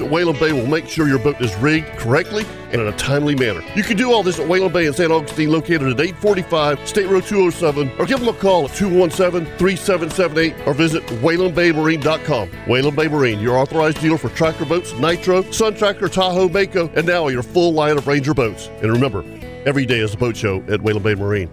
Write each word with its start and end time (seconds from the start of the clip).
at 0.00 0.10
Whalen 0.10 0.38
Bay 0.38 0.52
will 0.52 0.66
make 0.66 0.88
sure 0.88 1.08
your 1.08 1.18
boat 1.18 1.40
is 1.40 1.54
rigged 1.56 1.86
correctly 1.98 2.44
and 2.72 2.80
in 2.80 2.88
a 2.88 2.96
timely 2.96 3.34
manner. 3.34 3.62
You 3.74 3.82
can 3.82 3.96
do 3.96 4.12
all 4.12 4.22
this 4.22 4.38
at 4.38 4.48
Whalen 4.48 4.72
Bay 4.72 4.86
in 4.86 4.92
St. 4.92 5.10
Augustine, 5.10 5.50
located 5.50 5.82
at 5.82 6.00
845 6.00 6.88
State 6.88 7.06
Road 7.06 7.24
207, 7.24 7.90
or 7.98 8.06
give 8.06 8.20
them 8.20 8.28
a 8.28 8.38
call 8.38 8.64
at 8.66 8.74
217 8.74 9.46
3778 9.56 10.66
or 10.66 10.74
visit 10.74 11.04
WhalenBayMarine.com. 11.06 12.50
Whalen 12.66 12.94
Bay 12.94 13.08
Marine, 13.08 13.40
your 13.40 13.56
authorized 13.56 14.00
dealer 14.00 14.18
for 14.18 14.28
Tracker 14.30 14.64
boats, 14.64 14.92
Nitro, 14.94 15.42
Sun 15.50 15.74
Tracker, 15.74 16.08
Tahoe, 16.08 16.48
Mako, 16.48 16.88
and 16.94 17.06
now 17.06 17.28
your 17.28 17.42
full 17.42 17.72
line 17.72 17.96
of 17.96 18.06
Ranger 18.06 18.34
boats. 18.34 18.68
And 18.82 18.92
remember, 18.92 19.24
every 19.66 19.86
day 19.86 20.00
is 20.00 20.14
a 20.14 20.16
boat 20.16 20.36
show 20.36 20.62
at 20.68 20.82
Whalen 20.82 21.02
Bay 21.02 21.14
Marine. 21.14 21.50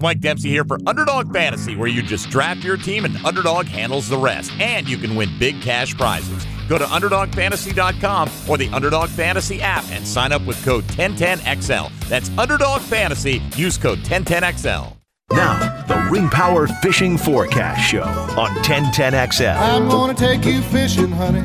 Mike 0.00 0.20
Dempsey 0.20 0.48
here 0.48 0.64
for 0.64 0.78
Underdog 0.86 1.32
Fantasy, 1.32 1.74
where 1.74 1.88
you 1.88 2.02
just 2.02 2.30
draft 2.30 2.62
your 2.62 2.76
team 2.76 3.04
and 3.04 3.16
Underdog 3.24 3.66
handles 3.66 4.08
the 4.08 4.16
rest, 4.16 4.52
and 4.60 4.88
you 4.88 4.96
can 4.96 5.16
win 5.16 5.28
big 5.40 5.60
cash 5.60 5.96
prizes. 5.96 6.46
Go 6.68 6.76
to 6.76 6.84
UnderdogFantasy.com 6.84 8.30
or 8.46 8.58
the 8.58 8.68
Underdog 8.68 9.08
Fantasy 9.08 9.62
app 9.62 9.84
and 9.90 10.06
sign 10.06 10.32
up 10.32 10.42
with 10.42 10.62
code 10.64 10.84
1010XL. 10.84 11.90
That's 12.08 12.28
Underdog 12.36 12.82
Fantasy. 12.82 13.40
Use 13.56 13.78
code 13.78 14.00
1010XL. 14.00 14.94
Now, 15.32 15.84
the 15.86 16.08
Ring 16.10 16.28
Power 16.28 16.66
Fishing 16.66 17.16
Forecast 17.16 17.88
Show 17.90 18.02
on 18.02 18.50
1010XL. 18.62 19.56
I'm 19.58 19.88
gonna 19.88 20.14
take 20.14 20.44
you 20.44 20.60
fishing, 20.62 21.10
honey. 21.10 21.40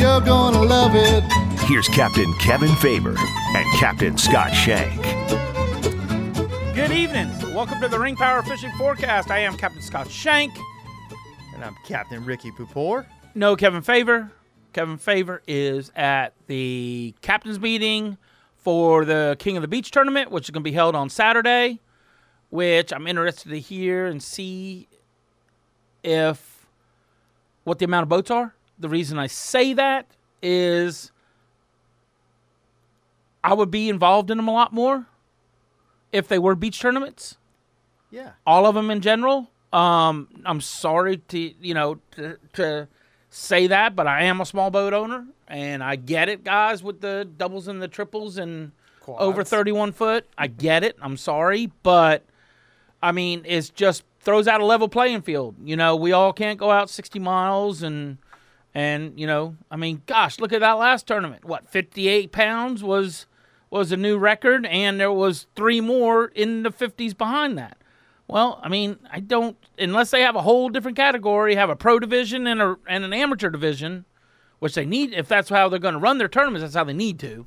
You're 0.00 0.20
gonna 0.20 0.62
love 0.62 0.92
it. 0.94 1.24
Here's 1.66 1.88
Captain 1.88 2.32
Kevin 2.40 2.74
Faber 2.76 3.14
and 3.18 3.78
Captain 3.78 4.16
Scott 4.16 4.54
Shank. 4.54 5.02
Good 6.74 6.90
evening. 6.90 7.30
Welcome 7.54 7.80
to 7.82 7.88
the 7.88 7.98
Ring 7.98 8.16
Power 8.16 8.42
Fishing 8.42 8.72
Forecast. 8.78 9.30
I 9.30 9.40
am 9.40 9.56
Captain 9.56 9.82
Scott 9.82 10.10
Shank. 10.10 10.52
And 11.54 11.64
I'm 11.64 11.76
Captain 11.84 12.24
Ricky 12.24 12.50
Pupor. 12.50 13.06
No 13.34 13.56
Kevin 13.56 13.82
Favor. 13.82 14.30
Kevin 14.74 14.98
Favor 14.98 15.40
is 15.46 15.90
at 15.94 16.34
the 16.48 17.14
captain's 17.22 17.60
meeting 17.60 18.18
for 18.56 19.04
the 19.04 19.36
King 19.38 19.56
of 19.56 19.62
the 19.62 19.68
Beach 19.68 19.90
tournament, 19.90 20.30
which 20.30 20.44
is 20.44 20.50
going 20.50 20.62
to 20.62 20.68
be 20.68 20.74
held 20.74 20.96
on 20.96 21.08
Saturday, 21.08 21.80
which 22.50 22.92
I'm 22.92 23.06
interested 23.06 23.50
to 23.50 23.60
hear 23.60 24.06
and 24.06 24.22
see 24.22 24.88
if 26.02 26.66
what 27.62 27.78
the 27.78 27.84
amount 27.84 28.02
of 28.02 28.08
boats 28.08 28.30
are. 28.30 28.54
The 28.78 28.88
reason 28.88 29.18
I 29.18 29.28
say 29.28 29.72
that 29.74 30.06
is 30.42 31.12
I 33.44 33.54
would 33.54 33.70
be 33.70 33.88
involved 33.88 34.30
in 34.30 34.38
them 34.38 34.48
a 34.48 34.52
lot 34.52 34.72
more 34.72 35.06
if 36.12 36.26
they 36.26 36.38
were 36.38 36.54
beach 36.54 36.80
tournaments. 36.80 37.36
Yeah. 38.10 38.32
All 38.46 38.66
of 38.66 38.74
them 38.74 38.90
in 38.90 39.00
general. 39.00 39.50
Um, 39.72 40.28
I'm 40.44 40.60
sorry 40.60 41.18
to 41.18 41.38
you 41.38 41.74
know 41.74 42.00
to, 42.12 42.38
to 42.54 42.88
say 43.34 43.66
that, 43.66 43.96
but 43.96 44.06
I 44.06 44.24
am 44.24 44.40
a 44.40 44.46
small 44.46 44.70
boat 44.70 44.92
owner, 44.92 45.26
and 45.48 45.82
I 45.82 45.96
get 45.96 46.28
it, 46.28 46.44
guys, 46.44 46.82
with 46.82 47.00
the 47.00 47.28
doubles 47.36 47.66
and 47.66 47.82
the 47.82 47.88
triples 47.88 48.38
and 48.38 48.70
over 49.08 49.42
31 49.42 49.92
foot. 49.92 50.26
I 50.38 50.46
mm-hmm. 50.46 50.56
get 50.56 50.84
it. 50.84 50.96
I'm 51.02 51.16
sorry, 51.16 51.72
but 51.82 52.24
I 53.02 53.12
mean, 53.12 53.42
it's 53.44 53.70
just 53.70 54.04
throws 54.20 54.46
out 54.46 54.60
a 54.60 54.64
level 54.64 54.88
playing 54.88 55.22
field. 55.22 55.56
You 55.62 55.76
know, 55.76 55.96
we 55.96 56.12
all 56.12 56.32
can't 56.32 56.58
go 56.58 56.70
out 56.70 56.88
60 56.88 57.18
miles 57.18 57.82
and 57.82 58.18
and 58.76 59.18
you 59.18 59.26
know, 59.26 59.56
I 59.70 59.76
mean, 59.76 60.02
gosh, 60.06 60.40
look 60.40 60.52
at 60.52 60.60
that 60.60 60.72
last 60.72 61.06
tournament. 61.06 61.44
What 61.44 61.68
58 61.68 62.32
pounds 62.32 62.82
was 62.82 63.26
was 63.70 63.90
a 63.90 63.96
new 63.96 64.16
record, 64.16 64.64
and 64.66 65.00
there 65.00 65.12
was 65.12 65.46
three 65.56 65.80
more 65.80 66.26
in 66.26 66.62
the 66.62 66.70
50s 66.70 67.16
behind 67.16 67.58
that. 67.58 67.76
Well, 68.26 68.58
I 68.62 68.68
mean, 68.68 68.98
I 69.10 69.20
don't 69.20 69.56
unless 69.78 70.10
they 70.10 70.22
have 70.22 70.34
a 70.36 70.40
whole 70.42 70.68
different 70.70 70.96
category, 70.96 71.54
have 71.56 71.70
a 71.70 71.76
pro 71.76 71.98
division 71.98 72.46
and 72.46 72.60
a 72.62 72.76
and 72.88 73.04
an 73.04 73.12
amateur 73.12 73.50
division, 73.50 74.04
which 74.60 74.74
they 74.74 74.84
need 74.86 75.12
if 75.12 75.28
that's 75.28 75.48
how 75.50 75.68
they're 75.68 75.78
going 75.78 75.94
to 75.94 76.00
run 76.00 76.18
their 76.18 76.28
tournaments. 76.28 76.62
That's 76.62 76.74
how 76.74 76.84
they 76.84 76.94
need 76.94 77.18
to, 77.20 77.46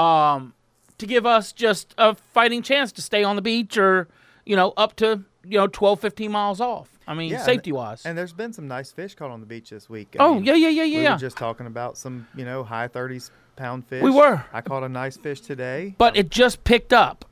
um, 0.00 0.54
to 0.98 1.06
give 1.06 1.26
us 1.26 1.52
just 1.52 1.94
a 1.98 2.14
fighting 2.14 2.62
chance 2.62 2.92
to 2.92 3.02
stay 3.02 3.24
on 3.24 3.36
the 3.36 3.42
beach 3.42 3.76
or 3.76 4.08
you 4.46 4.54
know 4.54 4.72
up 4.76 4.94
to 4.96 5.24
you 5.44 5.58
know 5.58 5.66
12, 5.66 6.00
15 6.00 6.30
miles 6.30 6.60
off. 6.60 6.88
I 7.06 7.14
mean, 7.14 7.32
Yeah, 7.32 7.42
safety 7.42 7.72
wise. 7.72 8.06
And 8.06 8.16
there's 8.16 8.32
been 8.32 8.52
some 8.52 8.66
nice 8.66 8.90
fish 8.90 9.14
caught 9.14 9.30
on 9.30 9.40
the 9.40 9.46
beach 9.46 9.68
this 9.68 9.90
week. 9.90 10.16
Oh, 10.18 10.40
yeah, 10.40 10.54
yeah, 10.54 10.70
yeah, 10.70 10.84
yeah. 10.84 10.98
We 11.00 11.08
were 11.10 11.18
just 11.18 11.36
talking 11.36 11.66
about 11.66 11.98
some, 11.98 12.26
you 12.34 12.46
know, 12.46 12.64
high 12.64 12.88
30s 12.88 13.30
pound 13.56 13.86
fish. 13.86 14.02
We 14.02 14.10
were. 14.10 14.42
I 14.54 14.62
caught 14.62 14.84
a 14.84 14.88
nice 14.88 15.18
fish 15.18 15.42
today. 15.42 15.94
But 15.98 16.16
it 16.16 16.30
just 16.30 16.64
picked 16.64 16.94
up. 16.94 17.26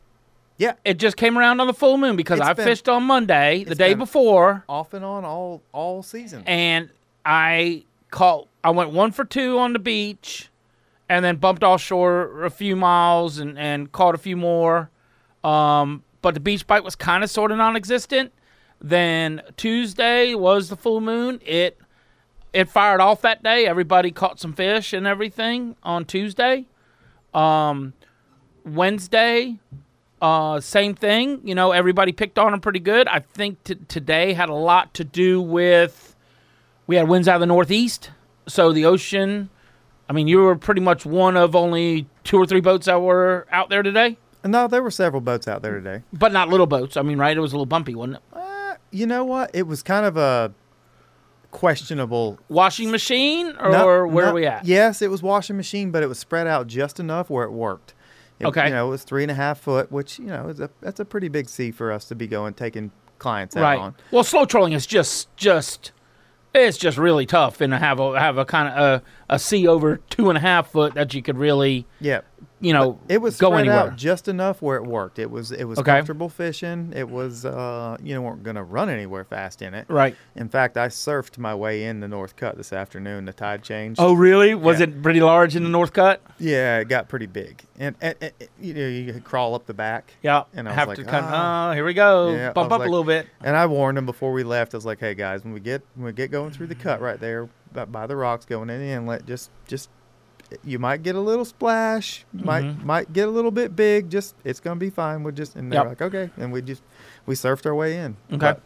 Yeah. 0.62 0.74
It 0.84 0.98
just 0.98 1.16
came 1.16 1.36
around 1.36 1.60
on 1.60 1.66
the 1.66 1.74
full 1.74 1.98
moon 1.98 2.14
because 2.16 2.38
It's 2.38 2.48
I 2.48 2.52
been- 2.52 2.64
fished 2.64 2.88
on 2.88 3.02
Monday, 3.02 3.64
the 3.64 3.72
it's 3.72 3.78
day 3.78 3.90
been 3.90 3.98
before, 3.98 4.64
Off 4.68 4.94
and 4.94 5.04
on 5.04 5.24
all 5.24 5.62
all 5.72 6.02
season. 6.02 6.42
and 6.46 6.88
I 7.24 7.84
caught. 8.10 8.48
I 8.64 8.70
went 8.70 8.90
one 8.90 9.10
for 9.12 9.24
two 9.24 9.58
on 9.58 9.72
the 9.72 9.78
beach, 9.78 10.50
and 11.08 11.24
then 11.24 11.36
bumped 11.36 11.64
offshore 11.64 12.44
a 12.44 12.50
few 12.50 12.76
miles 12.76 13.38
and 13.38 13.58
and 13.58 13.90
caught 13.92 14.14
a 14.14 14.18
few 14.18 14.36
more. 14.36 14.90
Um, 15.42 16.04
but 16.20 16.34
the 16.34 16.40
beach 16.40 16.66
bite 16.68 16.84
was 16.84 16.94
kind 16.94 17.24
of 17.24 17.30
sort 17.30 17.50
of 17.50 17.58
non-existent. 17.58 18.32
Then 18.80 19.42
Tuesday 19.56 20.34
was 20.36 20.68
the 20.68 20.76
full 20.76 21.00
moon. 21.00 21.40
It 21.44 21.78
it 22.52 22.68
fired 22.68 23.00
off 23.00 23.20
that 23.22 23.42
day. 23.42 23.66
Everybody 23.66 24.10
caught 24.12 24.38
some 24.38 24.52
fish 24.52 24.92
and 24.92 25.06
everything 25.06 25.74
on 25.82 26.04
Tuesday. 26.04 26.66
Um, 27.34 27.94
Wednesday, 28.64 29.58
uh, 30.22 30.60
same 30.60 30.94
thing. 30.94 31.40
You 31.44 31.54
know, 31.54 31.72
everybody 31.72 32.12
picked 32.12 32.38
on 32.38 32.54
him 32.54 32.60
pretty 32.60 32.78
good. 32.80 33.06
I 33.08 33.18
think 33.20 33.62
t- 33.64 33.74
today 33.88 34.32
had 34.32 34.48
a 34.48 34.54
lot 34.54 34.94
to 34.94 35.04
do 35.04 35.42
with 35.42 36.14
we 36.86 36.96
had 36.96 37.08
winds 37.08 37.28
out 37.28 37.34
of 37.34 37.40
the 37.40 37.46
northeast, 37.46 38.10
so 38.46 38.72
the 38.72 38.86
ocean. 38.86 39.50
I 40.08 40.12
mean, 40.14 40.28
you 40.28 40.38
were 40.40 40.56
pretty 40.56 40.80
much 40.80 41.04
one 41.04 41.36
of 41.36 41.54
only 41.56 42.06
two 42.24 42.36
or 42.38 42.46
three 42.46 42.60
boats 42.60 42.86
that 42.86 43.00
were 43.00 43.46
out 43.50 43.68
there 43.68 43.82
today, 43.82 44.16
no, 44.44 44.66
there 44.66 44.82
were 44.82 44.90
several 44.90 45.20
boats 45.20 45.46
out 45.46 45.62
there 45.62 45.74
today. 45.80 46.02
but 46.12 46.32
not 46.32 46.48
little 46.48 46.66
boats. 46.66 46.96
I 46.96 47.02
mean, 47.02 47.18
right? 47.18 47.36
It 47.36 47.40
was 47.40 47.52
a 47.52 47.56
little 47.56 47.66
bumpy, 47.66 47.94
wasn't 47.94 48.16
it? 48.16 48.22
Uh, 48.32 48.74
you 48.90 49.06
know 49.06 49.24
what? 49.24 49.50
It 49.54 49.66
was 49.68 49.82
kind 49.84 50.04
of 50.04 50.16
a 50.16 50.52
questionable. 51.50 52.38
Washing 52.48 52.90
machine, 52.90 53.54
or 53.60 53.70
No- 53.70 54.06
where 54.06 54.24
no- 54.26 54.30
are 54.30 54.34
we 54.34 54.46
at? 54.46 54.64
Yes, 54.64 55.02
it 55.02 55.10
was 55.10 55.22
washing 55.22 55.56
machine, 55.56 55.90
but 55.90 56.02
it 56.02 56.06
was 56.08 56.18
spread 56.18 56.46
out 56.46 56.66
just 56.66 56.98
enough 56.98 57.30
where 57.30 57.44
it 57.44 57.52
worked. 57.52 57.94
It, 58.42 58.48
Okay. 58.48 58.66
You 58.66 58.74
know, 58.74 58.88
it 58.88 58.90
was 58.90 59.04
three 59.04 59.22
and 59.22 59.30
a 59.30 59.34
half 59.34 59.60
foot, 59.60 59.90
which 59.90 60.18
you 60.18 60.26
know 60.26 60.48
is 60.48 60.60
a 60.60 60.68
that's 60.80 61.00
a 61.00 61.04
pretty 61.04 61.28
big 61.28 61.48
sea 61.48 61.70
for 61.70 61.92
us 61.92 62.04
to 62.06 62.14
be 62.14 62.26
going 62.26 62.54
taking 62.54 62.90
clients 63.18 63.56
out 63.56 63.62
right. 63.62 63.78
on. 63.78 63.94
Well, 64.10 64.24
slow 64.24 64.44
trolling 64.44 64.72
is 64.72 64.86
just 64.86 65.34
just 65.36 65.92
it's 66.54 66.76
just 66.76 66.98
really 66.98 67.24
tough, 67.24 67.60
and 67.60 67.72
to 67.72 67.78
have 67.78 67.98
a 68.00 68.18
have 68.18 68.36
a 68.36 68.44
kind 68.44 68.68
of 68.68 69.02
a, 69.28 69.34
a 69.34 69.38
sea 69.38 69.66
over 69.66 69.98
two 70.10 70.28
and 70.28 70.36
a 70.36 70.40
half 70.40 70.70
foot 70.70 70.94
that 70.94 71.14
you 71.14 71.22
could 71.22 71.38
really 71.38 71.86
Yeah. 72.00 72.22
You 72.62 72.72
know 72.72 72.98
It 73.08 73.18
was 73.20 73.36
go 73.38 73.54
anywhere. 73.54 73.76
out 73.78 73.96
just 73.96 74.28
enough 74.28 74.62
where 74.62 74.76
it 74.76 74.84
worked. 74.86 75.18
It 75.18 75.30
was 75.30 75.52
it 75.52 75.64
was 75.64 75.78
Okay. 75.78 75.90
comfortable 75.92 76.28
fishing. 76.28 76.92
It 76.96 77.10
was 77.10 77.44
uh 77.44 77.96
you 78.02 78.14
know 78.14 78.22
weren't 78.22 78.42
gonna 78.42 78.62
run 78.64 78.88
anywhere 78.88 79.24
fast 79.24 79.60
in 79.60 79.74
it. 79.74 79.84
Right. 79.88 80.16
In 80.36 80.48
fact, 80.48 80.76
I 80.76 80.86
surfed 80.88 81.36
my 81.38 81.54
way 81.54 81.84
in 81.84 82.00
the 82.00 82.08
North 82.08 82.36
Cut 82.36 82.56
this 82.56 82.72
afternoon. 82.72 83.24
The 83.26 83.32
tide 83.32 83.62
changed. 83.62 84.00
Oh, 84.00 84.14
really? 84.14 84.54
Was 84.54 84.78
Yeah. 84.78 84.84
it 84.86 85.02
pretty 85.02 85.20
large 85.20 85.54
in 85.56 85.64
the 85.64 85.68
North 85.68 85.92
Cut? 85.92 86.22
yeah, 86.38 86.78
it 86.78 86.88
got 86.88 87.08
pretty 87.08 87.26
big, 87.26 87.62
and, 87.78 87.94
and, 88.00 88.14
and, 88.20 88.32
you 88.60 88.74
know 88.74 88.86
you 88.88 89.12
could 89.12 89.24
crawl 89.24 89.54
up 89.54 89.66
the 89.66 89.74
back. 89.74 90.14
Yeah. 90.22 90.44
And 90.54 90.68
I 90.68 90.70
was 90.70 90.78
have 90.78 90.88
like, 90.88 90.98
to 90.98 91.04
kind 91.04 91.26
of, 91.26 91.30
"Ah." 91.34 91.70
oh, 91.70 91.72
here 91.74 91.84
we 91.84 91.94
go. 91.94 92.30
Yeah, 92.30 92.52
Bump 92.52 92.70
up 92.72 92.78
like- 92.78 92.88
a 92.88 92.90
little 92.90 93.04
bit. 93.04 93.26
And 93.42 93.56
I 93.56 93.66
warned 93.66 93.96
them 93.98 94.06
before 94.06 94.32
we 94.32 94.44
left. 94.44 94.72
I 94.74 94.76
was 94.76 94.86
like, 94.86 95.00
"Hey 95.00 95.14
guys, 95.14 95.42
when 95.44 95.52
we 95.52 95.60
get 95.60 95.82
when 95.96 96.06
we 96.06 96.12
get 96.12 96.30
going 96.30 96.50
through 96.52 96.68
the 96.68 96.74
cut 96.76 97.00
right 97.00 97.18
there 97.18 97.48
by, 97.72 97.84
by 97.86 98.06
the 98.06 98.14
rocks 98.16 98.44
going 98.44 98.70
in 98.70 98.78
the 98.80 98.86
inlet, 98.86 99.26
just 99.26 99.50
just 99.66 99.88
you 100.64 100.78
might 100.78 101.02
get 101.02 101.14
a 101.14 101.20
little 101.20 101.44
splash, 101.44 102.24
might 102.32 102.64
Mhm. 102.64 102.84
might 102.84 103.12
get 103.12 103.28
a 103.28 103.30
little 103.30 103.50
bit 103.50 103.74
big. 103.76 104.10
Just 104.10 104.34
it's 104.44 104.60
gonna 104.60 104.80
be 104.80 104.90
fine. 104.90 105.22
We're 105.22 105.32
just 105.32 105.56
and 105.56 105.70
they're 105.72 105.80
Yep. 105.80 105.88
like, 105.88 106.02
okay, 106.02 106.30
and 106.36 106.52
we 106.52 106.62
just 106.62 106.82
we 107.26 107.34
surfed 107.34 107.66
our 107.66 107.74
way 107.74 107.96
in. 107.98 108.16
Okay. 108.30 108.38
But, 108.38 108.60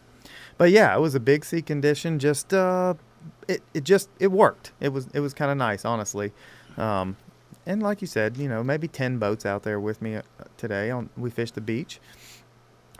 but 0.57 0.71
yeah, 0.71 0.95
it 0.95 0.99
was 0.99 1.15
a 1.15 1.19
big 1.19 1.45
sea 1.45 1.61
condition. 1.61 2.19
Just 2.19 2.53
uh, 2.53 2.95
it 3.47 3.61
it 3.73 3.83
just 3.83 4.09
it 4.19 4.31
worked. 4.31 4.71
It 4.79 4.93
was 4.93 5.07
it 5.13 5.19
was 5.19 5.33
kind 5.33 5.51
of 5.51 5.57
nice, 5.57 5.85
honestly. 5.85 6.33
Um, 6.77 7.15
and 7.65 7.81
like 7.83 8.01
you 8.01 8.07
said, 8.07 8.37
you 8.37 8.47
know, 8.47 8.63
maybe 8.63 8.87
ten 8.87 9.17
boats 9.19 9.45
out 9.45 9.63
there 9.63 9.79
with 9.79 10.01
me 10.01 10.15
uh, 10.15 10.21
today. 10.57 10.89
On 10.91 11.09
we 11.17 11.29
fished 11.29 11.55
the 11.55 11.61
beach. 11.61 11.99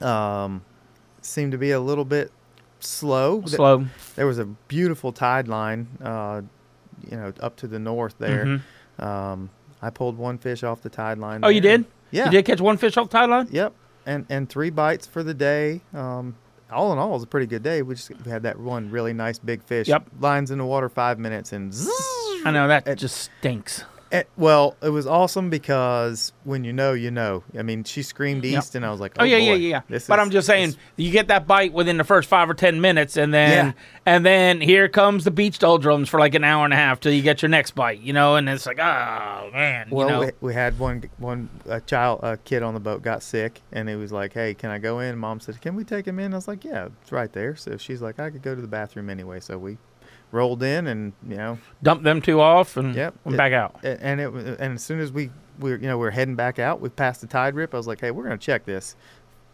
Um, 0.02 0.64
seemed 1.22 1.52
to 1.52 1.58
be 1.58 1.72
a 1.72 1.80
little 1.80 2.06
bit 2.06 2.32
slow. 2.80 3.44
Slow. 3.46 3.86
There 4.16 4.28
was 4.28 4.38
a 4.40 4.46
beautiful 4.46 5.12
tide 5.12 5.48
line, 5.48 5.88
uh, 6.04 6.42
you 7.10 7.18
know, 7.18 7.34
up 7.40 7.56
to 7.58 7.68
the 7.68 7.80
north 7.80 8.16
there. 8.20 8.62
Um, 9.00 9.50
I 9.82 9.90
pulled 9.90 10.18
one 10.18 10.38
fish 10.38 10.64
off 10.64 10.82
the 10.82 10.90
tide 10.90 11.18
line. 11.20 11.42
Oh, 11.44 11.50
you 11.50 11.62
did? 11.62 11.86
Yeah. 12.12 12.26
You 12.26 12.32
did 12.32 12.46
catch 12.46 12.62
one 12.62 12.78
fish 12.78 12.98
off 12.98 13.10
the 13.10 13.18
tide 13.18 13.30
line? 13.30 13.48
Yep, 13.52 13.74
and 14.06 14.26
and 14.30 14.50
three 14.50 14.70
bites 14.70 15.06
for 15.06 15.24
the 15.24 15.34
day. 15.34 15.82
Um, 15.94 16.36
all 16.72 16.92
in 16.92 17.00
all, 17.00 17.10
it 17.12 17.14
was 17.14 17.24
a 17.24 17.28
pretty 17.28 17.46
good 17.48 17.64
day. 17.64 17.82
We 17.82 17.96
just 17.96 18.10
had 18.26 18.44
that 18.44 18.60
one 18.60 18.90
really 18.92 19.14
nice 19.14 19.40
big 19.40 19.64
fish. 19.64 19.88
Yep. 19.88 20.08
Lines 20.20 20.52
in 20.52 20.58
the 20.58 20.66
water, 20.66 20.90
five 20.90 21.18
minutes, 21.20 21.54
and 21.54 21.74
zzz. 21.74 21.90
I 22.46 22.52
know 22.52 22.68
that 22.68 22.88
It- 22.88 22.96
just 22.96 23.30
stinks. 23.40 23.84
Eh, 24.12 24.24
well, 24.38 24.76
it 24.82 24.90
was 24.90 25.06
awesome 25.06 25.50
because 25.50 26.32
when 26.46 26.64
you 26.64 26.72
know, 26.72 26.94
you 26.94 27.12
know. 27.12 27.44
I 27.60 27.62
mean, 27.62 27.84
she 27.84 28.02
screamed 28.04 28.46
east, 28.46 28.74
and 28.76 28.86
I 28.86 28.92
was 28.92 29.00
like, 29.02 29.14
Oh, 29.20 29.24
"Oh, 29.24 29.26
yeah, 29.26 29.38
yeah, 29.38 29.52
boy, 29.52 29.56
yeah, 29.58 29.70
yeah. 29.70 29.82
this 29.90 30.08
But 30.08 30.18
is- 30.20 30.24
I'm 30.26 30.32
just 30.32 30.48
saying, 30.48 30.68
this- 30.70 30.78
you 30.96 31.12
get 31.12 31.28
that 31.28 31.46
bite 31.46 31.74
within 31.74 31.98
the 31.98 32.04
first 32.06 32.30
five 32.30 32.50
or 32.50 32.54
ten 32.54 32.80
minutes, 32.80 33.18
and 33.18 33.34
then 33.34 33.68
Yeah. 33.68 33.72
and 34.06 34.26
then 34.26 34.62
here 34.62 34.88
comes 34.88 35.26
the 35.26 35.32
beach 35.32 35.60
doldrums 35.60 36.08
for 36.08 36.20
like 36.20 36.36
an 36.36 36.44
hour 36.46 36.64
and 36.64 36.74
a 36.74 36.78
half 36.78 37.00
till 37.02 37.12
you 37.12 37.22
get 37.22 37.42
your 37.42 37.50
next 37.50 37.72
bite, 37.76 38.00
you 38.00 38.14
know. 38.14 38.36
And 38.38 38.48
it's 38.48 38.66
like, 38.66 38.80
oh 38.80 39.50
man, 39.54 39.88
Well, 39.92 40.08
you 40.08 40.14
know. 40.14 40.20
we, 40.22 40.32
we 40.50 40.54
had 40.54 40.80
one 40.80 41.04
one 41.18 41.50
a 41.68 41.82
child 41.82 42.22
a 42.24 42.38
kid 42.38 42.64
on 42.64 42.74
the 42.74 42.80
boat 42.80 43.02
got 43.02 43.22
sick, 43.24 43.62
and 43.74 43.90
he 43.90 43.96
was 43.96 44.12
like, 44.14 44.34
"Hey, 44.34 44.54
can 44.54 44.70
I 44.70 44.78
go 44.78 45.00
in?" 45.00 45.18
Mom 45.18 45.40
said, 45.42 45.60
"Can 45.62 45.76
we 45.76 45.84
take 45.84 46.08
him 46.08 46.18
in?" 46.20 46.34
I 46.34 46.38
was 46.38 46.48
like, 46.48 46.64
"Yeah, 46.64 46.88
it's 47.02 47.12
right 47.12 47.32
there." 47.34 47.56
So 47.58 47.76
she's 47.78 48.02
like, 48.02 48.20
"I 48.20 48.30
could 48.30 48.42
go 48.42 48.56
to 48.56 48.62
the 48.62 48.68
bathroom 48.68 49.10
anyway." 49.10 49.42
So 49.42 49.58
we 49.58 49.78
rolled 50.32 50.62
in, 50.64 50.88
and 50.88 51.14
you 51.28 51.36
know, 51.38 51.58
dumped 51.84 52.04
them 52.04 52.22
two 52.22 52.40
off 52.42 52.78
and 52.78 52.94
Yep. 52.96 53.16
went 53.24 53.36
It- 53.36 53.38
back 53.38 53.54
out. 53.54 53.76
and 53.84 54.20
it 54.20 54.32
was- 54.32 54.46
and 54.46 54.74
as 54.76 54.84
soon 54.84 55.00
as 55.00 55.12
we 55.12 55.30
we 55.60 55.72
were, 55.72 55.78
you 55.78 55.88
know 55.88 55.98
we 55.98 56.06
are 56.08 56.12
heading 56.12 56.36
back 56.36 56.60
out, 56.60 56.80
we 56.82 56.90
passed 56.90 57.22
the 57.22 57.28
tide 57.28 57.56
rip. 57.56 57.74
I 57.74 57.78
was 57.78 57.88
like, 57.88 58.00
"Hey, 58.02 58.12
we're 58.12 58.24
gonna 58.24 58.38
check 58.38 58.66
this." 58.66 58.96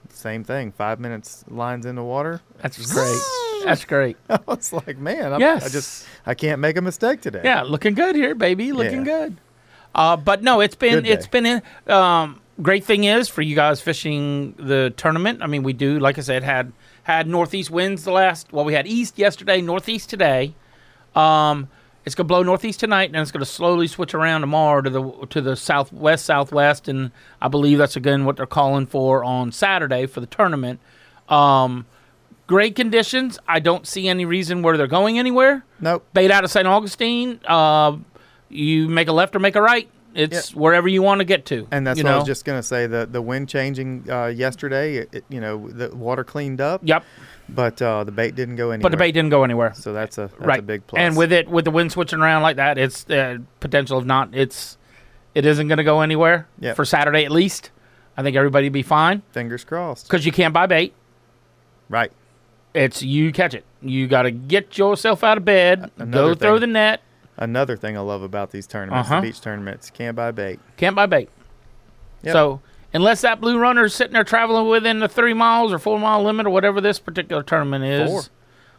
Same 0.09 0.43
thing. 0.43 0.71
Five 0.73 0.99
minutes 0.99 1.45
lines 1.47 1.85
in 1.85 1.95
the 1.95 2.03
water. 2.03 2.41
That's 2.61 2.93
great. 2.93 3.19
That's 3.63 3.85
great. 3.85 4.17
I 4.29 4.39
was 4.45 4.73
like, 4.73 4.97
"Man, 4.97 5.31
I'm, 5.33 5.41
I 5.41 5.59
just 5.69 6.05
I 6.25 6.33
can't 6.33 6.59
make 6.59 6.75
a 6.75 6.81
mistake 6.81 7.21
today." 7.21 7.41
Yeah, 7.43 7.61
looking 7.61 7.93
good 7.93 8.15
here, 8.15 8.35
baby. 8.35 8.73
Looking 8.73 9.05
Yeah. 9.05 9.27
good. 9.27 9.37
Uh, 9.95 10.17
but 10.17 10.43
no, 10.43 10.59
it's 10.59 10.75
been 10.75 11.05
it's 11.05 11.27
been 11.27 11.45
in, 11.45 11.61
um, 11.87 12.41
great 12.61 12.83
thing 12.83 13.05
is 13.05 13.29
for 13.29 13.41
you 13.41 13.55
guys 13.55 13.79
fishing 13.79 14.55
the 14.59 14.91
tournament. 14.97 15.41
I 15.41 15.47
mean, 15.47 15.63
we 15.63 15.71
do 15.71 15.99
like 15.99 16.17
I 16.17 16.21
said 16.21 16.43
had 16.43 16.73
had 17.03 17.27
northeast 17.27 17.71
winds 17.71 18.03
the 18.03 18.11
last. 18.11 18.51
Well, 18.51 18.65
we 18.65 18.73
had 18.73 18.87
east 18.87 19.17
yesterday, 19.17 19.61
northeast 19.61 20.09
today. 20.09 20.53
Um, 21.15 21.69
it's 22.05 22.15
gonna 22.15 22.27
blow 22.27 22.43
northeast 22.43 22.79
tonight, 22.81 23.09
and 23.09 23.15
it's 23.15 23.31
gonna 23.31 23.45
slowly 23.45 23.87
switch 23.87 24.13
around 24.13 24.41
tomorrow 24.41 24.81
to 24.81 24.89
the 24.89 25.11
to 25.29 25.41
the 25.41 25.55
southwest 25.55 26.25
southwest, 26.25 26.87
and 26.87 27.11
I 27.41 27.47
believe 27.47 27.77
that's 27.77 27.95
again 27.95 28.25
what 28.25 28.35
they're 28.37 28.45
calling 28.45 28.85
for 28.85 29.23
on 29.23 29.51
Saturday 29.51 30.05
for 30.05 30.19
the 30.19 30.25
tournament. 30.27 30.79
Um, 31.29 31.85
great 32.47 32.75
conditions. 32.75 33.39
I 33.47 33.59
don't 33.59 33.87
see 33.87 34.09
any 34.09 34.25
reason 34.25 34.61
where 34.63 34.75
they're 34.75 34.87
going 34.87 35.17
anywhere 35.17 35.63
Nope. 35.79 36.05
bait 36.13 36.29
out 36.29 36.43
of 36.43 36.51
St. 36.51 36.67
Augustine, 36.67 37.39
uh, 37.47 37.95
you 38.49 38.89
make 38.89 39.07
a 39.07 39.13
left 39.13 39.33
or 39.35 39.39
make 39.39 39.55
a 39.55 39.61
right. 39.61 39.89
It's 40.15 40.53
wherever 40.55 40.87
you 40.87 41.01
want 41.01 41.19
to 41.19 41.25
get 41.25 41.45
to. 41.47 41.67
And 41.71 41.85
that's 41.85 42.01
what 42.01 42.11
I 42.11 42.17
was 42.17 42.25
just 42.25 42.45
gonna 42.45 42.63
say. 42.63 42.87
The 42.87 43.05
the 43.05 43.21
wind 43.21 43.49
changing 43.49 44.05
uh, 44.09 44.27
yesterday, 44.27 44.97
it, 44.97 45.09
it, 45.13 45.25
you 45.29 45.41
know, 45.41 45.69
the 45.69 45.95
water 45.95 46.23
cleaned 46.23 46.61
up. 46.61 46.81
Yep. 46.83 47.03
But 47.49 47.81
uh, 47.81 48.03
the 48.03 48.11
bait 48.11 48.35
didn't 48.35 48.55
go 48.55 48.71
anywhere. 48.71 48.83
But 48.83 48.91
the 48.91 48.97
bait 48.97 49.11
didn't 49.11 49.29
go 49.31 49.43
anywhere. 49.43 49.73
So 49.75 49.93
that's 49.93 50.17
a 50.17 50.27
that's 50.27 50.39
right. 50.39 50.59
a 50.59 50.63
big 50.63 50.87
plus. 50.87 50.99
And 50.99 51.17
with 51.17 51.31
it, 51.31 51.47
with 51.49 51.65
the 51.65 51.71
wind 51.71 51.91
switching 51.91 52.19
around 52.19 52.41
like 52.41 52.55
that, 52.55 52.77
it's 52.77 53.09
uh, 53.09 53.39
potential 53.59 53.97
of 53.97 54.05
not. 54.05 54.29
It's 54.33 54.77
it 55.35 55.45
isn't 55.45 55.67
going 55.67 55.77
to 55.77 55.83
go 55.83 56.01
anywhere 56.01 56.47
Yep. 56.59 56.75
for 56.75 56.85
Saturday 56.85 57.25
at 57.25 57.31
least. 57.31 57.71
I 58.15 58.21
think 58.21 58.37
everybody 58.37 58.69
be 58.69 58.83
fine 58.83 59.23
fingers 59.31 59.63
crossed. 59.63 60.07
because 60.07 60.25
you 60.25 60.31
can't 60.31 60.53
buy 60.53 60.67
bait. 60.67 60.93
Right. 61.89 62.11
It's 62.73 63.01
you 63.03 63.31
catch 63.31 63.53
it. 63.53 63.65
You 63.81 64.07
got 64.07 64.23
to 64.23 64.31
get 64.31 64.77
yourself 64.77 65.23
out 65.23 65.37
of 65.37 65.45
bed, 65.45 65.91
another 65.97 66.33
go 66.33 66.35
throw 66.35 66.59
the 66.59 66.67
net. 66.67 67.01
Another 67.37 67.75
thing 67.75 67.97
I 67.97 68.01
love 68.01 68.21
about 68.21 68.51
these 68.51 68.67
tournaments, 68.67 69.09
Uh-huh. 69.09 69.21
the 69.21 69.27
beach 69.27 69.41
tournaments, 69.41 69.89
can't 69.89 70.15
buy 70.15 70.31
bait. 70.31 70.59
Can't 70.77 70.95
buy 70.95 71.05
bait. 71.07 71.29
Yep. 72.23 72.33
So 72.33 72.61
unless 72.93 73.21
that 73.21 73.41
blue 73.41 73.57
runner 73.57 73.85
is 73.85 73.95
sitting 73.95 74.13
there 74.13 74.23
traveling 74.23 74.67
within 74.69 74.99
the 74.99 75.07
three 75.09 75.33
miles 75.33 75.73
or 75.73 75.79
four 75.79 75.99
mile 75.99 76.23
limit 76.23 76.45
or 76.45 76.51
whatever 76.51 76.79
this 76.79 76.99
particular 76.99 77.41
tournament 77.43 77.83
is, 77.83 78.09
Four. 78.09 78.21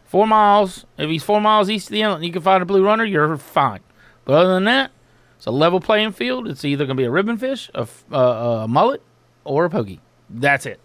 four 0.04 0.26
miles. 0.26 0.86
If 0.98 1.10
he's 1.10 1.22
four 1.24 1.40
miles 1.40 1.68
east 1.68 1.88
of 1.88 1.92
the 1.92 2.02
inlet, 2.02 2.16
and 2.18 2.24
you 2.26 2.32
can 2.32 2.42
find 2.42 2.62
a 2.62 2.66
blue 2.66 2.84
runner. 2.84 3.04
You're 3.04 3.36
fine. 3.36 3.80
But 4.24 4.34
other 4.34 4.54
than 4.54 4.64
that, 4.64 4.92
it's 5.36 5.46
a 5.46 5.50
level 5.50 5.80
playing 5.80 6.12
field. 6.12 6.46
It's 6.48 6.64
either 6.64 6.86
going 6.86 6.96
to 6.96 7.00
be 7.00 7.04
a 7.06 7.10
ribbon 7.10 7.36
fish, 7.36 7.70
a, 7.74 7.86
uh, 8.12 8.62
a 8.64 8.68
mullet, 8.68 9.02
or 9.44 9.64
a 9.66 9.70
pogy. 9.70 9.98
That's 10.30 10.64
it. 10.64 10.78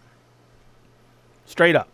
Straight 1.46 1.76
up. 1.76 1.88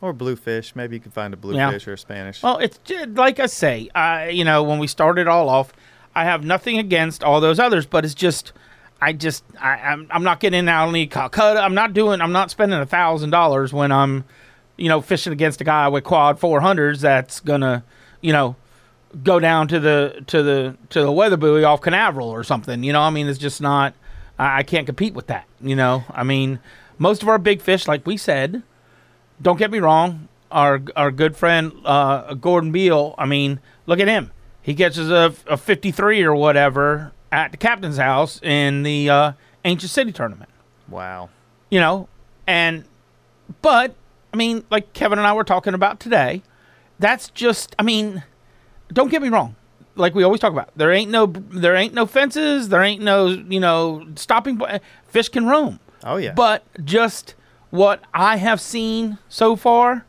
Or 0.00 0.12
bluefish. 0.12 0.76
Maybe 0.76 0.96
you 0.96 1.00
can 1.00 1.10
find 1.10 1.32
a 1.32 1.36
Yeah. 1.36 1.66
bluefish 1.70 1.88
or 1.88 1.94
a 1.94 1.98
Spanish. 1.98 2.42
Well, 2.42 2.58
it's 2.58 2.78
like 3.14 3.40
I 3.40 3.46
say, 3.46 3.88
I 3.94 4.28
you 4.28 4.44
know 4.44 4.62
when 4.62 4.78
we 4.78 4.86
started 4.86 5.26
all 5.26 5.48
off, 5.48 5.72
I 6.14 6.24
have 6.24 6.44
nothing 6.44 6.78
against 6.78 7.24
all 7.24 7.40
those 7.40 7.58
others, 7.58 7.86
but 7.86 8.04
it's 8.04 8.14
just 8.14 8.52
I 9.00 9.12
just 9.12 9.42
I, 9.60 9.72
I'm 9.78 10.06
I'm 10.10 10.22
not 10.22 10.40
getting 10.40 10.68
out 10.68 10.88
any 10.88 11.06
Calcutta. 11.06 11.60
I'm 11.60 11.74
not 11.74 11.92
doing. 11.94 12.20
I'm 12.20 12.32
not 12.32 12.50
spending 12.50 12.78
a 12.78 12.86
thousand 12.86 13.30
dollars 13.30 13.72
when 13.72 13.90
I'm 13.92 14.24
you 14.76 14.88
know 14.88 15.00
fishing 15.00 15.32
against 15.32 15.60
a 15.60 15.64
guy 15.64 15.88
with 15.88 16.04
quad 16.04 16.38
four 16.38 16.60
hundreds 16.60 17.00
that's 17.00 17.40
gonna 17.40 17.82
you 18.20 18.32
know 18.32 18.56
go 19.22 19.40
down 19.40 19.66
to 19.68 19.80
the 19.80 20.22
to 20.26 20.42
the 20.42 20.76
to 20.90 21.00
the 21.02 21.12
weather 21.12 21.38
buoy 21.38 21.64
off 21.64 21.80
Canaveral 21.80 22.28
or 22.28 22.44
something. 22.44 22.82
You 22.84 22.92
know, 22.92 23.00
I 23.00 23.08
mean, 23.10 23.28
it's 23.28 23.38
just 23.38 23.60
not. 23.62 23.94
I, 24.38 24.58
I 24.58 24.62
can't 24.62 24.84
compete 24.84 25.14
with 25.14 25.28
that. 25.28 25.46
You 25.62 25.74
know, 25.76 26.04
I 26.10 26.22
mean, 26.22 26.58
most 26.98 27.22
of 27.22 27.28
our 27.30 27.38
big 27.38 27.62
fish, 27.62 27.88
like 27.88 28.06
we 28.06 28.18
said, 28.18 28.62
don't 29.40 29.58
get 29.58 29.70
me 29.70 29.78
wrong. 29.78 30.28
Our 30.50 30.80
our 30.94 31.10
good 31.10 31.36
friend 31.36 31.72
uh, 31.84 32.34
Gordon 32.34 32.72
Beal. 32.72 33.14
I 33.18 33.26
mean, 33.26 33.60
look 33.86 33.98
at 34.00 34.08
him. 34.08 34.30
He 34.62 34.74
catches 34.74 35.10
a, 35.10 35.32
a 35.46 35.56
53 35.56 36.22
or 36.24 36.34
whatever 36.34 37.12
at 37.30 37.50
the 37.52 37.56
captain's 37.56 37.98
house 37.98 38.40
in 38.42 38.82
the 38.82 39.08
uh, 39.10 39.32
Ancient 39.64 39.90
City 39.90 40.12
tournament. 40.12 40.50
wow. 40.88 41.28
You 41.70 41.80
know, 41.80 42.08
and 42.46 42.84
but 43.62 43.94
I 44.32 44.36
mean, 44.36 44.64
like 44.70 44.92
Kevin 44.92 45.18
and 45.18 45.26
I 45.26 45.32
were 45.32 45.44
talking 45.44 45.74
about 45.74 45.98
today. 45.98 46.42
That's 46.98 47.28
just. 47.30 47.74
I 47.78 47.82
mean, 47.82 48.22
don't 48.92 49.10
get 49.10 49.20
me 49.22 49.28
wrong. 49.28 49.56
Like 49.96 50.14
we 50.14 50.22
always 50.22 50.40
talk 50.40 50.52
about, 50.52 50.70
there 50.76 50.92
ain't 50.92 51.10
no 51.10 51.26
there 51.26 51.74
ain't 51.74 51.92
no 51.94 52.06
fences. 52.06 52.68
There 52.68 52.82
ain't 52.82 53.02
no 53.02 53.26
you 53.26 53.58
know 53.60 54.06
stopping. 54.14 54.58
po- 54.58 54.78
Fish 55.08 55.28
can 55.28 55.46
roam. 55.46 55.80
Oh 56.04 56.16
yeah. 56.18 56.32
But 56.34 56.64
just 56.84 57.34
what 57.70 58.02
I 58.14 58.36
have 58.36 58.60
seen 58.60 59.18
so 59.28 59.56
far, 59.56 60.04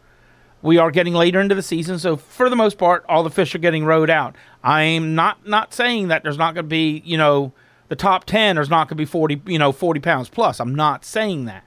we 0.61 0.77
are 0.77 0.91
getting 0.91 1.13
later 1.13 1.39
into 1.39 1.55
the 1.55 1.61
season, 1.61 1.99
so 1.99 2.17
for 2.17 2.49
the 2.49 2.55
most 2.55 2.77
part, 2.77 3.05
all 3.07 3.23
the 3.23 3.29
fish 3.29 3.53
are 3.55 3.59
getting 3.59 3.83
roed 3.85 4.09
out. 4.09 4.35
I'm 4.63 5.15
not 5.15 5.47
not 5.47 5.73
saying 5.73 6.07
that 6.09 6.23
there's 6.23 6.37
not 6.37 6.53
going 6.55 6.65
to 6.65 6.69
be, 6.69 7.01
you 7.05 7.17
know, 7.17 7.53
the 7.89 7.95
top 7.95 8.25
ten. 8.25 8.55
There's 8.55 8.69
not 8.69 8.85
going 8.87 8.95
to 8.97 9.01
be 9.01 9.05
forty, 9.05 9.41
you 9.45 9.59
know, 9.59 9.71
forty 9.71 9.99
pounds 9.99 10.29
plus. 10.29 10.59
I'm 10.59 10.75
not 10.75 11.05
saying 11.05 11.45
that, 11.45 11.63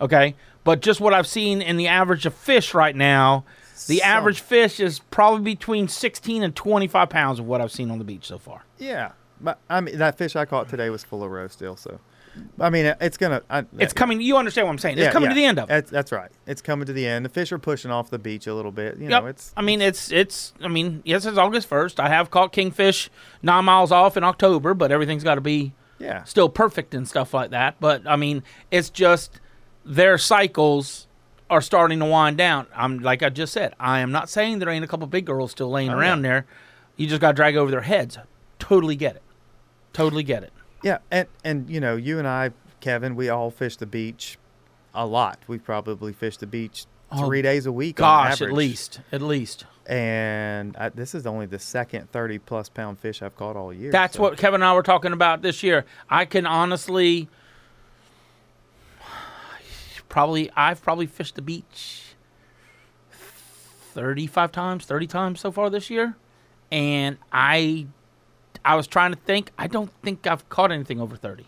okay. 0.00 0.34
But 0.64 0.80
just 0.80 1.00
what 1.00 1.14
I've 1.14 1.26
seen 1.26 1.60
in 1.62 1.76
the 1.76 1.88
average 1.88 2.26
of 2.26 2.34
fish 2.34 2.74
right 2.74 2.94
now, 2.94 3.44
the 3.86 3.98
Some- 3.98 4.08
average 4.08 4.40
fish 4.40 4.80
is 4.80 4.98
probably 4.98 5.54
between 5.54 5.88
16 5.88 6.42
and 6.42 6.54
25 6.54 7.08
pounds 7.08 7.38
of 7.38 7.46
what 7.46 7.60
I've 7.62 7.72
seen 7.72 7.90
on 7.90 7.98
the 7.98 8.04
beach 8.04 8.26
so 8.26 8.38
far. 8.38 8.64
yeah. 8.78 9.12
But 9.40 9.58
I 9.70 9.80
mean, 9.80 9.98
that 9.98 10.18
fish 10.18 10.34
I 10.36 10.44
caught 10.46 10.68
today 10.68 10.90
was 10.90 11.04
full 11.04 11.22
of 11.22 11.30
roe 11.30 11.46
still. 11.48 11.76
So, 11.76 12.00
I 12.60 12.70
mean, 12.70 12.86
uh, 12.86 12.94
it's 13.00 13.16
gonna. 13.16 13.42
I, 13.48 13.60
uh, 13.60 13.62
It's 13.78 13.92
coming. 13.92 14.20
You 14.20 14.36
understand 14.36 14.66
what 14.66 14.72
I'm 14.72 14.78
saying? 14.78 14.98
yeah, 14.98 15.04
it's 15.06 15.12
coming 15.12 15.28
yeah. 15.30 15.34
to 15.34 15.40
the 15.40 15.44
end 15.46 15.58
of 15.58 15.64
it. 15.64 15.68
That's, 15.68 15.90
that's 15.90 16.12
right. 16.12 16.30
It's 16.46 16.60
coming 16.62 16.86
to 16.86 16.92
the 16.92 17.06
end. 17.06 17.24
The 17.24 17.28
fish 17.30 17.52
are 17.52 17.58
pushing 17.58 17.90
off 17.90 18.10
the 18.10 18.18
beach 18.18 18.46
a 18.46 18.54
little 18.54 18.72
bit. 18.72 18.96
You 18.98 19.08
Yep. 19.08 19.22
know, 19.22 19.26
it's 19.28 19.52
I 19.56 19.62
mean, 19.62 19.80
it's 19.80 20.10
it's. 20.10 20.52
I 20.60 20.68
mean, 20.68 21.02
yes, 21.04 21.24
it's 21.26 21.38
August 21.38 21.66
first. 21.68 22.00
I 22.00 22.08
have 22.08 22.30
caught 22.30 22.52
kingfish 22.52 23.10
nine 23.42 23.64
miles 23.64 23.92
off 23.92 24.16
in 24.16 24.24
October, 24.24 24.74
but 24.74 24.90
everything's 24.92 25.24
got 25.24 25.36
to 25.36 25.40
be 25.40 25.72
yeah. 25.98 26.24
still 26.24 26.48
perfect 26.48 26.94
and 26.94 27.06
stuff 27.08 27.32
like 27.34 27.50
that. 27.50 27.76
But 27.80 28.06
I 28.06 28.16
mean, 28.16 28.42
it's 28.70 28.90
just 28.90 29.40
their 29.84 30.18
cycles 30.18 31.06
are 31.50 31.60
starting 31.62 31.98
to 32.00 32.04
wind 32.04 32.36
down. 32.36 32.66
I'm 32.76 32.98
like 32.98 33.22
I 33.22 33.30
just 33.30 33.52
said. 33.52 33.74
I 33.80 34.00
am 34.00 34.12
not 34.12 34.28
saying 34.28 34.58
there 34.58 34.68
ain't 34.68 34.84
a 34.84 34.88
couple 34.88 35.06
big 35.06 35.24
girls 35.24 35.50
still 35.52 35.70
laying 35.70 35.90
Oh, 35.90 35.96
around 35.98 36.22
there. 36.22 36.46
You 36.96 37.06
just 37.06 37.20
got 37.20 37.28
to 37.32 37.34
drag 37.36 37.56
over 37.56 37.70
their 37.70 37.80
heads. 37.82 38.18
Totally 38.58 38.96
get 38.96 39.16
it. 39.16 39.22
Totally 39.92 40.22
get 40.24 40.42
it. 40.42 40.52
Yeah, 40.82 40.98
and 41.10 41.26
and 41.44 41.68
you 41.70 41.80
know, 41.80 41.96
you 41.96 42.18
and 42.18 42.28
I, 42.28 42.50
Kevin, 42.80 43.16
we 43.16 43.28
all 43.28 43.50
fish 43.50 43.76
the 43.76 43.86
beach 43.86 44.38
a 44.94 45.06
lot. 45.06 45.38
We 45.48 45.58
probably 45.58 46.12
fish 46.12 46.36
the 46.36 46.46
beach 46.46 46.86
Oh, 47.10 47.26
three 47.26 47.40
days 47.40 47.64
a 47.64 47.72
week. 47.72 48.00
on 48.02 48.28
Gosh, 48.28 48.42
at 48.42 48.52
least, 48.52 49.00
at 49.12 49.22
least. 49.22 49.64
And 49.86 50.76
I, 50.76 50.90
this 50.90 51.14
is 51.14 51.26
only 51.26 51.46
the 51.46 51.58
second 51.58 52.12
thirty 52.12 52.38
plus 52.38 52.68
pound 52.68 52.98
fish 52.98 53.22
I've 53.22 53.34
caught 53.34 53.56
all 53.56 53.72
year. 53.72 53.90
That's 53.90 54.16
so- 54.16 54.22
what 54.22 54.36
Kevin 54.36 54.56
and 54.56 54.64
I 54.64 54.74
were 54.74 54.82
talking 54.82 55.12
about 55.14 55.40
this 55.42 55.62
year. 55.62 55.86
I 56.10 56.26
can 56.26 56.44
honestly 56.46 57.28
probably 60.08 60.50
I've 60.56 60.82
probably 60.82 61.06
fished 61.06 61.34
the 61.36 61.42
beach 61.42 62.02
35 63.10 64.52
times, 64.52 64.84
30 64.84 65.06
times 65.06 65.40
so 65.40 65.50
far 65.50 65.70
this 65.70 65.90
year. 65.90 66.14
And 66.70 67.16
I 67.32 67.86
I 68.64 68.74
was 68.76 68.86
trying 68.86 69.12
to 69.12 69.18
think, 69.18 69.50
I 69.58 69.66
don't 69.66 69.90
think 70.02 70.26
I've 70.26 70.48
caught 70.48 70.72
anything 70.72 71.00
over 71.00 71.16
30. 71.16 71.46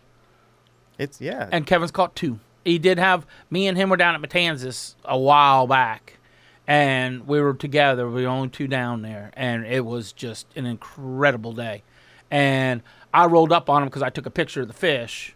It's 0.99 1.21
yeah. 1.21 1.49
And 1.51 1.67
Kevin's 1.67 1.91
caught 1.91 2.15
two. 2.15 2.41
He 2.65 2.79
did 2.79 2.99
have 2.99 3.27
me 3.51 3.67
and 3.67 3.77
him 3.79 3.89
were 3.89 3.97
down 3.97 4.15
at 4.15 4.21
Matanzas 4.21 4.95
a 5.05 5.19
while 5.19 5.67
back, 5.67 6.19
and 6.67 7.27
we 7.27 7.41
were 7.41 7.55
together. 7.55 8.09
We 8.09 8.23
were 8.25 8.29
only 8.29 8.51
two 8.51 8.69
down 8.69 9.01
there, 9.03 9.31
and 9.35 9.65
it 9.65 9.85
was 9.87 10.13
just 10.13 10.47
an 10.57 10.67
incredible 10.67 11.53
day. 11.55 11.83
And 12.31 12.83
I 13.15 13.27
rolled 13.27 13.51
up 13.51 13.71
on 13.71 13.83
him 13.83 13.89
because 13.89 14.03
I 14.03 14.11
took 14.11 14.27
a 14.27 14.31
picture 14.31 14.61
of 14.61 14.69
the 14.69 14.75
fish, 14.75 15.35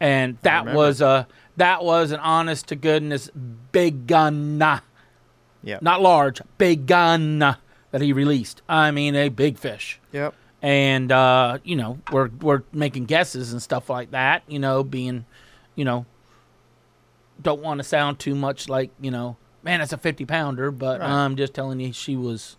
and 0.00 0.36
that 0.42 0.66
was 0.74 1.00
a 1.00 1.28
that 1.56 1.84
was 1.84 2.10
an 2.10 2.18
honest 2.18 2.66
to 2.68 2.76
goodness 2.76 3.30
big 3.70 4.08
gun, 4.08 4.58
Yeah. 5.62 5.78
not 5.80 6.02
large, 6.02 6.42
big 6.58 6.86
gun 6.86 7.38
that 7.38 8.00
he 8.00 8.12
released. 8.12 8.62
I 8.68 8.90
mean, 8.90 9.14
a 9.14 9.28
big 9.28 9.56
fish 9.58 10.00
Yep. 10.10 10.34
And 10.64 11.12
uh, 11.12 11.58
you 11.62 11.76
know 11.76 11.98
we're 12.10 12.30
we're 12.40 12.62
making 12.72 13.04
guesses 13.04 13.52
and 13.52 13.62
stuff 13.62 13.90
like 13.90 14.12
that. 14.12 14.42
You 14.48 14.58
know, 14.58 14.82
being, 14.82 15.26
you 15.76 15.84
know, 15.84 16.06
don't 17.42 17.60
want 17.60 17.78
to 17.80 17.84
sound 17.84 18.18
too 18.18 18.34
much 18.34 18.66
like 18.66 18.90
you 18.98 19.10
know, 19.10 19.36
man, 19.62 19.82
it's 19.82 19.92
a 19.92 19.98
fifty 19.98 20.24
pounder, 20.24 20.70
but 20.70 21.00
Right. 21.00 21.10
I'm 21.10 21.36
just 21.36 21.52
telling 21.52 21.80
you, 21.80 21.92
she 21.92 22.16
was 22.16 22.56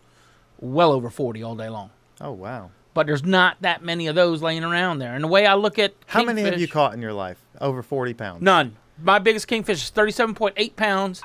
well 0.60 0.92
over 0.92 1.10
forty 1.10 1.42
all 1.42 1.56
day 1.56 1.68
long. 1.68 1.90
Oh 2.22 2.32
wow. 2.32 2.70
But 2.94 3.08
there's 3.08 3.24
not 3.26 3.58
that 3.62 3.84
many 3.84 4.06
of 4.06 4.14
those 4.14 4.44
laying 4.44 4.64
around 4.64 5.00
there. 5.00 5.16
And 5.16 5.24
the 5.24 5.28
way 5.28 5.48
I 5.48 5.56
look 5.56 5.80
at 5.80 5.96
How 6.06 6.24
many 6.24 6.44
have 6.44 6.62
you 6.62 6.68
caught 6.68 6.94
in 6.94 7.02
your 7.02 7.12
life? 7.12 7.40
Over 7.60 7.82
forty 7.82 8.14
pounds. 8.14 8.44
None. 8.44 8.76
My 9.02 9.18
biggest 9.20 9.48
kingfish 9.48 9.84
is 9.84 9.92
37.8 9.92 10.76
pounds, 10.78 11.22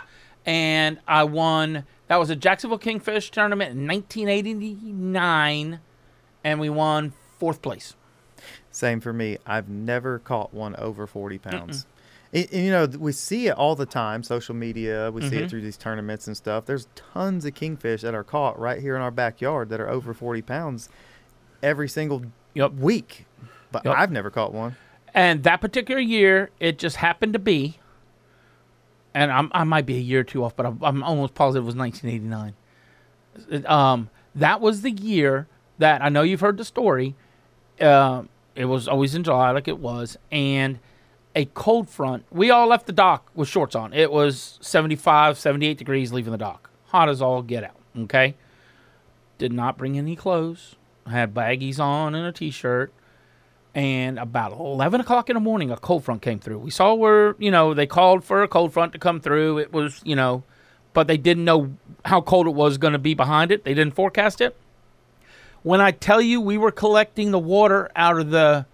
and 0.46 0.98
I 1.06 1.22
won. 1.24 1.84
That 2.08 2.16
was 2.16 2.28
a 2.30 2.34
Jacksonville 2.34 2.78
Kingfish 2.78 3.30
tournament 3.30 3.70
in 3.78 3.86
1989, 3.86 5.78
and 6.44 6.60
we 6.60 6.68
won 6.70 7.12
fourth 7.38 7.62
place. 7.62 7.94
Same 8.70 9.00
for 9.00 9.12
me. 9.12 9.38
I've 9.46 9.68
never 9.68 10.18
caught 10.18 10.54
one 10.54 10.74
over 10.76 11.06
40 11.06 11.38
pounds. 11.38 11.82
And- 11.84 11.86
you 12.52 12.70
know, 12.70 12.86
we 12.86 13.10
see 13.10 13.48
it 13.48 13.56
all 13.56 13.74
the 13.74 13.84
time, 13.86 14.22
social 14.22 14.54
media. 14.54 15.10
We 15.10 15.22
see 15.22 15.28
Mm-hmm. 15.34 15.44
it 15.44 15.50
through 15.50 15.62
these 15.62 15.76
tournaments 15.76 16.28
and 16.28 16.36
stuff. 16.36 16.64
There's 16.64 16.86
tons 16.94 17.44
of 17.44 17.54
kingfish 17.54 18.02
that 18.02 18.14
are 18.14 18.22
caught 18.22 18.56
right 18.56 18.80
here 18.80 18.94
in 18.94 19.02
our 19.02 19.10
backyard 19.10 19.68
that 19.70 19.80
are 19.80 19.88
over 19.88 20.14
40 20.14 20.40
pounds 20.42 20.88
every 21.60 21.88
single 21.88 22.22
Yep. 22.54 22.74
week. 22.74 23.26
But 23.72 23.84
Yep. 23.84 23.96
I've 23.96 24.12
never 24.12 24.30
caught 24.30 24.54
one. 24.54 24.76
And 25.12 25.42
that 25.42 25.60
particular 25.60 26.00
year, 26.00 26.50
it 26.60 26.78
just 26.78 26.96
happened 26.96 27.32
to 27.32 27.40
be, 27.40 27.78
and 29.12 29.32
I'm, 29.32 29.50
I 29.52 29.64
might 29.64 29.84
be 29.86 29.96
a 29.96 30.00
year 30.00 30.20
or 30.20 30.24
two 30.24 30.44
off, 30.44 30.54
but 30.54 30.66
I'm, 30.66 30.78
I'm 30.82 31.02
almost 31.02 31.34
positive 31.34 31.64
it 31.64 31.66
was 31.66 31.74
1989. 31.74 33.66
Um, 33.66 34.08
that 34.36 34.60
was 34.60 34.82
the 34.82 34.92
year 34.92 35.48
that 35.80 36.02
I 36.02 36.08
know 36.08 36.22
you've 36.22 36.40
heard 36.40 36.56
the 36.56 36.64
story. 36.64 37.14
Uh, 37.80 38.22
it 38.54 38.66
was 38.66 38.86
always 38.86 39.14
in 39.14 39.24
July, 39.24 39.50
like 39.50 39.68
it 39.68 39.78
was, 39.78 40.16
and 40.30 40.78
a 41.34 41.46
cold 41.46 41.88
front. 41.88 42.24
We 42.30 42.50
all 42.50 42.68
left 42.68 42.86
the 42.86 42.92
dock 42.92 43.30
with 43.34 43.48
shorts 43.48 43.74
on. 43.74 43.92
It 43.92 44.12
was 44.12 44.58
75, 44.60 45.38
78 45.38 45.78
degrees 45.78 46.12
leaving 46.12 46.32
the 46.32 46.38
dock. 46.38 46.70
Hot 46.86 47.08
as 47.08 47.22
all 47.22 47.42
get 47.42 47.64
out. 47.64 47.76
Okay. 47.98 48.34
Did 49.38 49.52
not 49.52 49.78
bring 49.78 49.96
any 49.96 50.16
clothes. 50.16 50.76
I 51.06 51.10
Had 51.10 51.34
baggies 51.34 51.78
on 51.78 52.14
and 52.14 52.26
a 52.26 52.32
t 52.32 52.50
shirt 52.50 52.92
and 53.74 54.18
about 54.18 54.52
11 54.52 55.00
o'clock 55.00 55.30
in 55.30 55.34
the 55.34 55.40
morning 55.40 55.70
a 55.70 55.76
cold 55.76 56.04
front 56.04 56.20
came 56.22 56.40
through 56.40 56.58
we 56.58 56.70
saw 56.70 56.92
where 56.92 57.36
you 57.38 57.52
know 57.52 57.72
they 57.72 57.86
called 57.86 58.24
for 58.24 58.42
a 58.42 58.48
cold 58.48 58.72
front 58.72 58.92
to 58.92 58.98
come 58.98 59.20
through 59.20 59.58
it 59.58 59.72
was 59.72 60.00
you 60.04 60.16
know 60.16 60.42
but 60.92 61.06
they 61.06 61.16
didn't 61.16 61.44
know 61.44 61.72
how 62.04 62.20
cold 62.20 62.48
it 62.48 62.54
was 62.54 62.78
going 62.78 62.92
to 62.92 62.98
be 62.98 63.14
behind 63.14 63.52
it 63.52 63.62
they 63.62 63.72
didn't 63.72 63.94
forecast 63.94 64.40
it 64.40 64.56
when 65.62 65.80
i 65.80 65.90
tell 65.90 66.20
you 66.20 66.40
we 66.40 66.56
were 66.58 66.70
collecting 66.70 67.30
the 67.30 67.38
water 67.38 67.90
out 67.96 68.18
of 68.18 68.30
the 68.30 68.66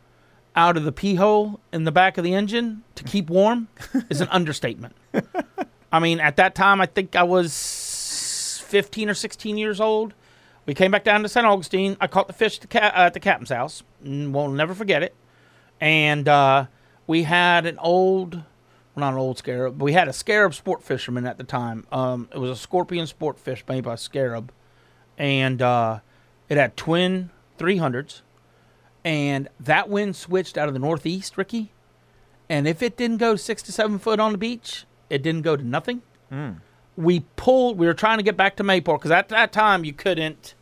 out 0.54 0.76
of 0.76 0.84
the 0.84 0.92
pee 0.92 1.16
hole 1.16 1.60
in 1.72 1.84
the 1.84 1.92
back 1.92 2.16
of 2.16 2.24
the 2.24 2.34
engine 2.34 2.82
to 2.94 3.04
keep 3.04 3.28
warm 3.28 3.68
is 4.10 4.20
an 4.20 4.28
understatement 4.28 4.94
i 5.92 5.98
mean 5.98 6.20
at 6.20 6.36
that 6.36 6.54
time 6.54 6.80
i 6.80 6.86
think 6.86 7.14
i 7.14 7.22
was 7.22 8.62
15 8.66 9.10
or 9.10 9.14
16 9.14 9.58
years 9.58 9.80
old 9.80 10.14
we 10.66 10.74
came 10.74 10.90
back 10.90 11.04
down 11.04 11.22
to 11.22 11.28
St. 11.28 11.46
Augustine. 11.46 11.96
I 12.00 12.08
caught 12.08 12.26
the 12.26 12.32
fish 12.32 12.56
at 12.56 12.62
the, 12.62 12.66
ca- 12.66 12.92
uh, 12.92 13.06
at 13.06 13.14
the 13.14 13.20
captain's 13.20 13.50
house. 13.50 13.84
We'll 14.04 14.48
never 14.48 14.74
forget 14.74 15.02
it. 15.02 15.14
And 15.80 16.28
uh, 16.28 16.66
we 17.06 17.22
had 17.22 17.66
an 17.66 17.78
old, 17.78 18.34
well, 18.34 18.44
not 18.96 19.12
an 19.12 19.18
old 19.18 19.38
scarab, 19.38 19.78
but 19.78 19.84
we 19.84 19.92
had 19.92 20.08
a 20.08 20.12
scarab 20.12 20.54
sport 20.54 20.82
fisherman 20.82 21.24
at 21.24 21.38
the 21.38 21.44
time. 21.44 21.86
Um, 21.92 22.28
it 22.34 22.38
was 22.38 22.50
a 22.50 22.56
scorpion 22.56 23.06
sport 23.06 23.38
fish 23.38 23.64
made 23.68 23.84
by 23.84 23.94
Scarab. 23.94 24.52
And 25.16 25.62
uh, 25.62 26.00
it 26.48 26.56
had 26.56 26.76
twin 26.76 27.30
300s. 27.58 28.22
And 29.04 29.48
that 29.60 29.88
wind 29.88 30.16
switched 30.16 30.58
out 30.58 30.66
of 30.68 30.74
the 30.74 30.80
northeast, 30.80 31.36
Ricky. 31.38 31.70
And 32.48 32.66
if 32.66 32.82
it 32.82 32.96
didn't 32.96 33.18
go 33.18 33.36
six 33.36 33.62
to 33.64 33.72
seven 33.72 33.98
foot 33.98 34.18
on 34.20 34.32
the 34.32 34.38
beach, 34.38 34.84
it 35.10 35.22
didn't 35.22 35.42
go 35.42 35.56
to 35.56 35.62
nothing 35.64 36.02
we 36.96 37.20
pulled 37.36 37.78
we 37.78 37.86
were 37.86 37.94
trying 37.94 38.16
to 38.18 38.24
get 38.24 38.36
back 38.36 38.56
to 38.56 38.64
mayport 38.64 38.98
because 38.98 39.12
at 39.12 39.28
that 39.28 39.52
time 39.52 39.84
you 39.84 39.92
couldn't 39.92 40.54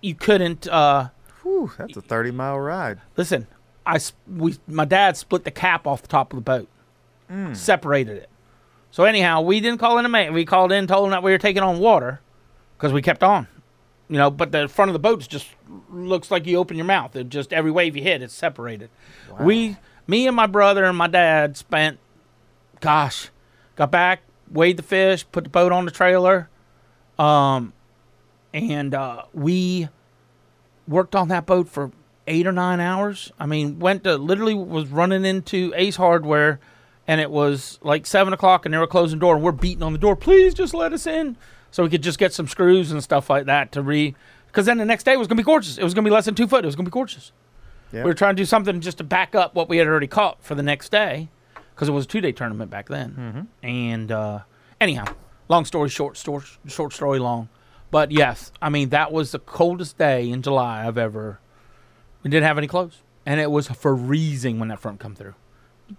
you 0.00 0.14
couldn't 0.14 0.66
uh 0.68 1.08
Whew, 1.42 1.70
that's 1.76 1.94
a 1.98 2.00
30 2.00 2.30
mile 2.30 2.58
ride. 2.58 3.00
listen 3.14 3.46
i 3.84 3.98
we 4.26 4.56
my 4.66 4.86
dad 4.86 5.18
split 5.18 5.44
the 5.44 5.50
cap 5.50 5.86
off 5.86 6.00
the 6.00 6.08
top 6.08 6.32
of 6.32 6.38
the 6.38 6.40
boat 6.42 6.68
separated 7.54 8.16
it 8.16 8.30
so 8.90 9.04
anyhow 9.04 9.42
we 9.42 9.60
didn't 9.60 9.78
call 9.78 9.98
in 9.98 10.06
a 10.06 10.08
mate 10.08 10.30
we 10.30 10.46
called 10.46 10.72
in 10.72 10.86
told 10.86 11.04
them 11.04 11.10
that 11.10 11.22
we 11.22 11.30
were 11.30 11.36
taking 11.38 11.62
on 11.62 11.78
water 11.78 12.20
because 12.78 12.92
we 12.94 13.02
kept 13.02 13.22
on 13.22 13.46
you 14.08 14.16
know 14.16 14.30
but 14.30 14.52
the 14.52 14.68
front 14.68 14.88
of 14.88 14.92
the 14.92 14.98
boat 14.98 15.26
just 15.28 15.48
looks 15.90 16.30
like 16.30 16.46
you 16.46 16.56
open 16.56 16.76
your 16.76 16.86
mouth 16.86 17.14
it 17.16 17.28
just 17.28 17.52
every 17.52 17.70
wave 17.70 17.96
you 17.96 18.02
hit 18.02 18.22
it's 18.22 18.34
separated 18.34 18.88
we 19.40 19.76
me 20.06 20.26
and 20.26 20.36
my 20.36 20.46
brother 20.46 20.84
and 20.84 20.96
my 20.96 21.08
dad 21.08 21.56
spent 21.56 21.98
gosh 22.80 23.30
got 23.74 23.90
back 23.90 24.22
weighed 24.50 24.76
the 24.76 24.82
fish 24.82 25.26
put 25.32 25.44
the 25.44 25.50
boat 25.50 25.72
on 25.72 25.84
the 25.84 25.90
trailer 25.90 26.48
um 27.18 27.72
and 28.54 28.94
uh 28.94 29.22
we 29.34 29.88
worked 30.88 31.14
on 31.14 31.28
that 31.28 31.46
boat 31.46 31.68
for 31.68 31.90
eight 32.26 32.46
or 32.46 32.52
nine 32.52 32.80
hours. 32.80 33.32
I 33.38 33.46
mean, 33.46 33.78
went 33.78 34.04
to 34.04 34.16
literally 34.16 34.54
was 34.54 34.88
running 34.88 35.24
into 35.24 35.72
Ace 35.76 35.96
Hardware, 35.96 36.60
and 37.06 37.20
it 37.20 37.30
was 37.30 37.78
like 37.82 38.06
seven 38.06 38.32
o'clock, 38.32 38.64
and 38.64 38.74
they 38.74 38.78
were 38.78 38.86
closing 38.86 39.18
the 39.18 39.20
door, 39.20 39.34
and 39.34 39.44
we're 39.44 39.52
beating 39.52 39.82
on 39.82 39.92
the 39.92 39.98
door. 39.98 40.16
Please 40.16 40.54
just 40.54 40.74
let 40.74 40.92
us 40.92 41.06
in, 41.06 41.36
so 41.76 41.82
we 41.82 41.90
could 41.90 42.02
just 42.02 42.18
get 42.18 42.32
some 42.32 42.48
screws 42.48 42.90
and 42.90 43.02
stuff 43.04 43.28
like 43.28 43.44
that 43.44 43.70
to 43.72 43.82
re. 43.82 44.14
Because 44.46 44.64
then 44.64 44.78
the 44.78 44.86
next 44.86 45.04
day 45.04 45.14
was 45.18 45.28
gonna 45.28 45.36
be 45.36 45.42
gorgeous. 45.42 45.76
It 45.76 45.84
was 45.84 45.92
gonna 45.92 46.06
be 46.06 46.10
less 46.10 46.24
than 46.24 46.34
two 46.34 46.46
foot. 46.46 46.64
It 46.64 46.66
was 46.66 46.74
gonna 46.74 46.88
be 46.88 46.90
gorgeous. 46.90 47.32
Yeah. 47.92 48.00
We 48.00 48.08
were 48.08 48.14
trying 48.14 48.34
to 48.34 48.40
do 48.40 48.46
something 48.46 48.80
just 48.80 48.96
to 48.96 49.04
back 49.04 49.34
up 49.34 49.54
what 49.54 49.68
we 49.68 49.76
had 49.76 49.86
already 49.86 50.06
caught 50.06 50.42
for 50.42 50.54
the 50.54 50.62
next 50.62 50.90
day, 50.90 51.28
because 51.74 51.90
it 51.90 51.92
was 51.92 52.06
a 52.06 52.08
two 52.08 52.22
day 52.22 52.32
tournament 52.32 52.70
back 52.70 52.88
then. 52.88 53.48
And 53.62 54.10
uh, 54.10 54.38
anyhow, 54.80 55.04
long 55.50 55.66
story 55.66 55.90
short, 55.90 56.16
story, 56.16 56.44
short 56.66 56.94
story 56.94 57.18
long. 57.18 57.50
But 57.90 58.10
yes, 58.10 58.52
I 58.62 58.70
mean 58.70 58.88
that 58.88 59.12
was 59.12 59.32
the 59.32 59.38
coldest 59.38 59.98
day 59.98 60.30
in 60.30 60.40
July 60.40 60.86
I've 60.86 60.96
ever. 60.96 61.40
We 62.22 62.30
didn't 62.30 62.46
have 62.46 62.56
any 62.56 62.68
clothes, 62.68 63.02
and 63.26 63.38
it 63.38 63.50
was 63.50 63.68
freezing 63.68 64.58
when 64.58 64.68
that 64.68 64.80
front 64.80 64.98
come 64.98 65.14
through. 65.14 65.34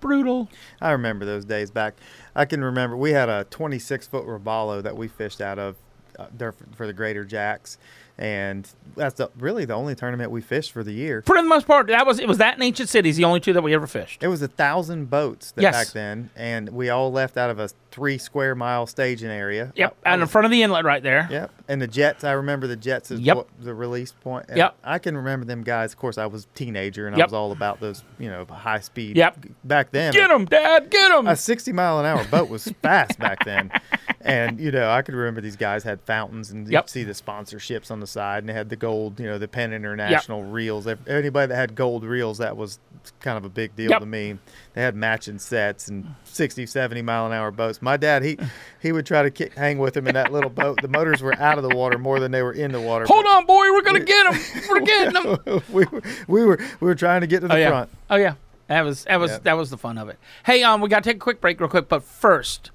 Brutal. 0.01 0.49
I 0.81 0.91
remember 0.91 1.25
those 1.25 1.45
days 1.45 1.71
back. 1.71 1.95
I 2.35 2.45
can 2.45 2.63
remember 2.63 2.97
we 2.97 3.11
had 3.11 3.29
a 3.29 3.45
26 3.45 4.07
foot 4.07 4.25
robalo 4.25 4.83
that 4.83 4.97
we 4.97 5.07
fished 5.07 5.39
out 5.39 5.57
of 5.59 5.75
uh, 6.19 6.27
there 6.35 6.51
for, 6.51 6.65
for 6.75 6.87
the 6.87 6.93
Greater 6.93 7.23
Jacks, 7.23 7.77
and 8.17 8.67
that's 8.95 9.15
the, 9.15 9.29
really 9.37 9.65
the 9.65 9.73
only 9.75 9.93
tournament 9.95 10.31
we 10.31 10.41
fished 10.41 10.71
for 10.71 10.83
the 10.83 10.91
year. 10.91 11.21
For 11.25 11.35
the 11.35 11.43
most 11.47 11.67
part, 11.67 11.87
that 11.87 12.05
was 12.07 12.19
it. 12.19 12.27
Was 12.27 12.39
that 12.39 12.55
in 12.57 12.63
Ancient 12.63 12.89
Cities 12.89 13.15
the 13.17 13.23
only 13.25 13.39
two 13.39 13.53
that 13.53 13.61
we 13.61 13.73
ever 13.73 13.85
fished? 13.87 14.23
It 14.23 14.27
was 14.27 14.41
a 14.41 14.47
thousand 14.47 15.09
boats 15.09 15.51
that 15.51 15.61
Yes. 15.61 15.73
back 15.75 15.93
then, 15.93 16.29
and 16.35 16.69
we 16.69 16.89
all 16.89 17.11
left 17.11 17.37
out 17.37 17.49
of 17.49 17.59
a 17.59 17.69
three 17.91 18.17
square 18.17 18.53
mile 18.55 18.85
staging 18.87 19.29
area. 19.29 19.71
Yep, 19.75 19.95
I- 20.05 20.09
I 20.09 20.13
out 20.13 20.19
in 20.21 20.27
front 20.27 20.45
of 20.45 20.51
the 20.51 20.61
inlet 20.63 20.83
right 20.85 21.01
there. 21.03 21.27
Yep, 21.31 21.51
and 21.67 21.81
the 21.81 21.87
Jets. 21.87 22.23
I 22.23 22.31
remember 22.33 22.67
the 22.67 22.75
Jets 22.75 23.11
as 23.11 23.19
Yep. 23.19 23.35
what, 23.37 23.47
the 23.59 23.73
release 23.73 24.11
point. 24.11 24.45
And 24.49 24.57
Yep. 24.57 24.75
I 24.83 24.99
can 24.99 25.15
remember 25.17 25.45
them 25.45 25.63
guys. 25.63 25.93
Of 25.93 25.99
course, 25.99 26.17
I 26.17 26.25
was 26.27 26.43
a 26.45 26.57
teenager 26.57 27.07
and 27.07 27.15
I 27.15 27.23
was 27.23 27.33
all 27.33 27.51
about 27.51 27.79
those, 27.79 28.03
you 28.19 28.29
know, 28.29 28.45
high 28.49 28.79
speed. 28.79 29.17
Yep. 29.17 29.37
Back 29.63 29.91
then, 29.91 30.13
Get 30.13 30.27
them, 30.29 30.45
Dad. 30.45 30.89
Get 30.89 31.09
them. 31.09 31.27
a 31.27 31.35
60 31.35 31.71
mile 31.71 31.99
an 31.99 32.05
hour 32.05 32.23
boat 32.25 32.49
was 32.49 32.71
fast 32.81 33.19
back 33.19 33.45
then. 33.45 33.71
And, 34.19 34.59
you 34.59 34.71
know, 34.71 34.89
I 34.89 35.03
could 35.03 35.15
remember 35.15 35.39
these 35.39 35.55
guys 35.55 35.83
had 35.83 36.01
fountains 36.01 36.51
and 36.51 36.67
Yep. 36.67 36.83
you'd 36.85 36.89
see 36.89 37.03
the 37.05 37.13
sponsorships 37.13 37.89
on 37.91 38.01
the 38.01 38.06
side 38.07 38.39
and 38.39 38.49
they 38.49 38.53
had 38.53 38.69
the 38.69 38.75
gold, 38.75 39.19
you 39.19 39.25
know, 39.27 39.37
the 39.37 39.47
Penn 39.47 39.73
International 39.73 40.43
reels. 40.43 40.87
Ev- 40.87 41.07
Anybody 41.07 41.47
that 41.49 41.55
had 41.55 41.75
gold 41.75 42.03
reels, 42.03 42.39
that 42.39 42.57
was 42.57 42.79
kind 43.19 43.37
of 43.37 43.45
a 43.45 43.49
big 43.49 43.75
deal 43.75 43.91
Yep. 43.91 43.99
to 43.99 44.05
me. 44.05 44.37
They 44.73 44.81
had 44.81 44.95
matching 44.95 45.39
sets 45.39 45.87
and 45.87 46.15
60, 46.25 46.65
70 46.65 47.01
mile 47.01 47.25
an 47.27 47.33
hour 47.33 47.51
boats. 47.51 47.81
My 47.81 47.95
dad, 47.97 48.23
he, 48.23 48.37
he 48.81 48.91
would 48.91 49.05
try 49.05 49.21
to 49.23 49.31
kick, 49.31 49.53
hang 49.53 49.77
with 49.77 49.95
him 49.95 50.07
in 50.07 50.15
that 50.15 50.31
little 50.31 50.49
boat. 50.49 50.81
The 50.81 50.87
motors 50.87 51.21
were 51.21 51.35
out 51.35 51.57
of 51.57 51.63
the 51.63 51.75
water 51.75 51.97
more 51.97 52.19
than 52.19 52.31
they 52.31 52.41
were 52.41 52.53
in 52.53 52.71
the 52.71 52.81
water. 52.81 53.05
Hold 53.05 53.25
on, 53.25 53.45
boy. 53.45 53.71
We're 53.71 53.81
gonna 53.83 53.99
get 53.99 54.33
him. 54.33 54.63
We're 54.69 54.79
getting 54.81 55.15
him. 55.15 55.27
on. 55.47 55.63
we, 55.71 55.85
were, 55.85 56.01
we, 56.27 56.45
were, 56.45 56.57
we 56.79 56.87
were 56.87 56.95
trying 56.95 57.21
to 57.21 57.27
get 57.27 57.41
to 57.41 57.47
the 57.47 57.53
oh 57.53 57.57
yeah. 57.57 57.69
front. 57.69 57.89
Oh 58.09 58.15
yeah. 58.17 58.33
That 58.67 58.81
was 58.81 59.05
that 59.05 59.17
was 59.17 59.31
Yep. 59.31 59.43
that 59.43 59.53
was 59.53 59.69
the 59.69 59.77
fun 59.77 59.97
of 59.97 60.09
it. 60.09 60.19
Hey, 60.45 60.61
um, 60.63 60.81
we 60.81 60.89
gotta 60.89 61.03
take 61.03 61.15
a 61.15 61.19
quick 61.19 61.39
break 61.39 61.59
real 61.61 61.69
quick, 61.69 61.87
but 61.87 62.03
first, 62.03 62.71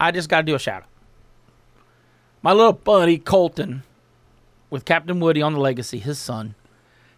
I 0.00 0.10
just 0.10 0.28
gotta 0.28 0.42
do 0.42 0.56
a 0.56 0.58
shout 0.58 0.82
out. 0.82 0.88
My 2.42 2.52
little 2.52 2.72
buddy 2.72 3.18
Colton, 3.18 3.82
with 4.76 4.84
Captain 4.84 5.18
Woody 5.20 5.40
on 5.40 5.54
the 5.54 5.58
Legacy, 5.58 5.98
his 5.98 6.18
son, 6.18 6.54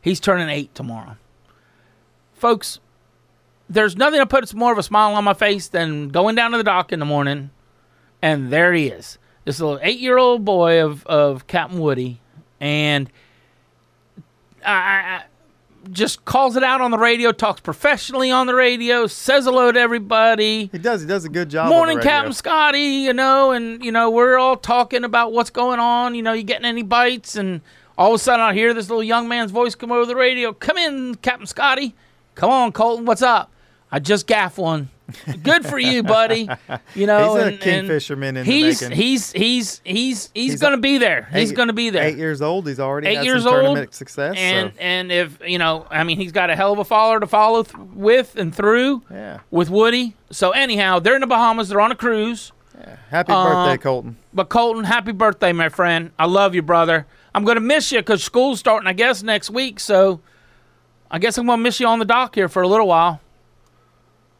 he's 0.00 0.20
turning 0.20 0.48
eight 0.48 0.72
tomorrow. 0.76 1.16
Folks, 2.32 2.78
there's 3.68 3.96
nothing 3.96 4.20
that 4.20 4.28
puts 4.28 4.54
more 4.54 4.70
of 4.70 4.78
a 4.78 4.82
smile 4.82 5.14
on 5.14 5.24
my 5.24 5.34
face 5.34 5.66
than 5.66 6.08
going 6.08 6.36
down 6.36 6.52
to 6.52 6.56
the 6.56 6.62
dock 6.62 6.92
in 6.92 7.00
the 7.00 7.04
morning, 7.04 7.50
and 8.22 8.52
there 8.52 8.72
he 8.72 8.86
is, 8.86 9.18
this 9.44 9.58
little 9.58 9.80
eight-year-old 9.82 10.44
boy 10.44 10.84
of 10.84 11.04
of 11.06 11.48
Captain 11.48 11.80
Woody, 11.80 12.20
and 12.60 13.10
I, 14.64 14.72
I 14.72 15.22
just 15.90 16.24
calls 16.24 16.56
it 16.56 16.62
out 16.62 16.80
on 16.80 16.90
the 16.90 16.98
radio, 16.98 17.32
talks 17.32 17.60
professionally 17.60 18.30
on 18.30 18.46
the 18.46 18.54
radio, 18.54 19.06
says 19.06 19.44
hello 19.44 19.72
to 19.72 19.78
everybody. 19.78 20.68
He 20.72 20.78
does. 20.78 21.02
He 21.02 21.06
does 21.06 21.24
a 21.24 21.28
good 21.28 21.50
job. 21.50 21.68
Morning. 21.68 22.00
Captain 22.00 22.32
Scotty. 22.32 22.78
You 22.78 23.12
know, 23.12 23.52
and 23.52 23.84
you 23.84 23.92
know 23.92 24.10
we're 24.10 24.38
all 24.38 24.56
talking 24.56 25.04
about 25.04 25.32
what's 25.32 25.50
going 25.50 25.80
on. 25.80 26.14
You 26.14 26.22
know, 26.22 26.32
you 26.32 26.42
getting 26.42 26.66
any 26.66 26.82
bites? 26.82 27.36
And 27.36 27.60
all 27.96 28.10
of 28.10 28.16
a 28.16 28.18
sudden, 28.18 28.40
I 28.40 28.54
hear 28.54 28.74
this 28.74 28.88
little 28.88 29.04
young 29.04 29.28
man's 29.28 29.50
voice 29.50 29.74
come 29.74 29.92
over 29.92 30.06
the 30.06 30.16
radio. 30.16 30.52
Come 30.52 30.78
in, 30.78 31.16
Captain 31.16 31.46
Scotty. 31.46 31.94
Come 32.34 32.50
on, 32.50 32.72
Colton. 32.72 33.04
What's 33.04 33.22
up? 33.22 33.50
I 33.90 33.98
just 33.98 34.26
gaff 34.26 34.58
one. 34.58 34.90
Good 35.42 35.64
for 35.64 35.78
you, 35.78 36.02
buddy. 36.02 36.48
You 36.94 37.06
know, 37.06 37.34
He's 37.36 37.42
a 37.42 37.46
and, 37.46 37.62
and 37.62 37.88
kingfisherman 37.88 38.28
in 38.28 38.34
the 38.34 38.44
he's, 38.44 38.82
making. 38.82 38.96
he's 38.96 39.32
he's 39.32 39.80
he's 39.84 40.30
he's 40.34 40.50
He's 40.52 40.60
going 40.60 40.72
to 40.72 40.78
be 40.80 40.98
there. 40.98 41.28
He's 41.32 41.52
going 41.52 41.68
to 41.68 41.72
be 41.74 41.90
there. 41.90 42.04
Eight 42.04 42.18
years 42.18 42.42
old. 42.42 42.66
He's 42.68 42.78
already 42.80 43.08
Eight 43.08 43.16
had 43.16 43.24
years 43.24 43.46
old, 43.46 43.54
tournament 43.54 43.94
success. 43.94 44.34
and 44.36 44.72
so, 44.72 44.78
and 44.80 45.10
if 45.10 45.38
you 45.46 45.58
know, 45.58 45.86
I 45.90 46.04
mean, 46.04 46.18
he's 46.18 46.32
got 46.32 46.50
a 46.50 46.56
hell 46.56 46.72
of 46.72 46.78
a 46.78 46.84
follower 46.84 47.20
to 47.20 47.26
follow 47.26 47.62
th- 47.62 47.76
with 47.94 48.36
and 48.36 48.54
through 48.54 49.02
yeah. 49.10 49.40
with 49.50 49.70
Woody. 49.70 50.14
So 50.30 50.50
anyhow, 50.50 50.98
they're 50.98 51.14
in 51.14 51.22
the 51.22 51.26
Bahamas. 51.26 51.70
They're 51.70 51.80
on 51.80 51.90
a 51.92 51.96
cruise. 51.96 52.52
Yeah. 52.78 52.96
Happy 53.08 53.32
Uh, 53.32 53.44
birthday, 53.66 53.82
Colton. 53.82 54.16
But 54.34 54.50
Colton, 54.50 54.84
happy 54.84 55.12
birthday, 55.12 55.52
my 55.52 55.68
friend. 55.70 56.10
I 56.18 56.26
love 56.26 56.54
you, 56.54 56.62
brother. 56.62 57.06
I'm 57.34 57.44
gonna 57.44 57.60
miss 57.60 57.90
you 57.92 58.00
because 58.00 58.22
school's 58.22 58.58
starting, 58.60 58.86
I 58.86 58.92
guess, 58.92 59.22
next 59.22 59.48
week. 59.50 59.80
So 59.80 60.20
I 61.10 61.18
guess 61.18 61.38
I'm 61.38 61.46
gonna 61.46 61.62
miss 61.62 61.80
you 61.80 61.86
on 61.86 61.98
the 61.98 62.04
dock 62.04 62.34
here 62.34 62.48
for 62.48 62.60
a 62.62 62.68
little 62.68 62.86
while. 62.88 63.20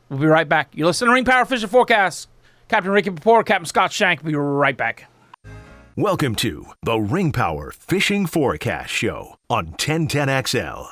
We'll 0.09 0.21
be 0.21 0.27
right 0.27 0.49
back. 0.49 0.71
You 0.75 0.87
listen 0.87 1.09
to 1.09 1.15
Ring 1.15 1.25
Power 1.25 1.45
Fishing 1.45 1.69
Forecast. 1.69 2.29
Captain 2.69 2.93
Ricky 2.93 3.11
Papore, 3.11 3.45
Captain 3.45 3.67
Scott 3.67 3.93
Shank. 3.93 4.23
We'll 4.23 4.33
be 4.33 4.39
right 4.39 4.77
back. 4.77 5.11
Welcome 5.97 6.35
to 6.37 6.67
the 6.83 6.99
Ring 6.99 7.33
Power 7.33 7.73
Fishing 7.73 8.27
Forecast 8.27 8.91
Show 8.91 9.37
on 9.51 9.69
1010XL. 9.73 10.87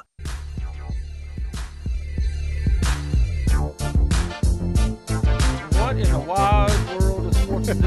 What 5.78 5.96
in 5.96 6.11
the 6.11 6.18
wide 6.18 7.00
world 7.00 7.26
of 7.26 7.35
sports 7.37 7.68
is 7.68 7.80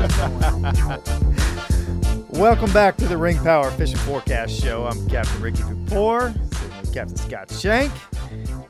this? 2.30 2.40
Welcome 2.40 2.72
back 2.72 2.96
to 2.98 3.08
the 3.08 3.18
Ring 3.18 3.38
Power 3.40 3.70
Fishing 3.72 3.98
Forecast 3.98 4.62
Show. 4.62 4.86
I'm 4.86 5.08
Captain 5.10 5.42
Ricky 5.42 5.64
Dupore, 5.64 6.32
sitting 6.34 6.50
with 6.50 6.59
Captain 6.94 7.16
Scott 7.16 7.52
Shank, 7.52 7.92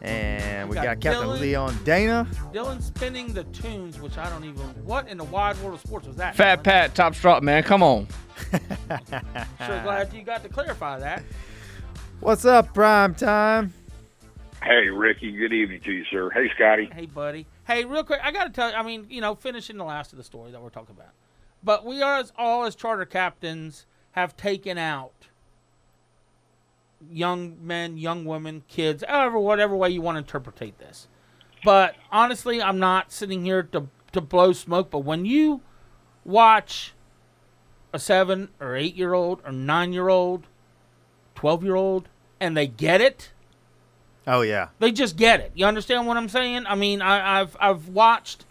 and 0.01 0.69
we 0.69 0.75
Got 0.75 0.83
got, 0.83 0.99
Captain 0.99 1.27
Dylan. 1.27 1.39
Leon 1.39 1.79
Dana. 1.83 2.27
Dylan 2.53 2.81
spinning 2.81 3.33
the 3.33 3.45
tunes, 3.45 3.99
which 3.99 4.17
I 4.17 4.29
don't 4.29 4.43
even. 4.43 4.61
What 4.85 5.07
in 5.07 5.17
the 5.17 5.23
wide 5.23 5.57
world 5.59 5.75
of 5.75 5.79
sports 5.81 6.07
was 6.07 6.17
that? 6.17 6.35
Fat 6.35 6.59
Dylan? 6.59 6.63
Pat, 6.63 6.95
top 6.95 7.15
strut, 7.15 7.43
man. 7.43 7.63
Come 7.63 7.83
on. 7.83 8.07
Sure 9.65 9.83
glad 9.83 10.13
you 10.13 10.23
got 10.23 10.43
to 10.43 10.49
clarify 10.49 10.99
that. 10.99 11.23
What's 12.19 12.45
up, 12.45 12.73
Prime 12.73 13.13
Time? 13.15 13.73
Hey, 14.63 14.89
Ricky. 14.89 15.31
Good 15.31 15.53
evening 15.53 15.81
to 15.81 15.91
you, 15.91 16.03
sir. 16.11 16.29
Hey, 16.31 16.49
Scotty. 16.55 16.89
Hey, 16.93 17.05
buddy. 17.05 17.45
Hey, 17.65 17.85
real 17.85 18.03
quick, 18.03 18.19
I 18.23 18.31
got 18.31 18.45
to 18.45 18.49
tell 18.49 18.69
you, 18.69 18.75
I 18.75 18.83
mean, 18.83 19.05
you 19.09 19.21
know, 19.21 19.35
finishing 19.35 19.77
the 19.77 19.85
last 19.85 20.11
of 20.11 20.17
the 20.17 20.23
story 20.23 20.51
that 20.51 20.61
we're 20.61 20.69
talking 20.69 20.95
about. 20.95 21.13
But 21.63 21.85
we 21.85 22.01
are, 22.01 22.17
as, 22.17 22.33
all 22.37 22.65
as 22.65 22.75
charter 22.75 23.05
captains, 23.05 23.85
have 24.11 24.35
taken 24.35 24.77
out 24.77 25.28
young 27.11 27.57
men, 27.61 27.97
young 27.97 28.25
women, 28.25 28.63
kids, 28.67 29.03
however, 29.07 29.39
whatever 29.39 29.75
way 29.75 29.89
you 29.89 30.01
want 30.01 30.15
to 30.15 30.19
interpret 30.19 30.57
this. 30.77 31.07
But 31.63 31.95
honestly, 32.11 32.61
I'm 32.61 32.79
not 32.79 33.11
sitting 33.11 33.43
here 33.43 33.63
to, 33.63 33.87
to 34.13 34.21
blow 34.21 34.53
smoke. 34.53 34.89
But 34.89 34.99
when 34.99 35.25
you 35.25 35.61
watch 36.23 36.93
a 37.93 37.99
seven 37.99 38.49
or 38.59 38.75
eight 38.75 38.95
year 38.95 39.13
old 39.13 39.41
or 39.45 39.51
nine 39.51 39.93
year 39.93 40.09
old, 40.09 40.47
12 41.35 41.63
year 41.63 41.75
old, 41.75 42.07
and 42.39 42.55
they 42.55 42.67
get 42.67 43.01
it, 43.01 43.31
Oh 44.27 44.41
yeah, 44.41 44.67
they 44.77 44.91
just 44.91 45.15
get 45.15 45.39
it. 45.39 45.53
You 45.55 45.65
understand 45.65 46.05
what 46.05 46.15
I'm 46.15 46.29
saying? 46.29 46.65
I 46.67 46.75
mean, 46.75 47.01
I, 47.01 47.41
I've 47.41 47.57
I've 47.59 47.87
watched. 47.87 48.45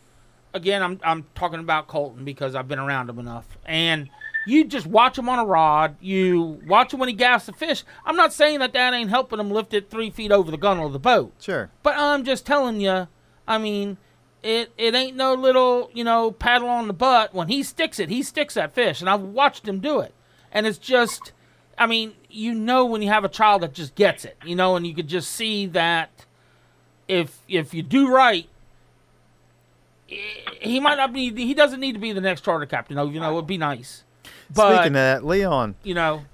Again, 0.53 0.83
I'm 0.83 0.99
I'm 1.05 1.25
talking 1.37 1.61
about 1.61 1.87
Colton 1.87 2.25
because 2.25 2.57
I've 2.57 2.67
been 2.67 2.81
around 2.81 3.09
him 3.09 3.21
enough, 3.21 3.47
and 3.65 4.11
you 4.49 4.65
just 4.65 4.87
watch 4.87 5.19
him 5.19 5.29
on 5.29 5.39
a 5.39 5.45
rod. 5.45 5.97
You 6.01 6.61
watch 6.67 6.93
him 6.93 7.01
when 7.01 7.09
he 7.09 7.15
gaffs 7.15 7.47
the 7.47 7.53
fish. 7.53 7.85
I'm 8.05 8.17
not 8.17 8.33
saying 8.33 8.61
that 8.61 8.73
that 8.73 8.95
ain't 8.95 9.11
helping 9.11 9.39
him 9.39 9.51
lift 9.51 9.75
it 9.75 9.91
three 9.91 10.11
feet 10.11 10.33
over 10.33 10.51
the 10.51 10.57
gunnel 10.57 10.87
of 10.87 10.93
the 10.93 10.99
boat, 10.99 11.35
sure. 11.41 11.71
but 11.83 11.95
I'm 11.97 12.25
just 12.25 12.47
telling 12.47 12.81
you. 12.81 13.09
I 13.47 13.59
mean, 13.59 13.97
it 14.43 14.73
it 14.77 14.95
ain't 14.95 15.17
no 15.17 15.35
little 15.35 15.91
you 15.93 16.05
know 16.05 16.31
paddle 16.31 16.69
on 16.69 16.87
the 16.87 16.93
butt. 16.95 17.35
When 17.35 17.49
he 17.49 17.63
sticks 17.63 17.99
it, 17.99 18.09
he 18.09 18.23
sticks 18.23 18.55
that 18.55 18.75
fish, 18.75 19.01
and 19.01 19.09
I've 19.09 19.23
watched 19.23 19.67
him 19.69 19.81
do 19.81 20.01
it, 20.01 20.15
and 20.53 20.67
it's 20.67 20.79
just. 20.79 21.33
I 21.81 21.87
mean, 21.87 22.15
you 22.29 22.55
know 22.55 22.85
when 22.87 23.03
you 23.03 23.09
have 23.09 23.23
a 23.25 23.29
child 23.29 23.63
that 23.63 23.73
just 23.73 23.95
gets 23.95 24.25
it, 24.25 24.37
you 24.45 24.57
know, 24.57 24.75
and 24.75 24.85
you 24.85 24.95
could 24.95 25.07
just 25.07 25.31
see 25.31 25.67
that 25.67 26.27
if 27.07 27.39
if 27.49 27.73
you 27.73 27.83
do 27.83 28.11
right, 28.13 28.49
he 30.07 30.81
might 30.81 30.97
not 30.97 31.13
be. 31.13 31.33
He 31.35 31.55
doesn't 31.55 31.81
need 31.81 31.93
to 31.93 31.99
be 31.99 32.13
the 32.13 32.21
next 32.21 32.43
charter 32.43 32.67
captain. 32.67 32.97
though, 32.97 33.09
You 33.09 33.21
know, 33.21 33.33
it'd 33.35 33.47
be 33.47 33.59
nice. 33.59 34.05
But 34.55 34.75
Speaking 34.77 34.89
of 34.89 34.93
that, 34.95 35.25
Leon, 35.25 35.75
you 35.83 35.95
know, 35.95 36.25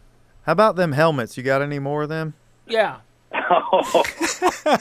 how 0.42 0.52
about 0.52 0.76
them 0.76 0.92
helmets? 0.92 1.36
You 1.36 1.42
got 1.42 1.62
any 1.62 1.78
more 1.78 2.02
of 2.04 2.08
them? 2.08 2.34
yeah, 2.66 2.98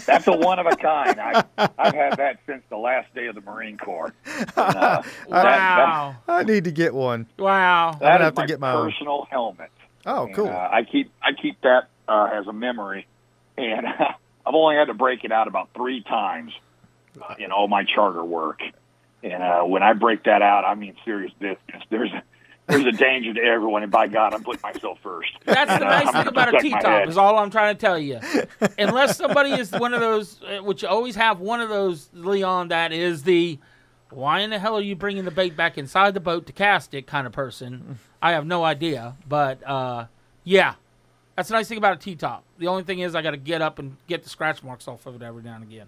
That's 0.05 0.27
a 0.27 0.31
one 0.35 0.59
of 0.59 0.65
a 0.65 0.75
kind. 0.75 1.19
I, 1.19 1.43
I've 1.77 1.93
had 1.93 2.17
that 2.17 2.39
since 2.45 2.63
the 2.69 2.77
last 2.77 3.13
day 3.15 3.27
of 3.27 3.35
the 3.35 3.41
Marine 3.41 3.77
Corps. 3.77 4.13
And, 4.25 4.51
uh, 4.55 5.01
that- 5.01 5.05
wow, 5.29 6.15
I 6.27 6.43
need 6.43 6.63
to 6.65 6.71
get 6.71 6.93
one. 6.93 7.25
wow. 7.37 7.91
that, 7.93 7.99
gonna 7.99 8.11
that 8.11 8.21
is 8.21 8.25
have 8.25 8.35
to 8.35 8.41
my 8.41 8.45
get 8.47 8.59
my 8.59 8.71
own. 8.73 8.91
personal 8.91 9.27
helmet. 9.29 9.71
Oh, 10.05 10.25
And, 10.25 10.35
cool. 10.35 10.47
uh, 10.47 10.51
I 10.71 10.83
keep 10.89 11.11
I 11.21 11.31
keep 11.33 11.59
that 11.61 11.87
uh, 12.07 12.29
as 12.33 12.47
a 12.47 12.53
memory, 12.53 13.07
and 13.57 13.87
I've 14.45 14.53
only 14.53 14.75
had 14.75 14.85
to 14.85 14.93
break 14.93 15.23
it 15.23 15.31
out 15.31 15.47
about 15.47 15.69
three 15.75 16.01
times 16.03 16.51
uh, 17.21 17.35
in 17.39 17.51
all 17.51 17.67
my 17.67 17.83
charter 17.83 18.23
work. 18.23 18.61
And 19.23 19.41
uh, 19.41 19.61
when 19.63 19.81
I 19.83 19.93
break 19.93 20.23
that 20.25 20.41
out, 20.41 20.65
I 20.65 20.75
mean 20.75 20.95
serious 21.05 21.31
business. 21.39 21.81
There's 21.89 22.11
a, 22.11 22.21
there's 22.67 22.85
a 22.85 22.91
danger 22.91 23.33
to 23.33 23.41
everyone, 23.41 23.83
and 23.83 23.91
by 23.91 24.07
God, 24.07 24.33
I'm 24.33 24.43
putting 24.43 24.61
myself 24.61 24.99
first. 25.01 25.31
That's 25.45 25.79
the 25.79 25.85
nice 25.85 26.11
thing 26.11 26.27
about 26.27 26.49
a 26.49 26.51
protect 26.51 26.63
T 26.63 26.69
my 26.69 26.79
top 26.79 27.07
is 27.07 27.17
all 27.17 27.37
I'm 27.37 27.49
trying 27.49 27.75
to 27.75 27.79
tell 27.79 27.99
you. 27.99 28.19
Unless 28.77 29.17
somebody 29.17 29.51
is 29.51 29.71
one 29.71 29.93
of 29.93 29.99
those, 29.99 30.41
uh, 30.43 30.63
which 30.63 30.83
you 30.83 30.87
always 30.87 31.15
have 31.15 31.39
one 31.39 31.59
of 31.59 31.69
those, 31.69 32.09
Leon, 32.13 32.69
that 32.69 32.91
is 32.93 33.23
the 33.23 33.59
why 34.09 34.39
in 34.41 34.49
the 34.49 34.59
hell 34.59 34.77
are 34.77 34.81
you 34.81 34.95
bringing 34.95 35.25
the 35.25 35.31
bait 35.31 35.57
back 35.57 35.77
inside 35.77 36.13
the 36.13 36.19
boat 36.19 36.45
to 36.45 36.53
cast 36.53 36.93
it 36.93 37.07
kind 37.07 37.27
of 37.27 37.33
person. 37.33 37.99
I 38.21 38.31
have 38.31 38.45
no 38.45 38.63
idea, 38.63 39.15
but 39.27 39.67
uh, 39.67 40.05
yeah, 40.43 40.75
that's 41.35 41.49
the 41.49 41.55
nice 41.55 41.67
thing 41.67 41.77
about 41.77 41.93
a 41.93 41.99
T 41.99 42.15
top. 42.15 42.43
The 42.59 42.67
only 42.67 42.83
thing 42.83 42.99
is 42.99 43.15
I 43.15 43.21
got 43.21 43.31
to 43.31 43.37
get 43.37 43.61
up 43.61 43.79
and 43.79 43.97
get 44.07 44.23
the 44.23 44.29
scratch 44.29 44.63
marks 44.63 44.87
off 44.87 45.05
of 45.05 45.15
it 45.15 45.21
every 45.21 45.43
now 45.43 45.55
and 45.55 45.63
again. 45.63 45.87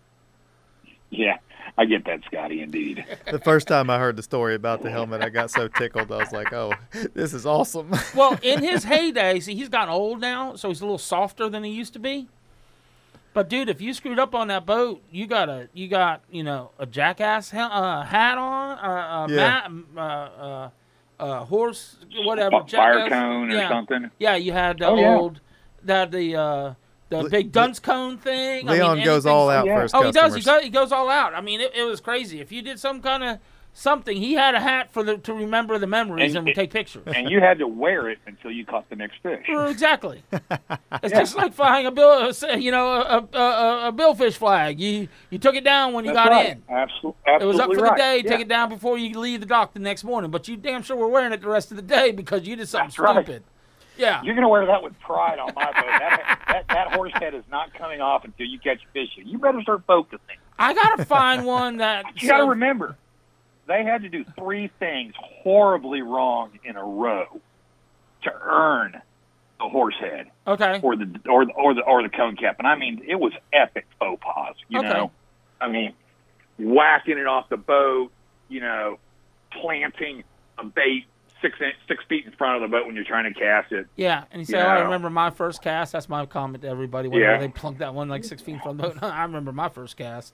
Yeah, 1.09 1.37
I 1.77 1.85
get 1.85 2.05
that, 2.05 2.23
Scotty. 2.25 2.61
Indeed. 2.61 3.05
The 3.31 3.39
first 3.39 3.67
time 3.67 3.89
I 3.89 3.97
heard 3.99 4.15
the 4.15 4.23
story 4.23 4.55
about 4.55 4.81
the 4.81 4.89
helmet, 4.89 5.21
I 5.21 5.29
got 5.29 5.51
so 5.51 5.67
tickled. 5.67 6.11
I 6.11 6.17
was 6.17 6.31
like, 6.31 6.53
"Oh, 6.53 6.73
this 7.13 7.33
is 7.33 7.45
awesome." 7.45 7.91
Well, 8.15 8.37
in 8.41 8.61
his 8.63 8.83
heyday, 8.83 9.39
see, 9.39 9.55
he's 9.55 9.69
gotten 9.69 9.89
old 9.93 10.21
now, 10.21 10.55
so 10.55 10.69
he's 10.69 10.81
a 10.81 10.85
little 10.85 10.97
softer 10.97 11.49
than 11.49 11.63
he 11.63 11.71
used 11.71 11.93
to 11.93 11.99
be. 11.99 12.27
But 13.33 13.49
dude, 13.49 13.67
if 13.67 13.81
you 13.81 13.93
screwed 13.93 14.19
up 14.19 14.33
on 14.33 14.47
that 14.47 14.65
boat, 14.65 15.01
you 15.11 15.27
got 15.27 15.49
a 15.49 15.67
you 15.73 15.87
got 15.89 16.21
you 16.31 16.43
know 16.43 16.71
a 16.79 16.85
jackass 16.85 17.49
hel- 17.49 17.71
uh, 17.71 18.03
hat 18.05 18.37
on, 18.37 18.77
uh, 18.77 18.81
uh, 18.81 19.27
Yeah. 19.29 19.67
mat, 19.67 19.71
uh, 19.97 19.99
uh, 19.99 20.69
uh, 21.19 21.45
horse, 21.45 21.97
whatever, 22.23 22.51
fire 22.61 22.65
jackass- 22.67 23.09
cone 23.09 23.51
or 23.51 23.55
yeah. 23.55 23.67
something. 23.69 24.11
Yeah, 24.19 24.35
you 24.35 24.53
had 24.53 24.79
the 24.79 24.87
Oh, 24.87 24.95
yeah. 24.95 25.15
old, 25.17 25.41
that 25.83 26.11
the 26.11 26.35
uh, 26.37 26.73
the 27.09 27.23
Le- 27.23 27.29
big 27.29 27.51
dunce 27.51 27.79
cone 27.79 28.17
thing. 28.17 28.67
I 28.67 28.71
mean, 28.73 28.81
Leon 28.81 29.03
goes 29.03 29.25
all 29.25 29.49
out 29.49 29.65
yeah. 29.65 29.75
for 29.77 29.81
his 29.83 29.93
Oh, 29.93 30.03
he 30.03 30.11
does. 30.11 30.35
He 30.35 30.41
goes, 30.41 30.63
he 30.63 30.69
goes 30.69 30.91
all 30.91 31.09
out. 31.09 31.33
I 31.33 31.41
mean, 31.41 31.61
it, 31.61 31.71
it 31.75 31.83
was 31.83 31.99
crazy. 32.01 32.39
If 32.41 32.51
you 32.51 32.61
did 32.61 32.79
some 32.79 33.01
kind 33.01 33.23
of 33.23 33.39
something, 33.73 34.15
he 34.17 34.33
had 34.33 34.55
a 34.55 34.59
hat 34.59 34.91
for 34.91 35.03
the 35.03 35.17
to 35.17 35.33
remember 35.33 35.77
the 35.77 35.85
memories 35.85 36.31
And 36.33 36.39
and, 36.39 36.49
it- 36.49 36.55
take 36.55 36.71
pictures. 36.71 37.03
and 37.13 37.29
you 37.29 37.41
had 37.41 37.59
to 37.59 37.67
wear 37.67 38.09
it 38.09 38.19
until 38.25 38.49
you 38.49 38.65
caught 38.65 38.89
the 38.89 38.95
next 38.95 39.17
fish. 39.21 39.45
Well, 39.49 39.67
exactly. 39.67 40.23
It's 41.03 41.13
just 41.13 41.35
like 41.35 41.53
flying 41.53 41.85
a 41.85 41.91
bill, 41.91 42.31
uh, 42.43 42.47
you 42.55 42.71
know, 42.71 42.87
a, 42.93 43.27
a, 43.33 43.37
a, 43.37 43.87
a 43.89 43.93
billfish 43.93 44.37
flag. 44.37 44.79
You 44.79 45.07
you 45.29 45.37
took 45.37 45.53
it 45.55 45.63
down 45.63 45.93
when 45.93 46.05
you 46.05 46.13
That's 46.13 46.29
got 46.29 46.33
right. 46.33 46.49
in. 46.51 46.63
Absolutely, 46.69 47.19
absolutely. 47.27 47.43
It 47.43 47.47
was 47.47 47.59
up 47.59 47.73
for 47.73 47.83
right. 47.83 47.97
the 47.97 48.01
day. 48.01 48.15
Yeah. 48.23 48.31
Take 48.31 48.39
it 48.39 48.47
down 48.47 48.69
before 48.69 48.97
you 48.97 49.19
leave 49.19 49.41
the 49.41 49.45
dock 49.45 49.73
the 49.73 49.79
next 49.79 50.03
morning. 50.03 50.31
But 50.31 50.47
you 50.47 50.55
damn 50.57 50.81
sure 50.81 50.95
were 50.95 51.09
wearing 51.09 51.33
it 51.33 51.41
the 51.41 51.49
rest 51.49 51.69
of 51.69 51.77
the 51.77 51.83
day 51.83 52.11
because 52.11 52.47
you 52.47 52.55
did 52.55 52.67
something 52.69 52.87
That's 52.87 52.97
right. 52.99 53.41
Yeah. 53.97 54.21
You're 54.23 54.35
going 54.35 54.43
to 54.43 54.49
wear 54.49 54.65
that 54.65 54.83
with 54.83 54.99
pride 54.99 55.39
on 55.39 55.53
my 55.55 55.65
boat. 55.65 55.73
That, 55.75 56.39
that, 56.47 56.67
that 56.69 56.93
horse 56.93 57.11
head 57.15 57.33
is 57.33 57.43
not 57.49 57.73
coming 57.73 58.01
off 58.01 58.25
until 58.25 58.45
you 58.45 58.59
catch 58.59 58.81
fishing. 58.93 59.27
You 59.27 59.37
better 59.37 59.61
start 59.61 59.83
focusing. 59.87 60.19
I 60.57 60.73
gotta 60.73 61.05
find 61.05 61.45
one 61.45 61.77
that. 61.77 62.05
You 62.21 62.27
got 62.29 62.37
to 62.37 62.45
remember, 62.49 62.95
they 63.67 63.83
had 63.83 64.03
to 64.03 64.09
do 64.09 64.23
three 64.37 64.69
things 64.79 65.13
horribly 65.17 66.01
wrong 66.01 66.51
in 66.63 66.75
a 66.77 66.83
row 66.83 67.25
to 68.23 68.31
earn 68.41 69.01
the 69.59 69.69
horse 69.69 69.95
head 69.99 70.27
Okay. 70.47 70.79
or 70.83 70.95
the 70.95 71.19
or 71.29 71.45
the, 71.45 71.51
or 71.53 71.73
the 71.73 71.81
or 71.81 72.03
the 72.03 72.09
cone 72.09 72.35
cap. 72.35 72.55
And 72.59 72.67
I 72.67 72.75
mean, 72.75 73.03
it 73.07 73.15
was 73.15 73.33
epic 73.53 73.85
faux 73.99 74.21
pas. 74.23 74.55
You 74.69 74.79
Okay. 74.79 74.89
know, 74.89 75.11
I 75.61 75.69
mean, 75.69 75.93
whacking 76.57 77.17
it 77.17 77.27
off 77.27 77.49
the 77.49 77.57
boat, 77.57 78.11
you 78.49 78.59
know, 78.61 78.97
planting 79.61 80.23
a 80.57 80.63
bait 80.65 81.05
six 81.59 81.75
six 81.87 82.03
feet 82.09 82.25
in 82.25 82.31
front 82.33 82.55
of 82.63 82.69
the 82.69 82.75
boat 82.75 82.85
when 82.85 82.95
you're 82.95 83.03
trying 83.05 83.31
to 83.31 83.39
cast 83.39 83.71
it. 83.71 83.87
Yeah, 83.95 84.23
and 84.31 84.41
you 84.41 84.45
said, 84.45 84.59
You 84.59 84.65
"Oh, 84.65 84.69
I 84.69 84.79
remember 84.81 85.09
my 85.09 85.29
first 85.29 85.61
cast." 85.61 85.91
That's 85.91 86.09
my 86.09 86.25
comment 86.25 86.63
to 86.63 86.67
everybody. 86.69 87.07
Whenever 87.07 87.33
Yeah. 87.33 87.37
they 87.39 87.47
plunk 87.49 87.77
that 87.79 87.93
one 87.93 88.09
like 88.09 88.23
six 88.23 88.41
feet 88.41 88.61
from 88.61 88.77
the 88.77 88.83
boat, 88.89 88.97
I 89.03 89.23
remember 89.23 89.51
my 89.51 89.69
first 89.69 89.97
cast. 89.97 90.33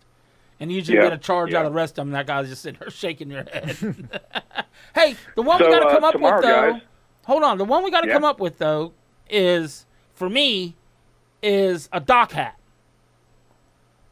And 0.59 0.71
you 0.71 0.77
usually 0.77 0.97
Yeah, 0.97 1.05
get 1.05 1.13
a 1.13 1.17
charge 1.17 1.53
out 1.55 1.65
of 1.65 1.71
the 1.71 1.75
rest 1.75 1.93
of 1.97 2.05
them. 2.05 2.11
That 2.11 2.27
guy's 2.27 2.47
just 2.47 2.61
sitting 2.61 2.79
there 2.79 2.91
shaking 2.91 3.31
your 3.31 3.43
head. 3.43 3.75
hey, 4.95 5.15
the 5.35 5.41
one 5.41 5.57
So, 5.59 5.65
we 5.65 5.71
got 5.71 5.79
to 5.79 5.87
uh, 5.87 5.91
come 5.95 6.03
up 6.03 6.11
tomorrow, 6.13 6.35
with 6.37 6.45
though. 6.45 6.71
guys. 6.73 6.81
Hold 7.25 7.43
on, 7.43 7.57
the 7.57 7.65
one 7.65 7.83
we 7.83 7.89
got 7.91 8.01
to 8.01 8.07
Yeah. 8.07 8.13
come 8.13 8.23
up 8.23 8.39
with 8.39 8.57
though 8.59 8.93
is 9.29 9.85
for 10.13 10.29
me 10.29 10.75
is 11.41 11.89
a 11.91 11.99
dock 11.99 12.31
hat. 12.33 12.57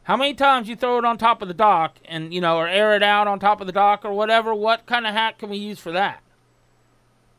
How 0.04 0.16
many 0.16 0.34
times 0.34 0.68
you 0.68 0.74
throw 0.74 0.98
it 0.98 1.04
on 1.04 1.18
top 1.18 1.40
of 1.42 1.46
the 1.48 1.54
dock 1.54 1.98
and 2.04 2.34
you 2.34 2.40
know, 2.40 2.56
or 2.56 2.66
air 2.66 2.94
it 2.96 3.02
out 3.02 3.28
on 3.28 3.38
top 3.38 3.60
of 3.60 3.66
the 3.68 3.72
dock 3.72 4.04
or 4.04 4.12
whatever? 4.12 4.52
What 4.54 4.86
kind 4.86 5.06
of 5.06 5.12
hat 5.14 5.38
can 5.38 5.50
we 5.50 5.56
use 5.56 5.78
for 5.78 5.92
that? 5.92 6.20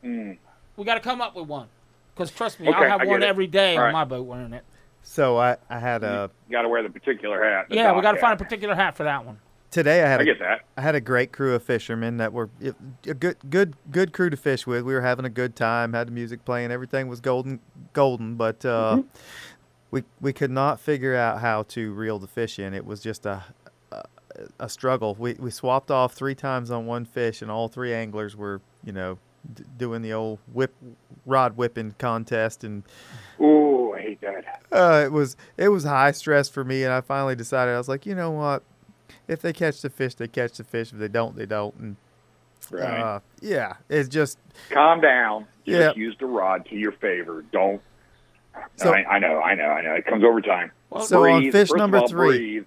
Mm. 0.04 0.38
We 0.76 0.84
got 0.84 0.94
to 0.94 1.00
come 1.00 1.20
up 1.20 1.34
with 1.36 1.46
one. 1.46 1.68
Because 2.14 2.30
trust 2.30 2.60
me, 2.60 2.68
Okay, 2.68 2.76
I'll 2.78 2.88
have 2.90 3.00
I 3.02 3.04
one 3.06 3.22
every 3.22 3.46
day 3.46 3.72
All 3.76 3.80
on 3.80 3.84
right. 3.86 3.92
my 3.92 4.04
boat 4.04 4.22
wearing 4.26 4.52
it. 4.52 4.64
So 5.02 5.38
I, 5.38 5.56
I 5.70 5.78
had 5.78 6.04
a 6.04 6.30
Got 6.50 6.62
to 6.62 6.68
wear 6.68 6.82
the 6.82 6.90
particular 6.90 7.42
hat. 7.42 7.66
the 7.68 7.74
Yeah, 7.76 7.94
we 7.94 8.02
got 8.02 8.12
to 8.12 8.20
find 8.20 8.38
a 8.38 8.42
particular 8.42 8.74
hat 8.74 8.96
for 8.96 9.02
that 9.04 9.24
one. 9.24 9.38
today 9.70 10.02
I 10.02 10.08
had 10.08 10.20
I 10.20 10.22
a, 10.22 10.26
get 10.26 10.38
that. 10.40 10.60
I 10.76 10.80
had 10.82 10.94
a 10.94 11.00
great 11.00 11.32
crew 11.32 11.54
of 11.54 11.62
fishermen 11.62 12.18
that 12.18 12.32
were 12.32 12.50
a 13.06 13.14
good 13.14 13.36
good 13.50 13.74
good 13.90 14.12
crew 14.12 14.30
to 14.30 14.36
fish 14.36 14.66
with. 14.66 14.84
We 14.84 14.92
were 14.94 15.00
having 15.00 15.24
a 15.24 15.30
good 15.30 15.56
time, 15.56 15.92
had 15.94 16.06
the 16.08 16.12
music 16.12 16.44
playing, 16.44 16.70
everything 16.70 17.08
was 17.08 17.20
golden 17.20 17.58
golden, 17.92 18.36
but 18.36 18.64
uh, 18.64 18.96
Mm-hmm. 18.98 19.08
we 19.90 20.04
we 20.20 20.32
could 20.32 20.50
not 20.52 20.78
figure 20.78 21.16
out 21.16 21.40
how 21.40 21.62
to 21.64 21.92
reel 21.94 22.18
the 22.18 22.28
fish 22.28 22.58
in. 22.58 22.72
It 22.74 22.84
was 22.86 23.00
just 23.00 23.26
a 23.26 23.42
a, 23.90 24.02
a 24.60 24.68
struggle. 24.68 25.16
We 25.18 25.32
we 25.34 25.50
swapped 25.50 25.90
off 25.90 26.12
three 26.14 26.34
times 26.36 26.70
on 26.70 26.86
one 26.86 27.04
fish, 27.06 27.42
and 27.42 27.50
all 27.50 27.68
three 27.68 27.92
anglers 27.94 28.36
were 28.36 28.60
you 28.84 28.92
know 28.92 29.18
d- 29.54 29.64
doing 29.76 30.02
the 30.02 30.12
old 30.12 30.38
whip 30.52 30.74
rod 31.26 31.56
whipping 31.56 31.94
contest 31.98 32.64
and 32.64 32.82
oh, 33.40 33.94
I 33.94 34.00
hate 34.00 34.20
that. 34.20 34.62
uh, 34.72 35.02
it 35.04 35.12
was 35.12 35.36
it 35.56 35.68
was 35.68 35.84
high 35.84 36.12
stress 36.12 36.48
for 36.48 36.64
me, 36.64 36.84
and 36.84 36.92
I 36.92 37.00
finally 37.00 37.36
decided 37.36 37.74
I 37.74 37.78
was 37.78 37.88
like, 37.88 38.06
you 38.06 38.14
know 38.14 38.30
what, 38.30 38.62
if 39.28 39.40
they 39.42 39.52
catch 39.52 39.80
the 39.82 39.90
fish, 39.90 40.14
they 40.14 40.28
catch 40.28 40.56
the 40.58 40.64
fish. 40.64 40.92
If 40.92 40.98
they 40.98 41.08
don't, 41.08 41.36
they 41.36 41.46
don't. 41.46 41.74
And 41.76 41.96
Right. 42.70 43.00
uh, 43.00 43.20
yeah, 43.40 43.74
it's 43.88 44.08
just 44.08 44.38
Calm 44.70 45.00
down. 45.00 45.46
Yeah. 45.64 45.86
Just 45.86 45.96
use 45.96 46.16
the 46.20 46.26
rod 46.26 46.64
to 46.66 46.76
your 46.76 46.92
favor. 46.92 47.44
Don't. 47.52 47.82
So- 48.76 48.92
I, 48.94 49.04
I 49.14 49.18
know, 49.18 49.40
I 49.40 49.54
know, 49.54 49.64
I 49.64 49.82
know. 49.82 49.94
It 49.94 50.06
comes 50.06 50.22
over 50.24 50.40
time. 50.40 50.70
so 51.04 51.24
on 51.28 51.42
fish 51.50 51.52
First 51.52 51.72
of 51.72 51.78
number 51.78 51.98
all, 51.98 52.08
three. 52.08 52.38
breathe. 52.38 52.64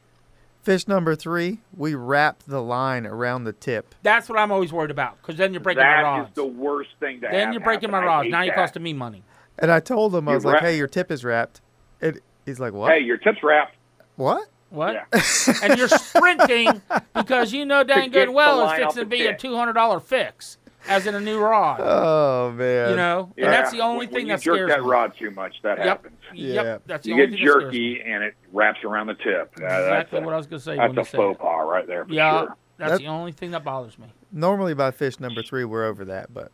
Fish 0.65 0.87
number 0.87 1.15
three, 1.15 1.59
we 1.77 1.93
wrapped 1.93 2.47
the 2.49 2.59
line 2.59 3.05
around 3.05 3.43
the 3.43 3.53
tip. 3.53 3.93
That's 4.01 4.27
what 4.27 4.39
I'm 4.39 4.51
always 4.51 4.73
worried 4.73 4.89
about. 4.89 5.21
Because 5.21 5.37
then 5.37 5.53
you're 5.53 5.61
breaking 5.61 5.83
That 5.83 6.01
my 6.01 6.17
is 6.21 6.23
rods. 6.23 6.35
the 6.35 6.45
worst 6.45 6.89
thing 6.99 7.21
to 7.21 7.27
Then 7.29 7.45
have 7.45 7.53
you're 7.53 7.61
breaking 7.63 7.91
my 7.91 7.97
happen. 7.99 8.09
I 8.09 8.11
rods. 8.15 8.25
hate 8.25 8.31
Now 8.31 8.41
you're 8.41 8.55
costing 8.55 8.81
me 8.81 8.93
money. 8.93 9.23
And 9.59 9.69
I 9.71 9.79
told 9.79 10.15
him, 10.15 10.27
I 10.27 10.31
You're 10.31 10.37
was 10.37 10.45
like, 10.45 10.53
wrap- 10.55 10.63
hey, 10.63 10.77
your 10.77 10.87
tip 10.87 11.11
is 11.11 11.23
wrapped. 11.23 11.61
It, 12.01 12.23
he's 12.47 12.59
like, 12.59 12.73
what? 12.73 12.91
Hey, 12.91 13.01
your 13.01 13.17
tip's 13.17 13.43
wrapped. 13.43 13.75
What? 14.15 14.47
What? 14.71 14.93
Yeah. 15.13 15.53
and 15.61 15.77
you're 15.77 15.87
sprinting 15.87 16.81
because 17.13 17.53
you 17.53 17.63
know 17.65 17.83
dang 17.83 18.09
get 18.09 18.25
good 18.25 18.29
well 18.33 18.67
it's 18.67 18.73
fixing 18.79 18.89
to 18.89 18.99
the 19.01 19.05
be 19.05 19.25
a 19.27 19.37
two 19.37 19.55
hundred 19.55 19.73
dollar 19.73 19.99
fix, 19.99 20.57
as 20.87 21.07
in 21.07 21.15
a 21.15 21.19
new 21.19 21.39
rod. 21.39 21.79
Oh, 21.81 22.51
man. 22.51 22.89
you 22.91 22.95
know, 22.95 23.31
Yeah. 23.35 23.45
and 23.45 23.53
that's 23.53 23.71
the 23.71 23.79
only 23.81 23.99
when, 23.99 24.07
thing 24.07 24.15
when 24.15 24.25
you 24.27 24.33
that 24.33 24.41
jerk 24.41 24.55
scares 24.55 24.69
that 24.69 24.81
me. 24.81 24.87
rod 24.89 25.13
too 25.17 25.31
much, 25.31 25.55
that 25.63 25.77
Yep. 25.77 25.85
happens. 25.87 26.17
Yeah. 26.33 26.61
Yep. 26.63 26.81
That's 26.85 27.03
the 27.03 27.09
You 27.09 27.15
only 27.15 27.27
get 27.27 27.35
thing 27.37 27.45
that 27.45 27.51
scares 27.59 27.73
me. 27.73 27.95
jerky 27.97 28.11
and 28.11 28.23
it 28.23 28.35
wraps 28.53 28.79
around 28.83 29.07
the 29.07 29.13
tip. 29.15 29.53
Uh, 29.59 29.65
Exactly 29.65 29.89
that's 29.89 30.13
a, 30.13 30.21
what 30.21 30.33
I 30.33 30.37
was 30.37 30.47
gonna 30.47 30.59
say 30.59 30.75
That's 30.75 30.89
when 30.89 30.99
a 30.99 31.05
said 31.05 31.17
faux 31.17 31.39
it. 31.39 31.41
pas 31.41 31.65
right 31.67 31.87
there 31.87 32.05
for 32.05 32.11
Yeah, 32.13 32.39
sure. 32.39 32.55
that's 32.77 32.91
That- 32.93 32.97
the 32.99 33.07
only 33.07 33.31
thing 33.31 33.51
that 33.51 33.63
bothers 33.63 33.97
me. 33.99 34.07
Normally 34.31 34.73
by 34.73 34.91
fish 34.91 35.19
number 35.19 35.41
three, 35.41 35.63
we're 35.65 35.85
over 35.85 36.05
that, 36.05 36.33
but 36.33 36.51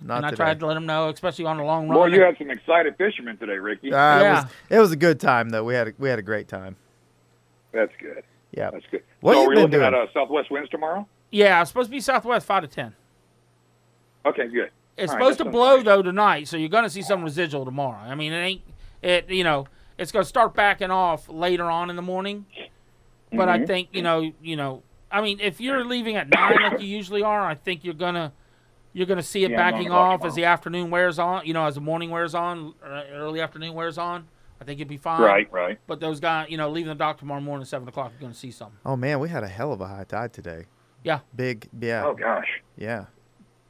not 0.00 0.18
and 0.18 0.26
I 0.26 0.30
today. 0.30 0.36
tried 0.44 0.60
to 0.60 0.66
let 0.66 0.76
him 0.76 0.86
know, 0.86 1.08
especially 1.08 1.44
on 1.46 1.56
the 1.56 1.64
long 1.64 1.88
run. 1.88 1.98
Well, 1.98 2.08
you 2.08 2.22
had 2.22 2.38
some 2.38 2.50
excited 2.50 2.96
fishermen 2.96 3.36
today, 3.38 3.58
Ricky. 3.58 3.92
Uh, 3.92 3.96
Yeah. 3.96 4.18
it, 4.20 4.34
was, 4.34 4.44
it 4.70 4.78
was 4.78 4.92
a 4.92 4.96
good 4.96 5.18
time 5.20 5.48
though. 5.50 5.64
We 5.64 5.74
had 5.74 5.88
a, 5.88 5.92
we 5.98 6.08
had 6.08 6.18
a 6.18 6.22
great 6.22 6.46
time. 6.48 6.76
That's 7.72 7.92
good. 8.00 8.22
Yeah. 8.52 8.70
That's 8.70 8.84
good. 8.90 9.02
What 9.20 9.32
so 9.34 9.40
you 9.40 9.46
are 9.46 9.48
we 9.48 9.54
been 9.56 9.62
looking 9.64 9.78
doing? 9.80 9.86
at 9.86 9.94
uh, 9.94 10.06
southwest 10.12 10.50
winds 10.50 10.68
tomorrow? 10.70 11.06
yeah, 11.30 11.60
it's 11.62 11.70
supposed 11.70 11.88
to 11.88 11.90
be 11.90 12.00
southwest 12.00 12.46
five 12.46 12.62
to 12.62 12.68
ten. 12.68 12.94
Okay, 14.26 14.48
good. 14.48 14.70
It's 14.96 15.10
All 15.12 15.18
right, 15.18 15.22
supposed 15.24 15.38
that 15.40 15.44
to 15.44 15.50
blow 15.50 15.76
nice. 15.76 15.84
though 15.84 16.02
tonight, 16.02 16.48
so 16.48 16.56
you're 16.56 16.68
gonna 16.68 16.90
see 16.90 17.02
some 17.02 17.22
residual 17.24 17.64
tomorrow. 17.64 17.98
I 17.98 18.14
mean, 18.14 18.32
it 18.32 18.40
ain't 18.42 18.62
it. 19.02 19.30
You 19.30 19.44
know, 19.44 19.66
it's 19.98 20.12
gonna 20.12 20.24
start 20.24 20.54
backing 20.54 20.90
off 20.90 21.28
later 21.28 21.64
on 21.64 21.90
in 21.90 21.96
the 21.96 22.02
morning. 22.02 22.46
But 23.30 23.48
Mm-hmm. 23.48 23.62
I 23.62 23.66
think 23.66 23.88
you 23.92 24.02
know, 24.02 24.30
you 24.42 24.56
know, 24.56 24.82
I 25.10 25.22
mean, 25.22 25.40
if 25.40 25.60
you're 25.60 25.84
leaving 25.84 26.16
at 26.16 26.28
nine 26.28 26.56
like 26.62 26.80
you 26.80 26.86
usually 26.86 27.22
are, 27.22 27.40
I 27.40 27.54
think 27.54 27.84
you're 27.84 27.94
gonna 27.94 28.32
you're 28.92 29.06
gonna 29.06 29.22
see 29.22 29.44
it 29.44 29.50
Yeah, 29.50 29.56
backing 29.56 29.90
off 29.90 30.18
tomorrow. 30.20 30.26
as 30.28 30.34
the 30.34 30.44
afternoon 30.44 30.90
wears 30.90 31.18
on. 31.18 31.46
You 31.46 31.54
know, 31.54 31.64
as 31.64 31.76
the 31.76 31.80
morning 31.80 32.10
wears 32.10 32.34
on, 32.34 32.74
uh, 32.84 33.04
early 33.12 33.40
afternoon 33.40 33.72
wears 33.72 33.96
on. 33.96 34.28
I 34.60 34.64
think 34.64 34.78
you'd 34.78 34.86
be 34.88 34.98
fine. 34.98 35.22
Right, 35.22 35.50
right. 35.50 35.78
But 35.88 35.98
those 35.98 36.20
guys, 36.20 36.48
you 36.50 36.56
know, 36.58 36.70
leaving 36.70 36.90
the 36.90 36.94
dock 36.94 37.18
tomorrow 37.18 37.40
morning 37.40 37.62
at 37.62 37.68
seven 37.68 37.88
o'clock, 37.88 38.12
you're 38.12 38.20
gonna 38.20 38.34
see 38.34 38.50
something. 38.50 38.78
Oh 38.84 38.94
man, 38.96 39.18
we 39.18 39.30
had 39.30 39.42
a 39.42 39.48
hell 39.48 39.72
of 39.72 39.80
a 39.80 39.86
high 39.88 40.04
tide 40.04 40.32
today. 40.34 40.66
Yeah. 41.02 41.20
Big, 41.34 41.68
yeah, 41.80 42.04
Oh 42.04 42.14
gosh. 42.14 42.46
yeah. 42.76 43.06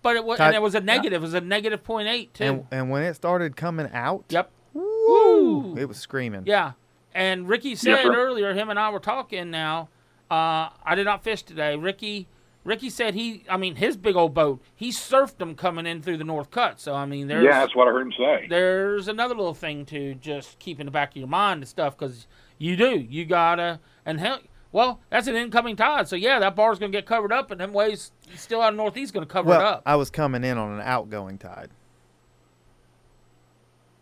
But 0.03 0.17
it 0.17 0.25
was, 0.25 0.39
Tide- 0.39 0.49
and 0.49 0.57
it 0.57 0.63
was 0.63 0.75
a 0.75 0.81
negative. 0.81 1.23
It 1.23 1.27
was 1.27 1.35
a 1.35 1.41
negative 1.41 1.83
point 1.85 2.09
eight 2.09 2.35
too. 2.35 2.45
And 2.45 2.67
and 2.71 2.91
when 2.91 3.03
it 3.03 3.15
started 3.15 3.57
coming 3.57 3.89
out, 3.93 4.25
yep. 4.29 4.51
woo, 4.75 5.77
it 5.77 5.87
was 5.87 5.97
screaming. 5.97 6.43
Yeah. 6.47 6.73
And 7.15 7.49
Ricky 7.49 7.75
said 7.75 8.03
sir. 8.03 8.15
earlier, 8.15 8.55
him 8.55 8.71
and 8.71 8.79
I 8.79 8.91
were 8.91 9.01
talking 9.01 9.51
now. 9.51 9.89
Uh, 10.31 10.71
I 10.85 10.95
did 10.95 11.05
not 11.05 11.23
fish 11.23 11.43
today. 11.43 11.77
Ricky 11.77 12.27
Ricky 12.65 12.91
said 12.91 13.15
he 13.15 13.45
I 13.49 13.57
mean 13.57 13.77
his 13.77 13.97
big 13.97 14.17
old 14.17 14.35
boat, 14.35 14.63
he 14.75 14.91
surfed 14.91 15.39
them 15.39 15.55
coming 15.55 15.87
in 15.87 16.01
through 16.01 16.17
the 16.17 16.25
north 16.25 16.51
cut. 16.51 16.81
So 16.81 16.95
I 16.95 17.07
mean 17.07 17.27
there's 17.27 17.45
Yeah, 17.45 17.61
that's 17.61 17.75
what 17.75 17.89
I 17.89 17.91
heard 17.91 18.07
him 18.07 18.13
say. 18.17 18.47
there's 18.49 19.09
another 19.09 19.35
little 19.35 19.55
thing 19.55 19.85
to 19.87 20.15
just 20.15 20.59
keep 20.59 20.81
in 20.81 20.87
the 20.87 20.93
back 20.93 21.11
of 21.11 21.17
your 21.17 21.29
mind 21.29 21.63
and 21.63 21.69
stuff 21.69 21.97
because 21.97 22.27
you 22.59 22.77
do. 22.77 22.99
You 22.99 23.25
gotta 23.25 23.81
and 24.07 24.21
hell 24.21 24.41
well, 24.73 25.01
that's 25.11 25.27
an 25.27 25.37
incoming 25.37 25.77
tide. 25.77 26.09
So 26.09 26.17
yeah, 26.17 26.39
that 26.41 26.57
bar's 26.57 26.79
gonna 26.79 26.93
get 26.93 27.07
covered 27.07 27.33
up 27.33 27.51
and 27.51 27.61
them 27.61 27.73
waves 27.73 28.13
still 28.35 28.61
out 28.63 28.73
of 28.73 28.77
northeast 28.77 29.13
gonna 29.15 29.27
cover 29.27 29.53
it 29.55 29.61
up. 29.61 29.83
I 29.87 29.97
was 29.97 30.11
coming 30.11 30.43
in 30.45 30.59
on 30.59 30.73
an 30.73 30.81
outgoing 30.81 31.39
tide. 31.39 31.71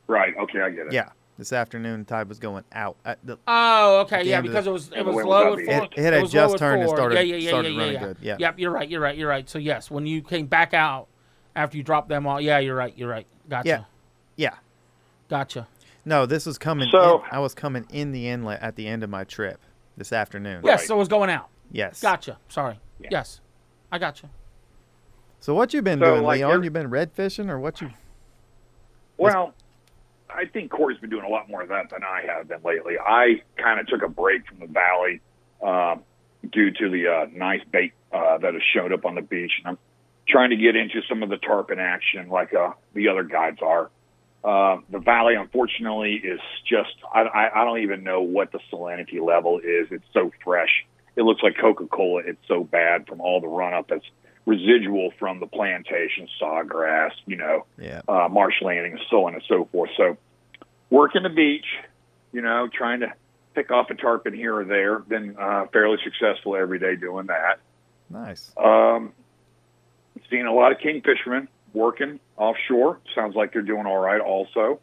Right. 0.07 0.35
Okay, 0.37 0.61
I 0.61 0.71
get 0.71 0.87
it. 0.89 0.93
Yeah, 0.93 1.11
this 1.39 1.53
afternoon 1.53 2.05
tide 2.05 2.29
was 2.29 2.39
going 2.39 2.65
out. 2.73 2.97
At 3.05 3.19
the, 3.25 3.39
Oh, 3.47 4.01
okay, 4.01 4.23
the 4.25 4.29
yeah, 4.31 4.41
because 4.41 4.65
the- 4.65 4.71
it 4.71 4.75
was 4.75 4.91
it 4.93 5.05
was 5.05 5.25
low 5.25 5.51
was 5.53 5.61
at 5.61 5.67
four. 5.67 5.85
It- 5.85 5.93
it 5.99 6.13
had 6.15 6.23
was 6.23 6.33
just 6.33 6.59
turned 6.59 6.83
and 6.83 6.91
started- 6.91 7.15
yeah, 7.17 7.21
yeah, 7.23 7.37
yeah, 7.37 7.49
started 7.49 7.73
yeah, 7.73 7.79
running 7.79 7.95
yeah. 7.95 8.01
good, 8.01 8.17
yeah. 8.21 8.37
Yep, 8.39 8.59
you're 8.59 8.71
right. 8.73 8.89
You're 8.89 9.01
right. 9.01 9.17
You're 9.17 9.29
right. 9.29 9.49
So 9.49 9.59
yes, 9.59 9.91
when 9.91 10.07
you 10.07 10.23
came 10.23 10.47
back 10.47 10.75
out 10.75 11.07
after 11.55 11.77
you 11.77 11.83
dropped 11.83 12.09
them 12.09 12.27
all, 12.27 12.41
yeah, 12.41 12.59
you're 12.59 12.75
right. 12.77 12.93
You're 12.97 13.09
right. 13.09 13.27
Gotcha. 13.49 13.69
Yeah. 13.69 13.85
yeah. 14.37 14.55
Gotcha. 15.29 15.69
No, 16.05 16.27
this 16.27 16.47
was 16.47 16.59
coming. 16.59 16.89
So- 16.91 17.19
in, 17.19 17.29
I 17.31 17.39
was 17.39 17.55
coming 17.55 17.87
in 17.91 18.11
the 18.13 18.29
inlet 18.29 18.61
at 18.63 18.75
the 18.77 18.89
end 18.89 19.05
of 19.05 19.11
my 19.11 19.23
trip 19.25 19.61
this 20.01 20.15
afternoon. 20.15 20.63
Yes. 20.65 20.81
Right. 20.81 20.89
So 20.89 20.95
it 20.95 20.99
was 20.99 21.09
going 21.09 21.29
out. 21.29 21.49
Yes. 21.71 22.01
Gotcha. 22.01 22.39
Sorry. 22.49 22.81
Yes. 23.11 23.43
I 23.93 23.99
gotcha. 23.99 24.31
So 25.41 25.55
what 25.55 25.75
you 25.75 25.83
been 25.83 25.99
So, 25.99 26.07
doing, 26.07 26.23
like, 26.23 26.39
Leon? 26.39 26.53
every- 26.53 26.67
You 26.67 26.71
been 26.71 26.89
red 26.89 27.13
fishing 27.13 27.49
or 27.51 27.61
what 27.61 27.81
you? 27.83 27.91
Well, 29.19 29.53
I 30.35 30.47
think 30.47 30.71
Corey's 30.71 30.97
been 30.99 31.11
doing 31.11 31.27
a 31.27 31.29
lot 31.29 31.51
more 31.51 31.61
of 31.61 31.69
that 31.69 31.91
than 31.91 32.03
I 32.03 32.23
have 32.27 32.49
been 32.49 32.61
lately. 32.65 32.95
I 32.99 33.43
kind 33.59 33.79
of 33.79 33.87
took 33.87 34.03
a 34.03 34.09
break 34.09 34.47
from 34.47 34.61
the 34.61 34.67
valley 34.67 35.21
um, 35.63 36.03
due 36.51 36.71
to 36.71 36.89
the 36.89 37.07
uh, 37.07 37.27
nice 37.31 37.61
bait 37.71 37.93
uh, 38.15 38.39
that 38.39 38.55
has 38.55 38.63
showed 38.73 38.95
up 38.95 39.05
on 39.05 39.17
the 39.17 39.21
beach, 39.21 39.53
and 39.59 39.69
I'm 39.73 39.79
trying 40.27 40.49
to 40.51 40.57
get 40.57 40.75
into 40.75 41.03
some 41.07 41.23
of 41.23 41.29
the 41.29 41.37
tarpon 41.37 41.79
action 41.79 42.31
like 42.31 42.55
uh, 42.55 42.71
the 42.95 43.09
other 43.09 43.25
guides 43.25 43.59
are. 43.61 43.91
Uh, 44.43 44.79
the 44.89 44.99
valley, 44.99 45.35
unfortunately, 45.35 46.15
is 46.15 46.41
just 46.67 46.95
I, 47.13 47.23
I, 47.23 47.61
I 47.61 47.65
don't 47.65 47.81
even 47.81 48.03
know 48.05 48.23
what 48.23 48.53
the 48.53 48.61
salinity 48.73 49.21
level 49.21 49.59
is. 49.59 49.89
It's 49.91 50.05
so 50.15 50.33
fresh. 50.43 50.87
It 51.17 51.23
looks 51.23 51.43
like 51.43 51.57
Coca 51.61 51.87
Cola. 51.87 52.23
It's 52.25 52.41
so 52.49 52.65
bad 52.65 53.07
from 53.07 53.21
all 53.21 53.41
the 53.41 53.49
run 53.49 53.75
up 53.75 53.89
that's 53.89 54.05
residual 54.47 55.11
from 55.19 55.41
the 55.41 55.47
plantation, 55.47 56.27
sawgrass, 56.41 57.11
you 57.27 57.37
know, 57.37 57.67
Yeah. 57.79 58.01
uh, 58.09 58.29
marsh 58.31 58.55
landing, 58.63 58.93
and 58.93 59.01
so 59.11 59.27
on 59.27 59.35
and 59.35 59.43
so 59.47 59.67
forth. 59.71 59.91
So, 59.97 60.17
working 60.89 61.23
the 61.23 61.29
beach, 61.29 61.67
you 62.33 62.41
know, 62.41 62.69
trying 62.73 63.01
to 63.01 63.13
pick 63.55 63.71
off 63.71 63.91
a 63.91 63.95
tarpon 63.95 64.33
here 64.33 64.57
or 64.57 64.65
there. 64.65 65.01
Been 65.01 65.37
uh, 65.39 65.67
fairly 65.73 65.99
successful 66.03 66.57
every 66.57 66.79
day 66.79 66.97
doing 66.97 67.27
that. 67.27 67.59
Nice. 68.09 68.53
Um, 68.57 69.13
seeing 70.31 70.47
a 70.47 70.55
lot 70.55 70.73
of 70.73 70.79
kingfishermen 70.79 71.49
working 71.73 72.21
offshore. 72.37 72.99
Sounds 73.15 73.35
like 73.37 73.53
they're 73.53 73.63
doing 73.63 73.87
all 73.87 73.99
right. 73.99 74.21
Also, 74.21 74.81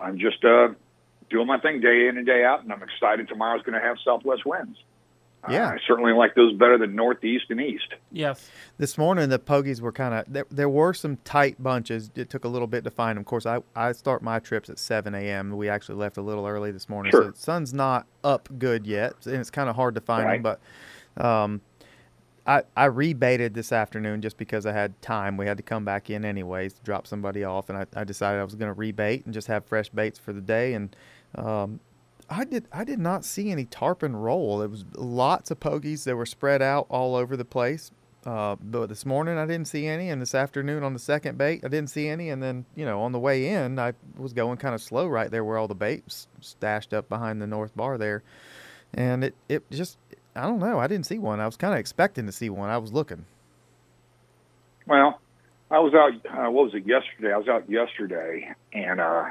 I'm 0.00 0.18
just 0.18 0.44
uh, 0.44 0.68
doing 1.28 1.46
my 1.46 1.58
thing 1.58 1.80
day 1.80 2.08
in 2.08 2.16
and 2.16 2.26
day 2.26 2.44
out, 2.44 2.62
and 2.62 2.72
I'm 2.72 2.82
excited. 2.82 3.28
Tomorrow's 3.28 3.62
going 3.62 3.80
to 3.80 3.86
have 3.86 3.96
southwest 4.04 4.44
winds. 4.44 4.78
Yeah. 5.48 5.70
I 5.70 5.78
certainly 5.86 6.12
like 6.12 6.34
those 6.34 6.52
better 6.52 6.76
than 6.76 6.94
northeast 6.94 7.46
and 7.48 7.62
east. 7.62 7.94
Yes. 8.12 8.50
This 8.76 8.98
morning 8.98 9.30
the 9.30 9.38
pogies 9.38 9.80
were 9.80 9.90
kind 9.90 10.12
of 10.12 10.30
there. 10.30 10.44
There 10.50 10.68
were 10.68 10.92
some 10.92 11.16
tight 11.24 11.62
bunches. 11.62 12.10
It 12.14 12.28
took 12.28 12.44
a 12.44 12.48
little 12.48 12.66
bit 12.66 12.84
to 12.84 12.90
find 12.90 13.16
them. 13.16 13.22
Of 13.22 13.26
course, 13.26 13.46
I 13.46 13.60
I 13.74 13.92
start 13.92 14.20
my 14.22 14.38
trips 14.38 14.68
at 14.68 14.78
7 14.78 15.14
a.m. 15.14 15.56
We 15.56 15.70
actually 15.70 15.94
left 15.94 16.18
a 16.18 16.20
little 16.22 16.46
early 16.46 16.72
this 16.72 16.90
morning, 16.90 17.12
so 17.12 17.30
the 17.30 17.36
sun's 17.38 17.72
not 17.72 18.06
up 18.22 18.50
good 18.58 18.86
yet, 18.86 19.14
and 19.24 19.36
it's 19.36 19.50
kind 19.50 19.70
of 19.70 19.76
hard 19.76 19.94
to 19.94 20.02
find 20.02 20.28
them. 20.28 20.42
But 20.42 20.60
Um, 21.24 21.62
I, 22.46 22.62
I 22.76 22.88
rebaited 22.88 23.54
this 23.54 23.72
afternoon 23.72 24.22
just 24.22 24.36
because 24.36 24.66
I 24.66 24.72
had 24.72 25.00
time. 25.02 25.36
We 25.36 25.46
had 25.46 25.56
to 25.58 25.62
come 25.62 25.84
back 25.84 26.10
in 26.10 26.24
anyways 26.24 26.72
to 26.74 26.82
drop 26.82 27.06
somebody 27.06 27.44
off, 27.44 27.68
and 27.68 27.78
I, 27.78 27.86
I 27.94 28.04
decided 28.04 28.40
I 28.40 28.44
was 28.44 28.54
going 28.54 28.74
to 28.74 28.78
rebait 28.78 29.24
and 29.24 29.34
just 29.34 29.48
have 29.48 29.64
fresh 29.66 29.88
baits 29.90 30.18
for 30.18 30.32
the 30.32 30.40
day. 30.40 30.74
And 30.74 30.96
um, 31.34 31.80
I 32.28 32.44
did 32.44 32.66
I 32.72 32.84
did 32.84 32.98
not 32.98 33.24
see 33.24 33.50
any 33.50 33.64
tarpon 33.64 34.16
roll. 34.16 34.58
There 34.58 34.68
was 34.68 34.84
lots 34.94 35.50
of 35.50 35.60
pogies 35.60 36.04
that 36.04 36.16
were 36.16 36.26
spread 36.26 36.62
out 36.62 36.86
all 36.88 37.14
over 37.16 37.36
the 37.36 37.44
place. 37.44 37.90
Uh, 38.24 38.54
but 38.62 38.88
this 38.88 39.06
morning 39.06 39.38
I 39.38 39.46
didn't 39.46 39.66
see 39.66 39.86
any, 39.86 40.10
and 40.10 40.20
this 40.20 40.34
afternoon 40.34 40.82
on 40.82 40.92
the 40.92 40.98
second 40.98 41.38
bait 41.38 41.62
I 41.64 41.68
didn't 41.68 41.88
see 41.88 42.06
any, 42.06 42.28
and 42.28 42.42
then 42.42 42.66
you 42.74 42.84
know 42.84 43.00
on 43.00 43.12
the 43.12 43.18
way 43.18 43.48
in 43.48 43.78
I 43.78 43.94
was 44.16 44.32
going 44.32 44.58
kind 44.58 44.74
of 44.74 44.82
slow 44.82 45.06
right 45.06 45.30
there 45.30 45.42
where 45.42 45.56
all 45.56 45.68
the 45.68 45.74
baits 45.74 46.28
stashed 46.40 46.92
up 46.92 47.08
behind 47.08 47.40
the 47.40 47.46
north 47.46 47.74
bar 47.74 47.96
there, 47.96 48.22
and 48.92 49.24
it 49.24 49.34
it 49.48 49.70
just 49.70 49.96
I 50.34 50.42
don't 50.42 50.58
know 50.60 50.78
I 50.78 50.86
didn't 50.86 51.06
see 51.06 51.18
one. 51.18 51.40
I 51.40 51.46
was 51.46 51.56
kind 51.56 51.74
of 51.74 51.80
expecting 51.80 52.26
to 52.26 52.32
see 52.32 52.50
one. 52.50 52.70
I 52.70 52.78
was 52.78 52.92
looking. 52.92 53.26
Well, 54.86 55.20
I 55.70 55.78
was 55.78 55.94
out. 55.94 56.12
Uh, 56.26 56.50
what 56.50 56.64
was 56.64 56.74
it 56.74 56.86
yesterday? 56.86 57.32
I 57.32 57.36
was 57.36 57.48
out 57.48 57.70
yesterday, 57.70 58.52
and 58.72 59.00
uh, 59.00 59.26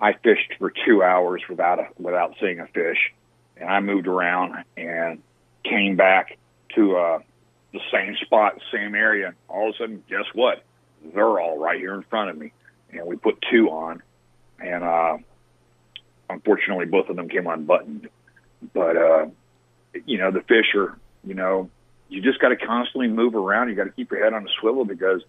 I 0.00 0.12
fished 0.12 0.54
for 0.58 0.72
two 0.86 1.02
hours 1.02 1.42
without 1.48 1.80
a, 1.80 1.88
without 1.98 2.34
seeing 2.40 2.60
a 2.60 2.66
fish, 2.68 3.12
and 3.56 3.68
I 3.68 3.80
moved 3.80 4.06
around 4.06 4.64
and 4.76 5.20
came 5.64 5.96
back 5.96 6.38
to 6.76 6.96
uh, 6.96 7.18
the 7.72 7.80
same 7.92 8.16
spot, 8.24 8.60
same 8.72 8.94
area. 8.94 9.34
All 9.48 9.70
of 9.70 9.74
a 9.74 9.78
sudden, 9.78 10.04
guess 10.08 10.26
what? 10.32 10.62
They're 11.12 11.40
all 11.40 11.58
right 11.58 11.78
here 11.78 11.94
in 11.94 12.02
front 12.02 12.30
of 12.30 12.38
me, 12.38 12.52
and 12.92 13.06
we 13.06 13.16
put 13.16 13.44
two 13.50 13.70
on, 13.70 14.02
and 14.60 14.84
uh, 14.84 15.18
unfortunately, 16.30 16.86
both 16.86 17.08
of 17.08 17.16
them 17.16 17.28
came 17.28 17.46
unbuttoned. 17.46 18.08
But 18.72 18.96
uh, 18.96 19.26
you 20.06 20.18
know, 20.18 20.30
the 20.30 20.40
fish 20.42 20.74
are, 20.74 20.98
you 21.24 21.34
know, 21.34 21.70
you 22.08 22.20
just 22.22 22.38
got 22.40 22.48
to 22.50 22.56
constantly 22.56 23.08
move 23.08 23.34
around. 23.34 23.68
You 23.68 23.74
got 23.74 23.84
to 23.84 23.90
keep 23.90 24.10
your 24.10 24.22
head 24.22 24.32
on 24.34 24.44
a 24.46 24.50
swivel 24.60 24.84
because, 24.84 25.22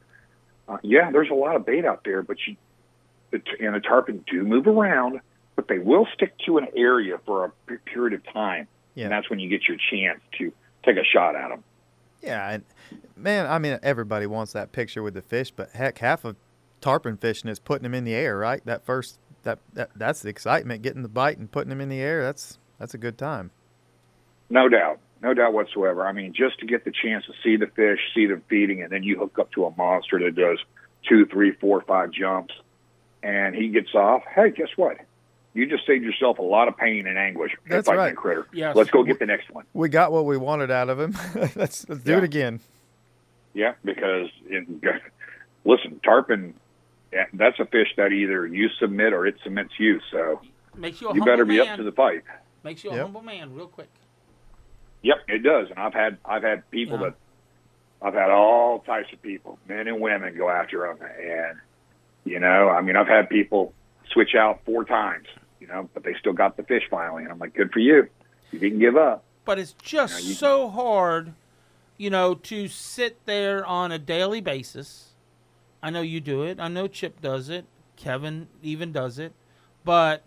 uh, 0.68 0.78
yeah, 0.84 1.12
there's 1.12 1.30
a 1.30 1.34
lot 1.34 1.56
of 1.56 1.66
bait 1.66 1.86
out 1.86 2.04
there, 2.04 2.22
but 2.22 2.38
you, 2.48 2.56
and 3.60 3.76
the 3.76 3.80
tarpon 3.80 4.24
do 4.32 4.44
move 4.44 4.68
around, 4.68 5.20
but 5.56 5.68
they 5.68 5.80
will 5.80 6.08
stick 6.14 6.34
to 6.46 6.58
an 6.58 6.68
area 6.76 7.18
for 7.26 7.46
a 7.70 7.74
period 7.90 8.14
of 8.14 8.34
time, 8.34 8.68
Yeah. 8.94 9.06
and 9.06 9.12
that's 9.12 9.30
when 9.30 9.40
you 9.40 9.50
get 9.50 9.68
your 9.68 9.78
chance 9.90 10.22
to 10.38 10.52
take 10.84 10.98
a 10.98 11.04
shot 11.04 11.36
at 11.36 11.50
them. 11.50 11.64
Yeah, 12.22 12.50
and 12.50 12.64
man, 13.16 13.46
I 13.48 13.60
mean 13.60 13.78
everybody 13.84 14.26
wants 14.26 14.54
that 14.54 14.72
picture 14.72 15.04
with 15.04 15.14
the 15.14 15.22
fish, 15.22 15.52
but 15.52 15.72
heck, 15.72 16.00
half 16.00 16.26
of 16.26 16.36
tarpon 16.82 17.18
fishing 17.18 17.50
is 17.50 17.60
putting 17.60 17.84
them 17.84 17.94
in 17.94 18.04
the 18.04 18.14
air, 18.14 18.38
right? 18.38 18.64
That 18.66 18.86
first 18.86 19.20
that, 19.44 19.60
that 19.74 19.92
that's 19.96 20.22
the 20.22 20.30
excitement, 20.30 20.82
getting 20.82 21.04
the 21.04 21.10
bite 21.10 21.38
and 21.38 21.52
putting 21.52 21.70
them 21.70 21.82
in 21.82 21.90
the 21.90 22.00
air. 22.00 22.24
That's 22.24 22.58
that's 22.80 22.94
a 22.94 22.98
good 22.98 23.18
time. 23.18 23.52
No 24.50 24.70
doubt, 24.70 25.00
no 25.22 25.34
doubt 25.34 25.54
whatsoever. 25.54 26.06
I 26.06 26.12
mean, 26.12 26.34
just 26.34 26.60
to 26.60 26.66
get 26.66 26.86
the 26.86 26.92
chance 26.92 27.26
to 27.26 27.34
see 27.44 27.56
the 27.58 27.68
fish, 27.68 28.00
see 28.14 28.26
them 28.28 28.44
feeding, 28.48 28.82
and 28.84 28.92
then 28.92 29.04
you 29.04 29.18
hook 29.18 29.38
up 29.40 29.52
to 29.54 29.66
a 29.66 29.72
monster 29.76 30.20
that 30.20 30.36
does 30.36 30.60
two, 31.08 31.26
three, 31.26 31.52
four, 31.52 31.82
five 31.82 32.12
jumps, 32.12 32.54
and 33.24 33.56
he 33.56 33.70
gets 33.70 33.94
off. 33.96 34.24
Hey, 34.34 34.52
guess 34.52 34.70
what? 34.76 34.98
You 35.54 35.66
just 35.68 35.88
saved 35.88 36.04
yourself 36.04 36.38
a 36.38 36.42
lot 36.44 36.68
of 36.68 36.76
pain 36.78 37.08
and 37.08 37.18
anguish. 37.18 37.54
That's 37.68 37.88
right. 37.88 38.12
a 38.12 38.16
critter. 38.16 38.46
Yes. 38.52 38.76
Let's 38.76 38.90
go 38.92 39.04
get 39.04 39.20
the 39.20 39.26
next 39.26 39.50
one. 39.52 39.66
We 39.74 39.88
got 39.88 40.12
what 40.12 40.26
we 40.26 40.36
wanted 40.38 40.70
out 40.70 40.90
of 40.90 41.00
him. 41.00 41.16
let's 41.56 41.88
let's 41.88 42.02
do 42.04 42.12
Yeah. 42.12 42.18
it 42.18 42.24
again. 42.26 42.60
Yeah, 43.54 43.74
because 43.86 44.28
in, 44.50 44.82
listen, 45.66 46.02
tarpon, 46.04 46.56
yeah, 47.14 47.26
that's 47.34 47.58
a 47.60 47.66
fish 47.66 47.88
that 47.96 48.12
either 48.12 48.46
you 48.46 48.68
submit 48.80 49.14
or 49.14 49.26
it 49.26 49.36
submits 49.44 49.72
you. 49.80 50.02
So 50.12 50.42
Makes 50.76 51.00
you 51.02 51.08
a 51.08 51.14
you 51.16 51.22
humble 51.22 51.26
better 51.26 51.46
be 51.46 51.58
man. 51.60 51.70
up 51.70 51.78
to 51.78 51.84
the 51.84 51.94
fight. 51.94 52.24
Makes 52.66 52.84
you 52.84 52.90
a 52.92 52.96
Yep. 52.96 53.02
humble 53.04 53.22
man 53.22 53.56
real 53.56 53.68
quick. 53.68 53.88
Yep, 55.06 55.18
it 55.28 55.44
does. 55.44 55.70
And 55.70 55.78
I've 55.78 55.94
had 55.94 56.18
I've 56.26 56.42
had 56.42 56.70
people 56.72 56.98
Yeah. 57.00 57.10
that 57.10 57.16
I've 58.02 58.14
had 58.16 58.32
all 58.32 58.80
types 58.80 59.14
of 59.14 59.22
people, 59.22 59.60
men 59.68 59.88
and 59.88 60.02
women, 60.02 60.36
go 60.36 60.50
after 60.50 60.80
them, 60.80 60.98
and 61.20 61.58
you 62.24 62.40
know, 62.40 62.70
I 62.70 62.82
mean, 62.82 62.96
I've 62.96 63.08
had 63.08 63.30
people 63.30 63.72
switch 64.12 64.34
out 64.36 64.62
four 64.66 64.84
times, 64.84 65.28
you 65.60 65.68
know, 65.68 65.88
but 65.94 66.04
they 66.04 66.16
still 66.20 66.34
got 66.34 66.58
the 66.58 66.64
fish 66.64 66.84
finally, 66.90 67.22
and 67.24 67.32
I'm 67.32 67.38
like, 67.38 67.54
good 67.54 67.72
for 67.72 67.80
you. 67.80 68.08
You 68.52 68.58
didn't 68.60 68.80
give 68.80 68.98
up. 68.98 69.24
But 69.46 69.60
it's 69.60 69.74
just 69.74 70.24
Yeah, 70.24 70.30
you- 70.30 70.34
so 70.34 70.70
hard, 70.70 71.34
you 71.98 72.10
know, 72.10 72.34
to 72.34 72.68
sit 72.68 73.24
there 73.26 73.64
on 73.64 73.92
a 73.92 74.00
daily 74.00 74.42
basis. 74.42 75.14
I 75.84 75.92
know 75.92 76.02
you 76.02 76.20
do 76.20 76.42
it. 76.42 76.60
I 76.60 76.68
know 76.68 76.88
Chip 76.88 77.22
does 77.22 77.48
it. 77.50 77.66
Kevin 77.96 78.48
even 78.64 78.92
does 78.92 79.20
it. 79.20 79.34
But 79.84 80.24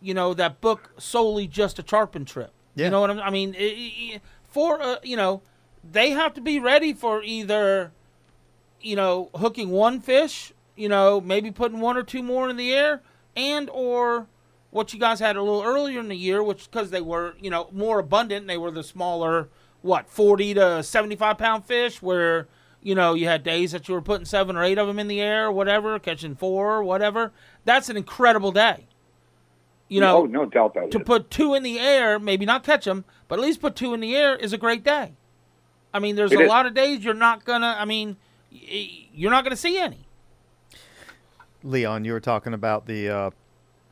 you 0.00 0.14
know 0.14 0.32
that 0.34 0.60
book 0.60 0.92
solely 0.98 1.48
just 1.48 1.80
a 1.80 1.82
tarpon 1.82 2.24
trip. 2.24 2.52
Yeah. 2.74 2.86
You 2.86 2.90
know 2.90 3.00
what 3.00 3.10
I'm, 3.10 3.18
I 3.20 3.30
mean? 3.30 3.54
i 3.58 3.62
i 3.62 4.14
i- 4.16 4.20
for 4.48 4.80
uh, 4.82 4.96
you 5.02 5.16
know, 5.16 5.42
they 5.88 6.10
have 6.10 6.34
to 6.34 6.40
be 6.40 6.58
ready 6.58 6.92
for 6.92 7.22
either, 7.22 7.92
you 8.80 8.96
know, 8.96 9.30
hooking 9.34 9.70
one 9.70 10.00
fish, 10.00 10.52
you 10.76 10.88
know, 10.88 11.20
maybe 11.20 11.50
putting 11.50 11.80
one 11.80 11.96
or 11.96 12.02
two 12.02 12.22
more 12.22 12.48
in 12.48 12.56
the 12.56 12.72
air, 12.72 13.00
and 13.36 13.70
or 13.72 14.26
what 14.70 14.92
you 14.92 15.00
guys 15.00 15.20
had 15.20 15.36
a 15.36 15.42
little 15.42 15.62
earlier 15.62 16.00
in 16.00 16.08
the 16.08 16.16
year, 16.16 16.42
which 16.42 16.70
because 16.70 16.90
they 16.90 17.00
were, 17.00 17.34
you 17.40 17.50
know, 17.50 17.68
more 17.72 17.98
abundant, 17.98 18.46
they 18.46 18.56
were 18.58 18.70
the 18.70 18.82
smaller, 18.84 19.48
what, 19.82 20.08
40 20.08 20.54
to 20.54 20.82
75 20.82 21.38
pound 21.38 21.64
fish, 21.64 22.00
where, 22.00 22.46
you 22.82 22.94
know, 22.94 23.14
you 23.14 23.26
had 23.26 23.42
days 23.42 23.72
that 23.72 23.88
you 23.88 23.94
were 23.94 24.02
putting 24.02 24.24
seven 24.24 24.56
or 24.56 24.62
eight 24.62 24.78
of 24.78 24.86
them 24.86 24.98
in 24.98 25.08
the 25.08 25.20
air, 25.20 25.46
or 25.46 25.52
whatever, 25.52 25.98
catching 25.98 26.34
four, 26.36 26.76
or 26.76 26.84
whatever. 26.84 27.32
That's 27.64 27.88
an 27.88 27.96
incredible 27.96 28.52
day. 28.52 28.86
You 29.90 30.00
know, 30.00 30.18
oh, 30.22 30.24
no 30.26 30.46
doubt 30.46 30.72
that 30.74 30.90
to 30.92 30.98
is. 30.98 31.04
put 31.04 31.30
two 31.30 31.52
in 31.54 31.62
the 31.62 31.78
air, 31.78 32.18
maybe 32.18 32.46
not 32.46 32.62
catch 32.64 32.84
them, 32.86 33.04
but 33.28 33.38
at 33.38 33.44
least 33.44 33.60
put 33.60 33.74
two 33.76 33.92
in 33.92 34.00
the 34.00 34.16
air 34.16 34.34
is 34.36 34.52
a 34.54 34.58
great 34.58 34.82
day. 34.84 35.12
I 35.92 35.98
mean, 35.98 36.14
there's 36.16 36.30
It 36.32 36.38
a 36.40 36.44
is. 36.44 36.48
lot 36.48 36.64
of 36.66 36.74
days 36.74 37.04
you're 37.04 37.12
not 37.12 37.44
gonna. 37.44 37.76
I 37.78 37.84
mean, 37.84 38.16
you're 38.50 39.30
not 39.32 39.44
gonna 39.44 39.56
see 39.56 39.78
any. 39.78 40.06
Leon, 41.62 42.04
you 42.04 42.12
were 42.12 42.20
talking 42.20 42.54
about 42.54 42.86
the 42.86 43.08
uh, 43.08 43.30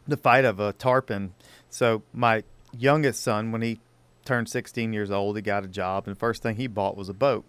the 0.06 0.16
fight 0.16 0.44
of 0.44 0.60
a 0.60 0.72
tarpon. 0.72 1.34
So 1.68 2.02
my 2.12 2.44
youngest 2.76 3.22
son, 3.22 3.52
when 3.52 3.60
he 3.62 3.80
turned 4.24 4.48
16 4.48 4.92
years 4.92 5.10
old, 5.10 5.36
he 5.36 5.42
got 5.42 5.64
a 5.64 5.68
job, 5.68 6.06
and 6.06 6.14
the 6.14 6.18
first 6.18 6.42
thing 6.42 6.56
he 6.56 6.66
bought 6.66 6.96
was 6.96 7.08
a 7.08 7.14
boat. 7.14 7.44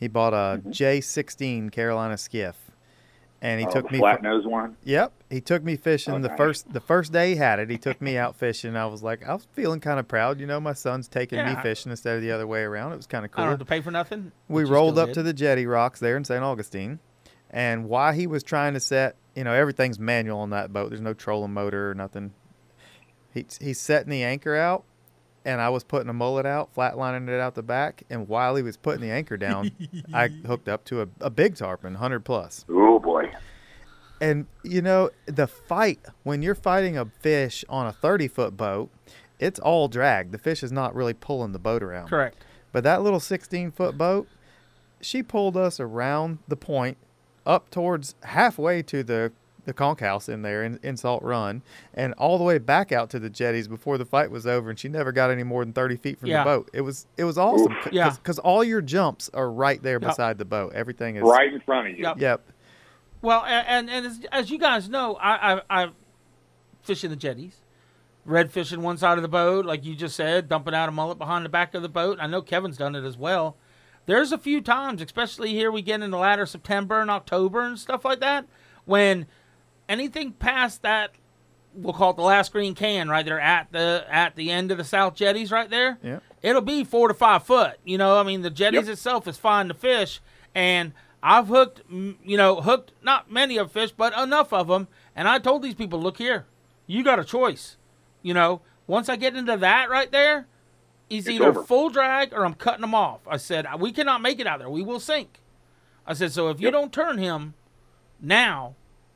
He 0.00 0.08
bought 0.08 0.32
a 0.32 0.58
Mm-hmm. 0.60 0.70
J16 0.70 1.70
Carolina 1.70 2.16
skiff, 2.16 2.61
and 3.42 3.60
he 3.60 3.66
oh, 3.66 3.70
took 3.70 3.86
the 3.88 3.92
me. 3.94 3.98
flat 3.98 4.22
nose 4.22 4.46
one. 4.46 4.76
Yep, 4.84 5.12
he 5.28 5.40
took 5.40 5.62
me 5.64 5.76
fishing 5.76 6.14
Oh, 6.14 6.18
the 6.20 6.28
nice. 6.28 6.36
first 6.38 6.72
the 6.72 6.80
first 6.80 7.12
day 7.12 7.30
he 7.30 7.36
had 7.36 7.58
it. 7.58 7.68
He 7.68 7.76
took 7.76 8.00
me 8.00 8.16
out 8.16 8.36
fishing. 8.36 8.76
I 8.76 8.86
was 8.86 9.02
like, 9.02 9.28
I 9.28 9.34
was 9.34 9.46
feeling 9.52 9.80
kind 9.80 9.98
of 10.00 10.06
proud. 10.08 10.40
You 10.40 10.46
know, 10.46 10.60
my 10.60 10.72
son's 10.72 11.08
taking 11.08 11.44
me 11.44 11.54
fishing 11.62 11.90
instead 11.90 12.16
of 12.16 12.22
the 12.22 12.30
other 12.30 12.46
way 12.46 12.62
around. 12.62 12.92
It 12.92 12.96
was 12.96 13.06
kind 13.06 13.24
of 13.24 13.30
I 13.32 13.34
cool 13.34 13.44
don't 13.44 13.50
have 13.50 13.58
to 13.58 13.64
pay 13.64 13.80
for 13.80 13.90
nothing. 13.90 14.32
we 14.48 14.64
rolled 14.64 14.96
up 14.98 15.08
did. 15.08 15.14
to 15.14 15.22
the 15.24 15.32
jetty 15.32 15.66
rocks 15.66 15.98
there 16.00 16.16
in 16.16 16.24
St. 16.24 16.42
Augustine, 16.42 17.00
and 17.50 17.88
while 17.88 18.12
he 18.12 18.26
was 18.26 18.42
trying 18.42 18.74
to 18.74 18.80
set, 18.80 19.16
you 19.34 19.42
know, 19.44 19.52
everything's 19.52 19.98
manual 19.98 20.38
on 20.38 20.50
that 20.50 20.72
boat. 20.72 20.90
There's 20.90 21.00
no 21.00 21.12
trolling 21.14 21.52
motor 21.52 21.90
or 21.90 21.94
nothing. 21.94 22.32
He 23.34 23.44
he's 23.60 23.80
setting 23.80 24.10
the 24.10 24.22
anchor 24.22 24.54
out, 24.54 24.84
and 25.44 25.60
I 25.60 25.68
was 25.68 25.84
putting 25.84 26.08
a 26.08 26.12
mullet 26.12 26.46
out, 26.46 26.74
flatlining 26.74 27.28
it 27.28 27.40
out 27.40 27.54
the 27.54 27.62
back. 27.62 28.02
And 28.10 28.28
while 28.28 28.56
he 28.56 28.62
was 28.62 28.76
putting 28.76 29.00
the 29.00 29.10
anchor 29.10 29.36
down, 29.36 29.70
I 30.14 30.28
hooked 30.28 30.68
up 30.68 30.84
to 30.86 31.02
a, 31.02 31.08
a 31.20 31.30
big 31.30 31.56
tarpon, 31.56 31.94
hundred 31.96 32.24
plus. 32.24 32.64
Oh 32.68 32.98
boy. 32.98 33.32
And 34.20 34.46
you 34.62 34.82
know, 34.82 35.10
the 35.26 35.46
fight 35.46 36.00
when 36.22 36.42
you're 36.42 36.54
fighting 36.54 36.96
a 36.96 37.06
fish 37.06 37.64
on 37.68 37.86
a 37.86 37.92
30 37.92 38.28
foot 38.28 38.56
boat, 38.56 38.90
it's 39.38 39.58
all 39.58 39.88
drag. 39.88 40.30
The 40.30 40.38
fish 40.38 40.62
is 40.62 40.70
not 40.70 40.94
really 40.94 41.14
pulling 41.14 41.52
the 41.52 41.58
boat 41.58 41.82
around. 41.82 42.08
Correct. 42.08 42.44
But 42.70 42.84
that 42.84 43.02
little 43.02 43.20
16 43.20 43.72
foot 43.72 43.98
boat, 43.98 44.28
she 45.00 45.22
pulled 45.22 45.56
us 45.56 45.80
around 45.80 46.38
the 46.48 46.56
point 46.56 46.96
up 47.44 47.70
towards 47.70 48.14
halfway 48.22 48.82
to 48.82 49.02
the, 49.02 49.32
the 49.64 49.72
conch 49.72 50.00
house 50.00 50.28
in 50.28 50.42
there 50.42 50.64
in, 50.64 50.78
in 50.82 50.96
Salt 50.96 51.22
Run 51.22 51.62
and 51.94 52.14
all 52.14 52.36
the 52.38 52.44
way 52.44 52.58
back 52.58 52.90
out 52.90 53.10
to 53.10 53.18
the 53.20 53.30
jetties 53.30 53.68
before 53.68 53.96
the 53.96 54.04
fight 54.04 54.30
was 54.30 54.46
over. 54.46 54.70
And 54.70 54.78
she 54.78 54.88
never 54.88 55.12
got 55.12 55.30
any 55.30 55.44
more 55.44 55.64
than 55.64 55.72
30 55.72 55.96
feet 55.96 56.18
from 56.18 56.28
Yeah. 56.30 56.38
the 56.42 56.44
boat. 56.50 56.70
It 56.72 56.80
was, 56.80 57.06
it 57.16 57.24
was 57.24 57.38
awesome. 57.38 57.72
Oof. 57.72 57.88
Yeah. 57.92 58.10
Because 58.10 58.38
all 58.40 58.64
your 58.64 58.80
jumps 58.82 59.30
are 59.34 59.50
right 59.50 59.80
there 59.82 59.98
Yep. 60.00 60.10
beside 60.10 60.38
the 60.38 60.44
boat. 60.44 60.72
Everything 60.74 61.16
is 61.16 61.22
Right 61.22 61.52
in 61.52 61.60
front 61.60 61.88
of 61.88 61.96
you. 61.96 62.02
Yep. 62.04 62.18
Yep. 62.20 62.42
Well, 63.22 63.44
and 63.44 63.88
and 63.88 64.04
as, 64.04 64.20
as 64.32 64.50
you 64.50 64.58
guys 64.58 64.88
know, 64.88 65.14
I 65.14 65.54
I, 65.54 65.60
I 65.84 65.88
fish 66.82 67.04
in 67.04 67.10
the 67.10 67.16
jetties, 67.16 67.60
red 68.24 68.50
fishing 68.50 68.82
one 68.82 68.96
side 68.98 69.16
of 69.16 69.22
the 69.22 69.28
boat, 69.28 69.64
like 69.64 69.84
you 69.84 69.94
just 69.94 70.16
said, 70.16 70.48
dumping 70.48 70.74
out 70.74 70.88
a 70.88 70.92
mullet 70.92 71.18
behind 71.18 71.44
the 71.44 71.48
back 71.48 71.72
of 71.74 71.82
the 71.82 71.88
boat. 71.88 72.18
I 72.20 72.26
know 72.26 72.42
Kevin's 72.42 72.76
done 72.76 72.96
it 72.96 73.04
as 73.04 73.16
well. 73.16 73.56
There's 74.06 74.32
a 74.32 74.38
few 74.38 74.60
times, 74.60 75.00
especially 75.00 75.50
here 75.50 75.70
we 75.70 75.82
get 75.82 76.02
into 76.02 76.16
latter 76.16 76.46
September 76.46 77.00
and 77.00 77.08
October 77.12 77.60
and 77.60 77.78
stuff 77.78 78.04
like 78.04 78.18
that, 78.18 78.46
when 78.86 79.26
anything 79.92 80.32
past 80.32 80.82
that, 80.82 81.12
we'll 81.74 81.92
call 81.92 82.10
it 82.10 82.16
the 82.16 82.22
last 82.22 82.52
green 82.52 82.74
can 82.74 83.08
right 83.08 83.24
there 83.24 83.40
at 83.40 83.70
the 83.72 84.04
at 84.08 84.36
the 84.36 84.50
end 84.50 84.70
of 84.70 84.78
the 84.78 84.84
south 84.84 85.14
jetties 85.14 85.50
right 85.52 85.70
there. 85.70 85.98
Yeah. 86.02 86.18
It'll 86.42 86.60
be 86.62 86.82
four 86.84 87.08
to 87.08 87.14
five 87.14 87.44
foot. 87.44 87.78
You 87.84 87.98
know, 87.98 88.18
I 88.18 88.22
mean 88.24 88.42
the 88.42 88.50
jetties 88.50 88.86
Yep. 88.86 88.92
itself 88.92 89.28
is 89.28 89.36
fine 89.38 89.68
to 89.68 89.74
fish, 89.74 90.20
and 90.54 90.92
I've 91.22 91.46
hooked, 91.48 91.82
you 91.90 92.36
know, 92.36 92.60
hooked 92.60 92.92
not 93.02 93.30
many 93.30 93.56
of 93.56 93.70
fish, 93.70 93.92
but 93.92 94.12
enough 94.18 94.52
of 94.52 94.66
them. 94.68 94.88
And 95.14 95.28
I 95.28 95.38
told 95.38 95.62
these 95.62 95.74
people, 95.76 96.00
look 96.00 96.18
here, 96.18 96.46
you 96.88 97.04
got 97.04 97.20
a 97.20 97.24
choice. 97.24 97.76
You 98.22 98.34
know, 98.34 98.60
once 98.88 99.08
I 99.08 99.16
get 99.16 99.36
into 99.36 99.56
that 99.56 99.88
right 99.90 100.10
there, 100.10 100.46
He's 101.08 101.26
It's 101.26 101.34
either 101.36 101.48
over. 101.48 101.62
full 101.64 101.90
drag 101.90 102.32
or 102.32 102.44
I'm 102.46 102.54
cutting 102.54 102.82
him 102.82 102.94
off. 102.94 103.20
I 103.28 103.36
said 103.36 103.66
we 103.78 103.92
cannot 103.92 104.22
make 104.22 104.40
it 104.40 104.46
out 104.46 104.60
there. 104.60 104.70
We 104.70 104.82
will 104.82 104.98
sink. 105.00 105.40
I 106.06 106.14
said 106.14 106.32
so 106.32 106.48
if 106.48 106.58
you 106.58 106.68
Yep. 106.68 106.72
don't 106.72 106.92
turn 106.92 107.18
him 107.18 107.52
now, 108.18 108.74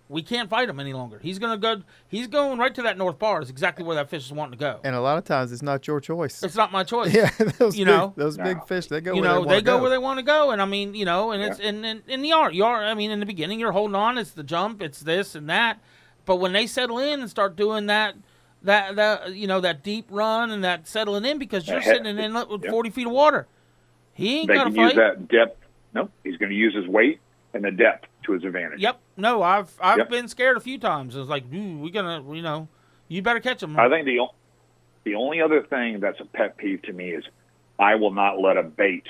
we 0.08 0.22
can't 0.22 0.48
fight 0.48 0.68
him 0.68 0.78
any 0.78 0.92
longer. 0.92 1.18
He's 1.20 1.38
gonna 1.38 1.56
go. 1.56 1.82
He's 2.08 2.26
going 2.26 2.58
right 2.58 2.74
to 2.74 2.82
that 2.82 2.96
north 2.96 3.18
bar. 3.18 3.42
Is 3.42 3.50
exactly 3.50 3.84
where 3.84 3.96
that 3.96 4.08
fish 4.08 4.24
is 4.24 4.32
wanting 4.32 4.52
to 4.52 4.58
go. 4.58 4.80
And 4.84 4.94
a 4.94 5.00
lot 5.00 5.18
of 5.18 5.24
times 5.24 5.52
it's 5.52 5.62
not 5.62 5.86
your 5.86 6.00
choice. 6.00 6.42
It's 6.42 6.54
not 6.56 6.70
my 6.72 6.84
choice. 6.84 7.12
yeah, 7.14 7.30
those 7.58 7.76
You 7.76 7.84
big, 7.84 7.94
know? 7.94 8.12
those 8.16 8.36
big 8.36 8.64
fish, 8.66 8.86
they 8.86 9.00
go 9.00 9.14
you 9.14 9.20
where 9.20 9.30
know 9.30 9.40
they, 9.44 9.48
they 9.48 9.54
wanna 9.54 9.62
go, 9.62 9.80
where 9.80 9.90
they 9.90 9.98
want 9.98 10.18
to 10.18 10.22
go 10.22 10.50
and 10.50 10.62
i 10.62 10.64
mean 10.64 10.94
you 10.94 11.04
know 11.04 11.32
and 11.32 11.42
it's 11.42 11.58
and, 11.60 11.84
and 11.84 12.02
and 12.08 12.26
you 12.26 12.34
are 12.34 12.50
you 12.50 12.64
are 12.64 12.84
i 12.84 12.94
mean 12.94 13.10
in 13.10 13.20
the 13.20 13.26
beginning 13.26 13.58
you're 13.60 13.72
holding 13.72 13.94
on 13.94 14.18
it's 14.18 14.30
the 14.32 14.42
jump 14.42 14.80
it's 14.82 15.00
this 15.00 15.34
and 15.34 15.48
that 15.50 15.80
but 16.24 16.36
when 16.36 16.52
they 16.52 16.66
settle 16.66 16.98
in 16.98 17.20
and 17.20 17.28
start 17.30 17.56
doing 17.56 17.86
that 17.86 18.14
that 18.62 18.96
that 18.96 19.34
you 19.34 19.46
know 19.46 19.60
that 19.60 19.82
deep 19.82 20.06
run 20.10 20.50
and 20.50 20.62
that 20.64 20.86
settling 20.86 21.24
in 21.24 21.38
because 21.38 21.66
you're 21.68 21.82
sitting 21.82 22.06
in 22.06 22.18
inlet 22.18 22.48
with 22.48 22.64
yeah. 22.64 22.70
40 22.70 22.90
feet 22.90 23.06
of 23.06 23.12
water 23.12 23.46
he 24.16 24.38
ain't 24.40 24.48
They 24.48 24.54
gonna 24.54 24.70
can 24.70 24.80
use 24.80 24.94
that 24.94 25.28
depth. 25.28 25.62
No, 25.92 26.08
he's 26.24 26.36
going 26.38 26.50
to 26.50 26.56
use 26.56 26.74
his 26.74 26.86
weight 26.86 27.20
and 27.54 27.64
the 27.64 27.70
depth 27.70 28.06
to 28.26 28.32
his 28.32 28.44
advantage. 28.44 28.80
yep 28.80 29.00
no 29.16 29.42
i've 29.42 29.72
i've 29.80 29.98
Yep. 29.98 30.10
been 30.10 30.28
scared 30.28 30.56
a 30.56 30.60
few 30.60 30.78
times 30.78 31.16
it's 31.16 31.28
like 31.28 31.44
ooh, 31.52 31.78
we 31.78 31.90
gonna 31.90 32.22
you 32.34 32.42
know 32.42 32.68
you 33.08 33.22
better 33.22 33.40
catch 33.40 33.62
him 33.62 33.78
I 33.78 33.88
think 33.88 34.04
the 34.06 34.26
the 35.04 35.14
only 35.14 35.40
other 35.40 35.62
thing 35.62 36.00
that's 36.00 36.20
a 36.20 36.24
pet 36.24 36.56
peeve 36.58 36.82
to 36.82 36.92
me 36.92 37.10
is 37.10 37.24
I 37.78 37.94
will 37.94 38.12
not 38.12 38.40
let 38.40 38.56
a 38.56 38.62
bait 38.62 39.06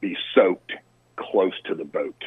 be 0.00 0.16
soaked 0.34 0.72
close 1.16 1.54
to 1.66 1.74
the 1.74 1.84
boat. 1.84 2.22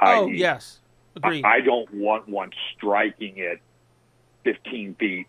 oh 0.00 0.28
yes 0.28 0.80
agreed 1.14 1.44
I 1.44 1.60
don't 1.60 1.92
want 1.94 2.28
one 2.28 2.50
striking 2.76 3.34
it 3.36 3.60
15 4.44 4.94
feet 4.98 5.26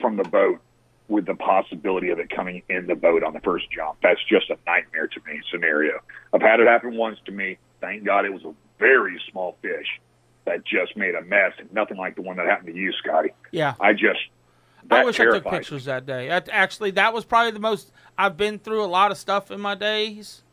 from 0.00 0.16
the 0.16 0.24
boat 0.24 0.60
with 1.08 1.24
the 1.26 1.34
possibility 1.36 2.10
of 2.10 2.18
it 2.18 2.28
coming 2.30 2.62
in 2.68 2.86
the 2.88 2.96
boat 2.96 3.22
on 3.22 3.32
the 3.32 3.40
first 3.40 3.70
jump. 3.70 3.96
That's 4.02 4.18
just 4.28 4.50
a 4.50 4.58
nightmare 4.66 5.06
to 5.06 5.20
me 5.24 5.40
scenario. 5.52 6.00
I've 6.32 6.42
had 6.42 6.58
it 6.58 6.66
happen 6.66 6.96
once 6.96 7.18
to 7.26 7.32
me. 7.32 7.58
Thank 7.80 8.02
God 8.04 8.24
it 8.24 8.32
was 8.32 8.42
a 8.44 8.52
very 8.78 9.20
small 9.30 9.56
fish 9.62 9.86
that 10.44 10.64
just 10.64 10.96
made 10.96 11.14
a 11.14 11.22
mess 11.22 11.52
and 11.58 11.72
nothing 11.72 11.96
like 11.96 12.14
the 12.16 12.22
one 12.22 12.36
that 12.36 12.46
happened 12.46 12.68
to 12.74 12.74
you, 12.80 12.92
Scotty. 12.92 13.30
yeah 13.50 13.74
I 13.80 13.92
just 13.92 14.20
I 14.90 14.98
that 14.98 15.04
wish 15.06 15.18
I 15.18 15.24
took 15.24 15.32
terrifies 15.32 15.52
me. 15.52 15.58
pictures 15.58 15.84
that 15.86 16.06
day. 16.06 16.28
Actually, 16.28 16.92
that 16.92 17.12
was 17.12 17.24
probably 17.24 17.50
the 17.50 17.58
most. 17.58 17.90
I've 18.16 18.36
been 18.36 18.58
through 18.60 18.84
a 18.84 18.86
lot 18.86 19.10
of 19.10 19.18
stuff 19.18 19.50
in 19.50 19.60
my 19.60 19.74
days, 19.74 20.44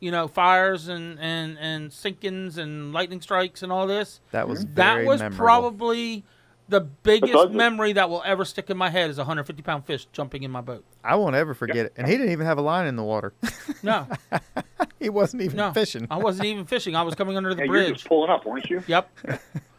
you 0.00 0.10
know, 0.10 0.26
fires 0.26 0.88
and 0.88 1.18
and 1.20 1.58
and 1.60 1.90
sinkings 1.90 2.56
and 2.56 2.94
lightning 2.94 3.20
strikes 3.20 3.62
and 3.62 3.70
all 3.70 3.86
this. 3.86 4.20
That 4.30 4.48
was 4.48 4.64
That 4.74 5.04
was 5.04 5.20
memorable. 5.20 5.36
probably 5.44 6.24
the 6.68 6.80
biggest 6.80 7.34
ugly. 7.34 7.56
memory 7.56 7.92
that 7.92 8.08
will 8.08 8.22
ever 8.24 8.44
stick 8.44 8.70
in 8.70 8.76
my 8.76 8.90
head 8.90 9.10
is 9.10 9.18
a 9.18 9.22
150 9.22 9.62
pound 9.62 9.84
fish 9.84 10.06
jumping 10.12 10.42
in 10.42 10.50
my 10.50 10.60
boat. 10.60 10.84
I 11.02 11.16
won't 11.16 11.36
ever 11.36 11.54
forget 11.54 11.86
it. 11.86 11.92
And 11.96 12.06
he 12.06 12.14
didn't 12.16 12.32
even 12.32 12.46
have 12.46 12.58
a 12.58 12.62
line 12.62 12.86
in 12.86 12.96
the 12.96 13.02
water. 13.02 13.34
No, 13.82 14.06
he 14.98 15.10
wasn't 15.10 15.42
even 15.42 15.56
no, 15.56 15.72
fishing. 15.72 16.06
I 16.10 16.16
wasn't 16.16 16.46
even 16.46 16.64
fishing. 16.64 16.96
I 16.96 17.02
was 17.02 17.14
coming 17.14 17.36
under 17.36 17.54
the 17.54 17.62
Hey, 17.62 17.66
you're 17.66 17.72
bridge. 17.72 17.94
just 17.94 18.06
pulling 18.06 18.30
up, 18.30 18.46
weren't 18.46 18.68
you? 18.70 18.82
Yep, 18.86 19.10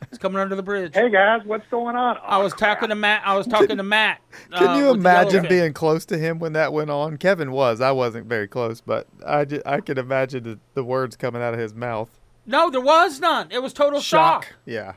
it's 0.10 0.18
coming 0.20 0.40
under 0.40 0.56
the 0.56 0.64
bridge. 0.64 0.94
Hey 0.94 1.10
guys, 1.10 1.42
what's 1.46 1.68
going 1.70 1.96
on? 1.96 2.18
I 2.24 2.38
was 2.38 2.54
talking 2.54 2.90
to 2.90 2.96
Matt. 2.96 3.24
I 3.26 3.36
was 3.36 3.48
talking 3.48 3.78
to 3.78 3.84
Matt. 3.84 4.22
Can 4.52 4.68
uh, 4.70 4.78
you 4.78 4.90
imagine 4.92 5.48
being 5.50 5.74
close 5.74 6.06
to 6.06 6.18
him 6.18 6.40
when 6.40 6.54
that 6.54 6.72
went 6.72 6.90
on? 6.92 7.18
Kevin 7.18 7.52
was. 7.52 7.82
I 7.82 7.92
wasn't 7.92 8.28
very 8.28 8.48
close, 8.48 8.80
but 8.82 9.08
I, 9.26 9.46
ju- 9.46 9.62
I 9.66 9.82
could 9.82 9.98
imagine 9.98 10.44
the, 10.44 10.60
the 10.76 10.84
words 10.84 11.16
coming 11.16 11.42
out 11.42 11.54
of 11.54 11.60
his 11.60 11.74
mouth. 11.74 12.10
No, 12.46 12.70
there 12.70 12.82
was 12.82 13.20
none. 13.20 13.48
It 13.50 13.64
was 13.64 13.74
total 13.74 14.00
shock. 14.00 14.54
Yeah. 14.66 14.94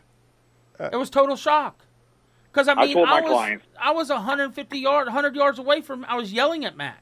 It 0.81 0.97
was 0.97 1.11
total 1.11 1.37
shock. 1.37 1.85
Because 2.53 2.69
I 2.69 2.73
I 2.73 2.87
mean, 2.87 2.95
told 2.95 3.09
my 3.09 3.21
was 3.21 3.31
clients- 3.31 3.67
I 3.81 3.91
was 3.93 4.09
150 4.11 4.79
yard, 4.79 5.07
100 5.07 5.35
yards 5.37 5.59
away 5.59 5.81
from. 5.81 6.05
I 6.09 6.15
was 6.17 6.33
yelling 6.33 6.65
at 6.65 6.77
Matt. 6.77 6.99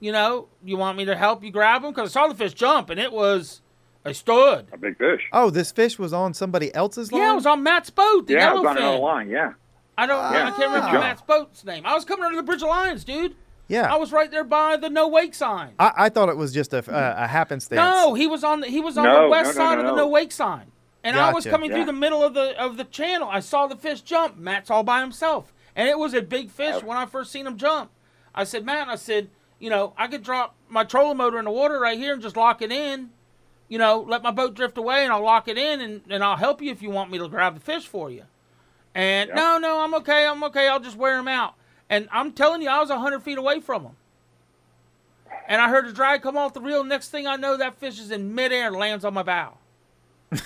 You 0.00 0.12
know, 0.12 0.48
you 0.64 0.76
want 0.76 0.98
me 0.98 1.04
to 1.06 1.16
help 1.16 1.42
you 1.42 1.50
grab 1.50 1.82
him? 1.82 1.90
Because 1.92 2.10
I 2.16 2.20
saw 2.20 2.26
the 2.28 2.34
fish 2.34 2.52
jump, 2.54 2.90
and 2.90 3.00
it 3.00 3.12
was, 3.12 3.62
I 4.04 4.12
stood. 4.12 4.66
a 4.72 4.76
big 4.76 4.98
fish. 4.98 5.22
Oh, 5.32 5.48
this 5.50 5.72
fish 5.72 5.98
was 5.98 6.12
on 6.12 6.34
somebody 6.34 6.74
else's 6.74 7.10
line? 7.12 7.22
Yeah, 7.22 7.32
it 7.32 7.36
was 7.36 7.46
on 7.46 7.62
Matt's 7.62 7.90
boat, 7.90 8.26
the 8.26 8.34
yeah, 8.34 8.50
it 8.50 8.54
was 8.56 8.64
on 8.66 8.76
another 8.76 8.98
line. 8.98 9.28
Yeah. 9.30 9.52
I 9.98 10.06
don't, 10.06 10.18
Yeah. 10.32 10.48
I 10.48 10.50
can't 10.50 10.58
remember 10.70 10.88
Jump. 10.88 11.00
Matt's 11.00 11.22
boat's 11.22 11.64
name. 11.64 11.86
I 11.86 11.94
was 11.94 12.04
coming 12.04 12.24
under 12.24 12.36
the 12.36 12.42
Bridge 12.42 12.62
of 12.62 12.68
Lions, 12.68 13.04
dude. 13.04 13.34
Yeah. 13.68 13.92
I 13.92 13.96
was 13.96 14.12
right 14.12 14.30
there 14.30 14.44
by 14.44 14.76
the 14.76 14.90
no 14.90 15.08
wake 15.08 15.34
sign. 15.34 15.72
I, 15.78 15.92
I 15.96 16.08
thought 16.10 16.28
it 16.28 16.36
was 16.36 16.52
just 16.52 16.72
a, 16.74 16.84
a, 16.88 17.24
a 17.24 17.26
happenstance. 17.26 17.76
No, 17.78 18.12
he 18.14 18.26
was 18.26 18.44
on 18.44 18.60
the 18.60 18.68
he 18.68 18.80
was 18.80 18.96
on 18.98 19.04
No, 19.04 19.22
the 19.24 19.28
west 19.30 19.56
no, 19.56 19.64
no, 19.64 19.68
side 19.70 19.74
no, 19.76 19.80
of 19.80 19.86
the 19.86 19.92
no. 19.92 19.96
no 20.04 20.08
wake 20.08 20.30
sign. 20.30 20.70
And 21.06 21.16
I 21.16 21.32
was 21.32 21.44
Gotcha. 21.44 21.54
coming 21.54 21.70
through 21.70 21.84
the 21.84 21.92
middle 21.92 22.22
of 22.24 22.34
the 22.34 22.60
of 22.60 22.76
the 22.76 22.84
channel. 22.84 23.28
I 23.30 23.40
saw 23.40 23.66
the 23.66 23.76
fish 23.76 24.00
jump. 24.00 24.36
Matt's 24.36 24.70
all 24.70 24.82
by 24.82 25.00
himself. 25.00 25.52
And 25.76 25.88
it 25.88 25.98
was 25.98 26.14
a 26.14 26.22
big 26.22 26.50
fish 26.50 26.82
when 26.82 26.96
I 26.96 27.06
first 27.06 27.30
seen 27.30 27.46
him 27.46 27.56
jump. 27.56 27.90
I 28.34 28.44
said, 28.44 28.64
Matt, 28.64 28.88
I 28.88 28.96
said, 28.96 29.28
you 29.58 29.70
know, 29.70 29.92
I 29.96 30.08
could 30.08 30.22
drop 30.22 30.56
my 30.68 30.84
trolling 30.84 31.18
motor 31.18 31.38
in 31.38 31.44
the 31.44 31.50
water 31.50 31.78
right 31.78 31.96
here 31.98 32.12
and 32.12 32.20
just 32.22 32.36
lock 32.36 32.60
it 32.60 32.72
in. 32.72 33.10
You 33.68 33.78
know, 33.78 34.00
let 34.00 34.22
my 34.22 34.30
boat 34.30 34.54
drift 34.54 34.78
away 34.78 35.04
and 35.04 35.12
I'll 35.12 35.22
lock 35.24 35.48
it 35.48 35.58
in 35.58 35.80
and, 35.80 36.00
and 36.08 36.24
I'll 36.24 36.36
help 36.36 36.60
you 36.62 36.70
if 36.72 36.82
you 36.82 36.90
want 36.90 37.10
me 37.10 37.18
to 37.18 37.28
grab 37.28 37.54
the 37.54 37.60
fish 37.60 37.86
for 37.86 38.10
you. 38.10 38.24
And 38.94 39.28
Yeah. 39.28 39.34
no, 39.36 39.58
no, 39.58 39.80
I'm 39.80 39.94
okay. 39.94 40.26
I'm 40.26 40.42
okay. 40.44 40.66
I'll 40.68 40.80
just 40.80 40.96
wear 40.96 41.18
him 41.18 41.28
out. 41.28 41.54
And 41.88 42.08
I'm 42.10 42.32
telling 42.32 42.62
you, 42.62 42.68
I 42.68 42.80
was 42.80 42.88
100 42.90 43.22
feet 43.22 43.38
away 43.38 43.60
from 43.60 43.82
him. 43.84 43.96
And 45.46 45.60
I 45.62 45.68
heard 45.68 45.86
the 45.86 45.92
drag 45.92 46.22
come 46.22 46.36
off 46.36 46.52
the 46.54 46.60
reel. 46.60 46.82
Next 46.84 47.10
thing 47.10 47.26
I 47.26 47.36
know, 47.36 47.56
that 47.56 47.78
fish 47.78 48.00
is 48.00 48.10
in 48.10 48.34
midair 48.34 48.66
and 48.68 48.76
lands 48.76 49.04
on 49.04 49.14
my 49.14 49.22
bow. 49.22 49.58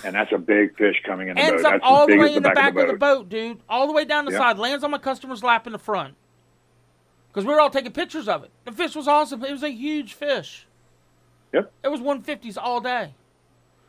And 0.03 0.13
that's 0.15 0.31
a 0.31 0.37
big 0.37 0.77
fish 0.77 1.01
coming 1.05 1.29
in 1.29 1.35
the 1.35 1.41
Ends 1.41 1.63
boat. 1.63 1.65
up 1.65 1.71
That's 1.73 1.83
all 1.83 2.01
as 2.03 2.07
the 2.07 2.17
way 2.17 2.35
in 2.35 2.43
the 2.43 2.49
back 2.51 2.71
of 2.75 2.77
of 2.83 2.87
the 2.87 2.93
boat, 2.97 3.29
dude. 3.29 3.59
All 3.67 3.87
the 3.87 3.93
way 3.93 4.05
down 4.05 4.25
the 4.25 4.31
Yeah. 4.31 4.37
side. 4.37 4.59
Lands 4.59 4.83
on 4.83 4.91
my 4.91 4.97
customer's 4.99 5.43
lap 5.43 5.65
in 5.65 5.73
the 5.73 5.79
front. 5.79 6.15
Because 7.29 7.45
we 7.45 7.53
were 7.53 7.59
all 7.59 7.69
taking 7.69 7.91
pictures 7.91 8.27
of 8.27 8.43
it. 8.43 8.51
The 8.65 8.71
fish 8.71 8.95
was 8.95 9.07
awesome. 9.07 9.43
It 9.43 9.51
was 9.51 9.63
a 9.63 9.71
huge 9.71 10.13
fish. 10.13 10.67
Yep. 11.53 11.71
It 11.83 11.87
was 11.87 11.99
150s 11.99 12.57
all 12.57 12.79
day. 12.81 13.15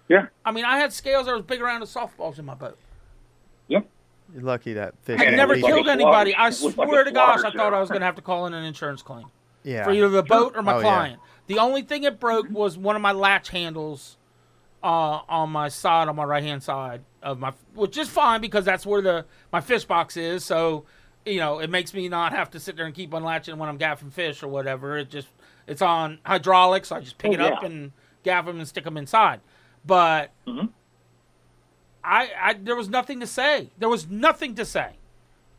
Yeah. 0.09 0.27
I 0.45 0.51
mean, 0.53 0.65
I 0.65 0.79
had 0.79 0.93
scales 0.93 1.27
that 1.27 1.35
was 1.35 1.43
big 1.43 1.61
around 1.61 1.83
as 1.83 1.93
softballs 1.95 2.39
in 2.39 2.45
my 2.47 2.55
boat. 2.55 2.79
Yep. 3.69 3.87
You're 4.35 4.43
lucky 4.43 4.73
that 4.75 4.95
fish. 5.03 5.21
I 5.21 5.27
never 5.31 5.55
was 5.55 5.63
like 5.63 5.73
killed 5.75 5.89
anybody. 5.89 6.35
I 6.35 6.45
it 6.47 6.49
was 6.63 6.77
like 6.77 6.89
swear 6.89 7.05
to 7.05 7.11
gosh, 7.13 7.41
I 7.45 7.51
thought 7.51 7.75
I 7.75 7.81
was 7.81 7.91
going 7.91 8.01
to 8.01 8.07
have 8.07 8.17
to 8.17 8.23
call 8.23 8.47
in 8.47 8.55
an 8.55 8.65
insurance 8.65 9.03
claim. 9.03 9.27
Yeah. 9.65 9.85
for 9.85 9.93
either 9.93 10.09
the 10.09 10.23
boat 10.25 10.55
or 10.57 10.63
my 10.63 10.73
Oh, 10.73 10.77
yeah. 10.79 10.83
client. 10.83 11.21
The 11.47 11.59
only 11.59 11.83
thing 11.83 12.03
it 12.05 12.19
broke 12.19 12.49
was 12.51 12.77
one 12.79 12.97
of 12.97 13.03
my 13.03 13.13
latch 13.13 13.51
handles 13.51 14.17
uh, 14.83 15.21
on 15.29 15.51
my 15.51 15.69
side, 15.69 16.09
on 16.09 16.17
my 16.17 16.25
right 16.25 16.43
hand 16.43 16.63
side 16.63 17.03
of 17.23 17.39
my, 17.39 17.53
which 17.75 17.97
is 17.97 18.09
fine 18.09 18.41
because 18.41 18.65
that's 18.65 18.85
where 18.85 19.01
the 19.03 19.25
my 19.53 19.61
fish 19.61 19.85
box 19.85 20.17
is. 20.17 20.45
So, 20.45 20.85
you 21.25 21.39
know, 21.39 21.59
it 21.61 21.71
makes 21.71 21.95
me 21.95 22.09
not 22.09 22.33
have 22.33 22.51
to 22.51 22.61
sit 22.61 22.77
there 22.77 22.87
and 22.87 22.95
keep 22.95 23.13
unlatching 23.15 23.57
when 23.59 23.69
I'm 23.69 23.79
gaffing 23.79 24.13
fish 24.13 24.43
or 24.43 24.49
whatever. 24.49 24.99
It 24.99 25.11
just 25.11 25.29
it's 25.67 25.83
on 25.83 26.19
hydraulics. 26.27 26.91
I 26.91 27.01
just 27.01 27.19
pick 27.19 27.31
Oh, 27.31 27.35
it 27.35 27.41
up 27.41 27.59
yeah. 27.63 27.69
and 27.69 27.93
gaff 28.25 28.47
them 28.47 28.59
and 28.59 28.67
stick 28.69 28.85
them 28.85 28.97
inside. 28.97 29.41
But 29.85 30.31
Mm-hmm. 30.47 30.67
I, 32.05 32.31
I 32.41 32.55
there 32.55 32.75
was 32.77 32.89
nothing 32.89 33.21
to 33.21 33.27
say. 33.27 33.71
There 33.79 33.89
was 33.89 34.09
nothing 34.09 34.55
to 34.57 34.65
say. 34.65 34.97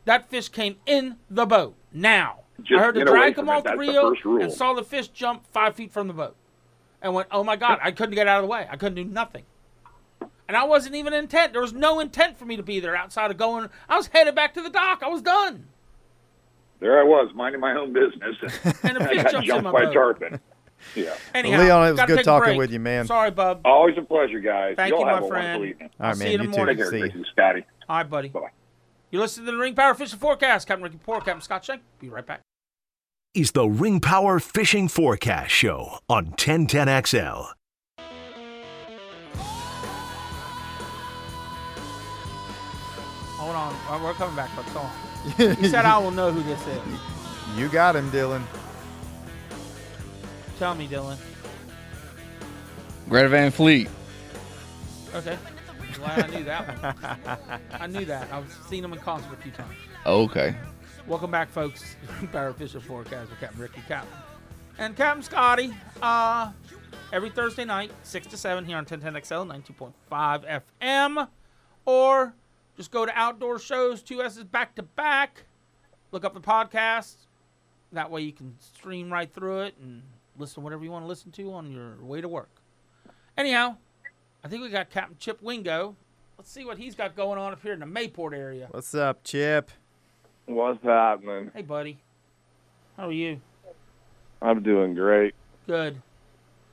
That 0.04 0.28
fish 0.28 0.48
came 0.50 0.76
in 0.84 1.16
the 1.30 1.46
boat 1.46 1.74
now. 1.92 2.40
Just 2.62 2.78
I 2.78 2.84
heard 2.84 2.94
the 2.96 3.04
drag 3.06 3.34
come 3.34 3.48
off 3.48 3.64
the 3.64 3.70
the 3.70 3.76
reel 3.78 4.14
rule. 4.24 4.42
and 4.42 4.52
saw 4.52 4.74
the 4.74 4.82
fish 4.84 5.08
jump 5.08 5.46
five 5.50 5.74
feet 5.74 5.90
from 5.90 6.06
the 6.08 6.12
boat, 6.12 6.36
and 7.04 7.14
went, 7.14 7.28
"Oh 7.30 7.44
my 7.44 7.54
god!" 7.54 7.78
I 7.80 7.92
couldn't 7.92 8.16
get 8.16 8.26
out 8.26 8.38
of 8.38 8.42
the 8.44 8.48
way. 8.50 8.66
I 8.68 8.76
couldn't 8.76 8.96
do 8.96 9.04
nothing, 9.04 9.44
and 10.48 10.56
I 10.56 10.64
wasn't 10.64 10.96
even 10.96 11.12
intent. 11.12 11.52
There 11.52 11.62
was 11.62 11.72
no 11.72 12.00
intent 12.00 12.36
for 12.36 12.44
me 12.46 12.56
to 12.56 12.62
be 12.64 12.80
there 12.80 12.96
outside 12.96 13.30
of 13.30 13.36
going. 13.36 13.68
I 13.88 13.96
was 13.96 14.08
headed 14.08 14.34
back 14.34 14.54
to 14.54 14.62
the 14.62 14.70
dock. 14.70 15.02
I 15.04 15.08
was 15.08 15.22
done. 15.22 15.68
There 16.80 16.98
I 16.98 17.04
was, 17.04 17.30
minding 17.34 17.60
my 17.60 17.76
own 17.76 17.92
business. 17.92 18.36
And 18.82 18.96
the 18.96 19.02
I 19.04 19.06
fish 19.08 19.22
got 19.22 19.30
jumps 19.32 19.44
in 19.48 19.54
jumped 19.54 19.64
my 19.64 19.72
by 19.72 19.82
a 19.84 19.92
tarpon. 19.92 20.40
Yeah. 20.94 21.14
Anyhow, 21.32 21.60
Leon, 21.62 21.88
it 21.88 21.92
was 21.92 22.00
good 22.06 22.24
talking 22.24 22.58
with 22.58 22.70
you, 22.70 22.80
man. 22.80 23.06
Sorry, 23.06 23.30
bub. 23.30 23.60
Always 23.64 23.96
a 23.96 24.02
pleasure, 24.02 24.40
guys. 24.40 24.74
Thank 24.76 24.90
Y'all 24.90 25.00
you, 25.00 25.06
my 25.06 25.12
a 25.12 25.28
friend. 25.28 25.60
wonderful 25.60 25.64
evening. 25.66 25.90
All 25.98 26.06
right, 26.08 26.16
see 26.16 26.24
man. 26.24 26.32
you 26.32 26.34
in 26.34 26.40
the 26.40 26.46
You 26.46 26.52
too. 26.52 26.56
morning. 26.58 26.76
Take 26.76 26.90
care, 26.90 27.10
See 27.10 27.18
you. 27.18 27.24
Scotty. 27.32 27.64
All 27.88 27.96
right, 27.96 28.10
buddy. 28.10 28.28
Bye-bye. 28.28 28.48
You 29.10 29.20
listen 29.20 29.46
to 29.46 29.52
the 29.52 29.56
Ring 29.56 29.74
Power 29.74 29.94
Fishing 29.94 30.18
Forecast. 30.18 30.66
Captain 30.66 30.82
Ricky 30.82 30.98
Poor, 31.02 31.20
Captain 31.20 31.40
Scott 31.40 31.64
Shank. 31.64 31.80
Be 32.00 32.08
right 32.10 32.26
back. 32.26 32.40
Is 33.34 33.50
the 33.50 33.66
Ring 33.66 33.98
Power 33.98 34.38
Fishing 34.38 34.86
Forecast 34.86 35.50
Show 35.50 35.98
on 36.08 36.32
1010XL. 36.32 37.48
Hold 43.36 43.56
on. 43.56 44.02
We're 44.02 44.14
coming 44.14 44.36
back, 44.36 44.50
but 44.54 44.64
hold 44.66 44.86
on. 44.86 45.56
You 45.62 45.68
said 45.68 45.84
I 45.84 45.98
will 45.98 46.12
know 46.12 46.30
who 46.30 46.42
this 46.44 46.60
is. 46.66 46.80
You 47.56 47.68
got 47.68 47.96
him, 47.96 48.10
Dylan. 48.10 48.42
Tell 50.58 50.74
me, 50.74 50.86
Dylan. 50.86 51.16
Greta 53.08 53.28
Van 53.28 53.50
Fleet. 53.50 53.88
Okay. 55.14 55.36
Glad 55.94 56.30
I 56.30 56.36
knew 56.36 56.44
that 56.44 56.82
one. 56.82 57.58
I 57.80 57.86
knew 57.86 58.04
that. 58.04 58.32
I've 58.32 58.52
seen 58.68 58.84
him 58.84 58.92
in 58.92 58.98
concert 59.00 59.32
a 59.32 59.42
few 59.42 59.52
times. 59.52 59.74
Okay. 60.06 60.54
Welcome 61.06 61.30
back, 61.30 61.50
folks. 61.50 61.96
Power 62.32 62.54
Fishing 62.54 62.80
Forecast 62.80 63.28
with 63.28 63.38
Captain 63.38 63.60
Ricky 63.60 63.82
Captain. 63.86 64.10
And 64.78 64.96
Captain 64.96 65.22
Scotty, 65.22 65.74
uh, 66.00 66.50
every 67.12 67.28
Thursday 67.28 67.66
night, 67.66 67.92
6 68.04 68.26
to 68.28 68.38
7 68.38 68.64
here 68.64 68.78
on 68.78 68.86
1010XL, 68.86 69.46
92.5 70.10 70.62
FM. 70.80 71.28
Or 71.84 72.34
just 72.74 72.90
go 72.90 73.04
to 73.04 73.12
Outdoor 73.14 73.58
Shows, 73.58 74.02
two 74.02 74.22
S's 74.22 74.44
back 74.44 74.74
to 74.76 74.82
back. 74.82 75.44
Look 76.10 76.24
up 76.24 76.32
the 76.32 76.40
podcast. 76.40 77.16
That 77.92 78.10
way 78.10 78.22
you 78.22 78.32
can 78.32 78.54
stream 78.58 79.12
right 79.12 79.30
through 79.30 79.60
it 79.60 79.74
and 79.78 80.02
listen 80.38 80.62
whatever 80.62 80.84
you 80.84 80.90
want 80.90 81.04
to 81.04 81.08
listen 81.08 81.30
to 81.32 81.52
on 81.52 81.70
your 81.70 82.02
way 82.02 82.22
to 82.22 82.28
work. 82.28 82.62
Anyhow, 83.36 83.76
I 84.42 84.48
think 84.48 84.62
we 84.62 84.70
got 84.70 84.88
Captain 84.88 85.16
Chip 85.18 85.42
Wingo. 85.42 85.96
Let's 86.38 86.50
see 86.50 86.64
what 86.64 86.78
he's 86.78 86.94
got 86.94 87.14
going 87.14 87.38
on 87.38 87.52
up 87.52 87.62
here 87.62 87.74
in 87.74 87.80
the 87.80 87.86
Mayport 87.86 88.32
area. 88.34 88.68
What's 88.70 88.94
up, 88.94 89.22
Chip? 89.22 89.70
What's 90.46 90.82
happening? 90.82 91.50
Hey, 91.54 91.62
buddy. 91.62 91.98
How 92.96 93.08
are 93.08 93.12
you? 93.12 93.40
I'm 94.42 94.62
doing 94.62 94.94
great. 94.94 95.34
Good. 95.66 96.02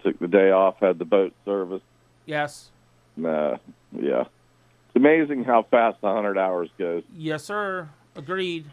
Took 0.03 0.19
the 0.19 0.27
day 0.27 0.51
off, 0.51 0.75
had 0.79 0.99
the 0.99 1.05
boat 1.05 1.33
service. 1.45 1.81
Yes. 2.25 2.69
Nah, 3.15 3.29
uh, 3.29 3.57
yeah. 3.97 4.21
It's 4.21 4.95
amazing 4.95 5.45
how 5.45 5.65
fast 5.71 6.01
100 6.01 6.37
hours 6.37 6.69
goes. 6.77 7.03
Yes, 7.15 7.43
sir. 7.43 7.89
Agreed. 8.15 8.65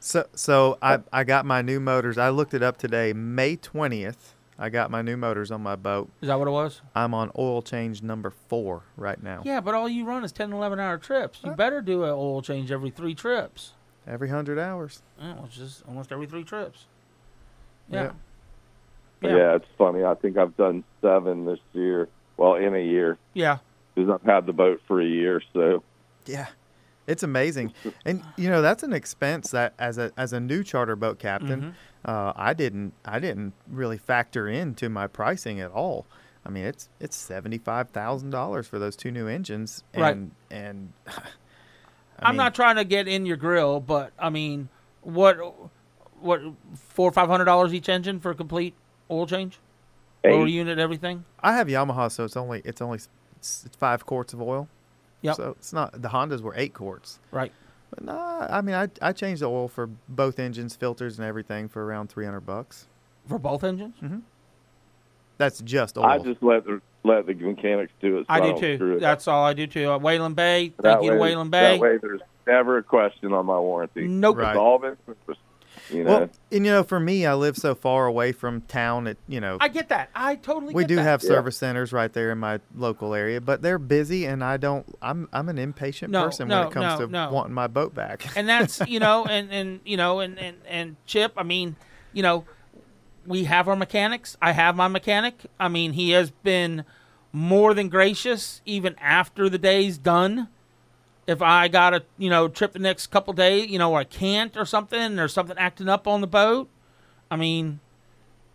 So, 0.00 0.26
so 0.34 0.76
I, 0.82 0.98
I 1.12 1.24
got 1.24 1.46
my 1.46 1.62
new 1.62 1.78
motors. 1.80 2.18
I 2.18 2.30
looked 2.30 2.52
it 2.52 2.62
up 2.62 2.76
today. 2.78 3.12
May 3.12 3.56
20th, 3.56 4.34
I 4.58 4.68
got 4.70 4.90
my 4.90 5.02
new 5.02 5.16
motors 5.16 5.50
on 5.50 5.62
my 5.62 5.76
boat. 5.76 6.10
Is 6.20 6.28
that 6.28 6.38
what 6.38 6.48
it 6.48 6.52
was? 6.52 6.80
I'm 6.94 7.14
on 7.14 7.30
oil 7.38 7.62
change 7.62 8.02
number 8.02 8.30
four 8.30 8.82
right 8.96 9.22
now. 9.22 9.42
Yeah, 9.44 9.60
but 9.60 9.74
all 9.74 9.88
you 9.88 10.04
run 10.04 10.24
is 10.24 10.32
10, 10.32 10.52
11 10.52 10.80
hour 10.80 10.98
trips. 10.98 11.40
You 11.44 11.52
better 11.52 11.80
do 11.80 12.04
an 12.04 12.10
oil 12.10 12.42
change 12.42 12.72
every 12.72 12.90
three 12.90 13.14
trips. 13.14 13.72
Every 14.06 14.28
100 14.28 14.58
hours. 14.58 15.02
Yeah, 15.20 15.34
well, 15.34 15.44
it's 15.46 15.56
just 15.56 15.82
almost 15.88 16.12
every 16.12 16.26
three 16.26 16.44
trips. 16.44 16.86
Yeah. 17.90 18.12
Yeah. 19.22 19.36
Yeah. 19.36 19.54
it's 19.56 19.66
funny. 19.78 20.04
I 20.04 20.14
think 20.14 20.36
I've 20.36 20.56
done 20.56 20.84
seven 21.00 21.44
this 21.46 21.58
year. 21.72 22.08
Well, 22.36 22.54
in 22.54 22.74
a 22.74 22.78
year 22.84 23.18
Yeah. 23.34 23.58
because 23.94 24.10
I've 24.10 24.22
had 24.22 24.46
the 24.46 24.52
boat 24.52 24.80
for 24.86 25.00
a 25.00 25.06
year. 25.06 25.42
So 25.52 25.82
Yeah. 26.26 26.46
It's 27.06 27.22
amazing. 27.22 27.72
And 28.04 28.22
you 28.36 28.50
know, 28.50 28.60
that's 28.62 28.82
an 28.82 28.92
expense 28.92 29.52
that 29.52 29.74
as 29.78 29.96
a 29.96 30.10
as 30.16 30.32
a 30.32 30.40
new 30.40 30.64
charter 30.64 30.96
boat 30.96 31.18
captain, 31.20 31.76
uh, 32.04 32.32
I 32.34 32.52
didn't 32.52 32.94
I 33.04 33.20
didn't 33.20 33.52
really 33.70 33.96
factor 33.96 34.48
into 34.48 34.88
my 34.88 35.06
pricing 35.06 35.60
at 35.60 35.70
all. 35.70 36.04
I 36.44 36.48
mean, 36.50 36.64
it's 36.64 36.88
it's 37.00 37.16
$75,000 37.30 38.66
for 38.66 38.78
those 38.80 38.96
two 38.96 39.10
new 39.12 39.28
engines 39.28 39.84
and 39.94 40.02
Right. 40.02 40.16
and 40.50 40.92
I 42.18 42.28
I'm 42.28 42.32
mean, 42.32 42.38
not 42.38 42.54
trying 42.54 42.76
to 42.76 42.84
get 42.84 43.08
in 43.08 43.26
your 43.26 43.36
grill, 43.36 43.80
but 43.80 44.12
I 44.18 44.30
mean, 44.30 44.68
what, 45.02 45.36
what, 46.20 46.40
four 46.74 47.08
or 47.08 47.12
five 47.12 47.28
hundred 47.28 47.44
dollars 47.44 47.74
each 47.74 47.88
engine 47.88 48.20
for 48.20 48.30
a 48.30 48.34
complete 48.34 48.74
oil 49.10 49.26
change, 49.26 49.58
lower 50.24 50.46
Eight. 50.46 50.52
unit, 50.52 50.78
everything. 50.78 51.24
I 51.40 51.52
have 51.54 51.68
Yamaha 51.68 52.10
so 52.10 52.24
it's 52.24 52.36
only 52.36 52.62
it's 52.64 52.80
only 52.80 52.96
it's, 52.96 53.64
it's 53.66 53.76
5 53.76 54.06
quarts 54.06 54.32
of 54.32 54.40
oil. 54.40 54.68
Yep. 55.22 55.36
So 55.36 55.50
it's 55.58 55.72
not 55.72 56.00
the 56.00 56.08
Hondas 56.08 56.40
were 56.40 56.54
8 56.56 56.74
quarts. 56.74 57.20
Right. 57.30 57.52
But 57.90 58.04
no, 58.04 58.16
I 58.16 58.60
mean 58.60 58.74
I 58.74 58.88
I 59.00 59.12
changed 59.12 59.42
the 59.42 59.46
oil 59.46 59.68
for 59.68 59.88
both 60.08 60.38
engines, 60.38 60.74
filters 60.74 61.18
and 61.18 61.26
everything 61.26 61.68
for 61.68 61.84
around 61.84 62.08
300 62.08 62.40
bucks. 62.40 62.86
For 63.28 63.38
both 63.38 63.62
engines. 63.62 63.94
Mm-hmm. 64.02 64.18
That's 65.38 65.60
just 65.60 65.98
oil. 65.98 66.04
I 66.06 66.18
just 66.18 66.42
let 66.42 66.64
the 66.64 66.80
let 67.06 67.26
the 67.26 67.34
mechanics 67.34 67.92
do 68.00 68.18
it. 68.18 68.22
So 68.22 68.26
I 68.28 68.40
do 68.40 68.46
don't 68.48 68.58
screw 68.58 68.78
too. 68.78 68.92
it. 68.96 69.00
That's 69.00 69.28
all 69.28 69.44
I 69.44 69.52
do 69.54 69.66
too. 69.66 69.90
Uh, 69.92 69.98
Wayland 69.98 70.36
Bay. 70.36 70.72
That 70.78 70.82
Thank 70.82 71.04
you 71.04 71.10
to 71.12 71.16
way- 71.16 71.30
Wayland 71.30 71.50
Bay. 71.50 71.74
That 71.74 71.80
way, 71.80 71.98
there's 71.98 72.20
never 72.46 72.78
a 72.78 72.82
question 72.82 73.32
on 73.32 73.46
my 73.46 73.58
warranty. 73.58 74.06
Nope. 74.06 74.36
Right. 74.38 74.50
It's 74.50 74.58
all 74.58 74.78
been, 74.78 74.96
you 75.90 76.04
know. 76.04 76.10
Well, 76.10 76.30
and 76.50 76.66
you 76.66 76.72
know, 76.72 76.82
for 76.82 76.98
me, 76.98 77.26
I 77.26 77.34
live 77.34 77.56
so 77.56 77.74
far 77.74 78.06
away 78.06 78.32
from 78.32 78.62
town. 78.62 79.06
It 79.06 79.18
you 79.28 79.40
know, 79.40 79.56
I 79.60 79.68
get 79.68 79.88
that. 79.90 80.10
I 80.14 80.34
totally. 80.36 80.74
we 80.74 80.82
get 80.82 80.88
do 80.88 80.96
that. 80.96 81.02
have 81.02 81.22
Yeah. 81.22 81.28
service 81.28 81.56
centers 81.56 81.92
right 81.92 82.12
there 82.12 82.32
in 82.32 82.38
my 82.38 82.60
local 82.74 83.14
area, 83.14 83.40
but 83.40 83.62
they're 83.62 83.78
busy, 83.78 84.24
and 84.26 84.42
I 84.42 84.56
don't. 84.56 84.86
I'm 85.00 85.28
I'm 85.32 85.48
an 85.48 85.58
impatient 85.58 86.10
No, 86.10 86.24
person 86.24 86.48
no, 86.48 86.58
when 86.60 86.66
it 86.68 86.72
comes 86.72 86.98
no, 87.00 87.06
to 87.06 87.12
no. 87.12 87.30
wanting 87.30 87.54
my 87.54 87.68
boat 87.68 87.94
back. 87.94 88.36
and 88.36 88.48
that's 88.48 88.80
you 88.88 88.98
know 88.98 89.24
and 89.30 89.52
and 89.52 89.80
you 89.84 89.96
know 89.96 90.18
and 90.20 90.38
and 90.38 90.56
and 90.66 90.96
chip 91.06 91.32
i 91.36 91.42
mean 91.42 91.76
you 92.12 92.22
know 92.22 92.44
we 93.26 93.44
have 93.44 93.68
our 93.68 93.76
mechanics. 93.76 94.36
I 94.40 94.52
have 94.52 94.76
my 94.76 94.88
mechanic. 94.88 95.46
I 95.58 95.68
mean 95.68 95.92
he 95.92 96.10
has 96.10 96.30
been 96.30 96.84
more 97.32 97.74
than 97.74 97.88
gracious 97.88 98.60
even 98.64 98.94
after 99.00 99.48
the 99.48 99.58
day's 99.58 99.98
done. 99.98 100.48
If 101.26 101.42
i 101.42 101.66
got 101.68 101.92
a 101.92 102.04
you 102.18 102.30
know 102.30 102.46
trip 102.48 102.72
the 102.72 102.78
next 102.78 103.08
couple 103.08 103.32
days 103.32 103.68
you 103.68 103.78
know 103.80 103.92
or 103.92 103.98
i 103.98 104.04
can't 104.04 104.56
or 104.56 104.64
something 104.64 105.18
or 105.18 105.26
something 105.26 105.58
acting 105.58 105.88
up 105.88 106.06
on 106.06 106.20
the 106.20 106.26
boat 106.28 106.68
i 107.30 107.36
mean 107.36 107.80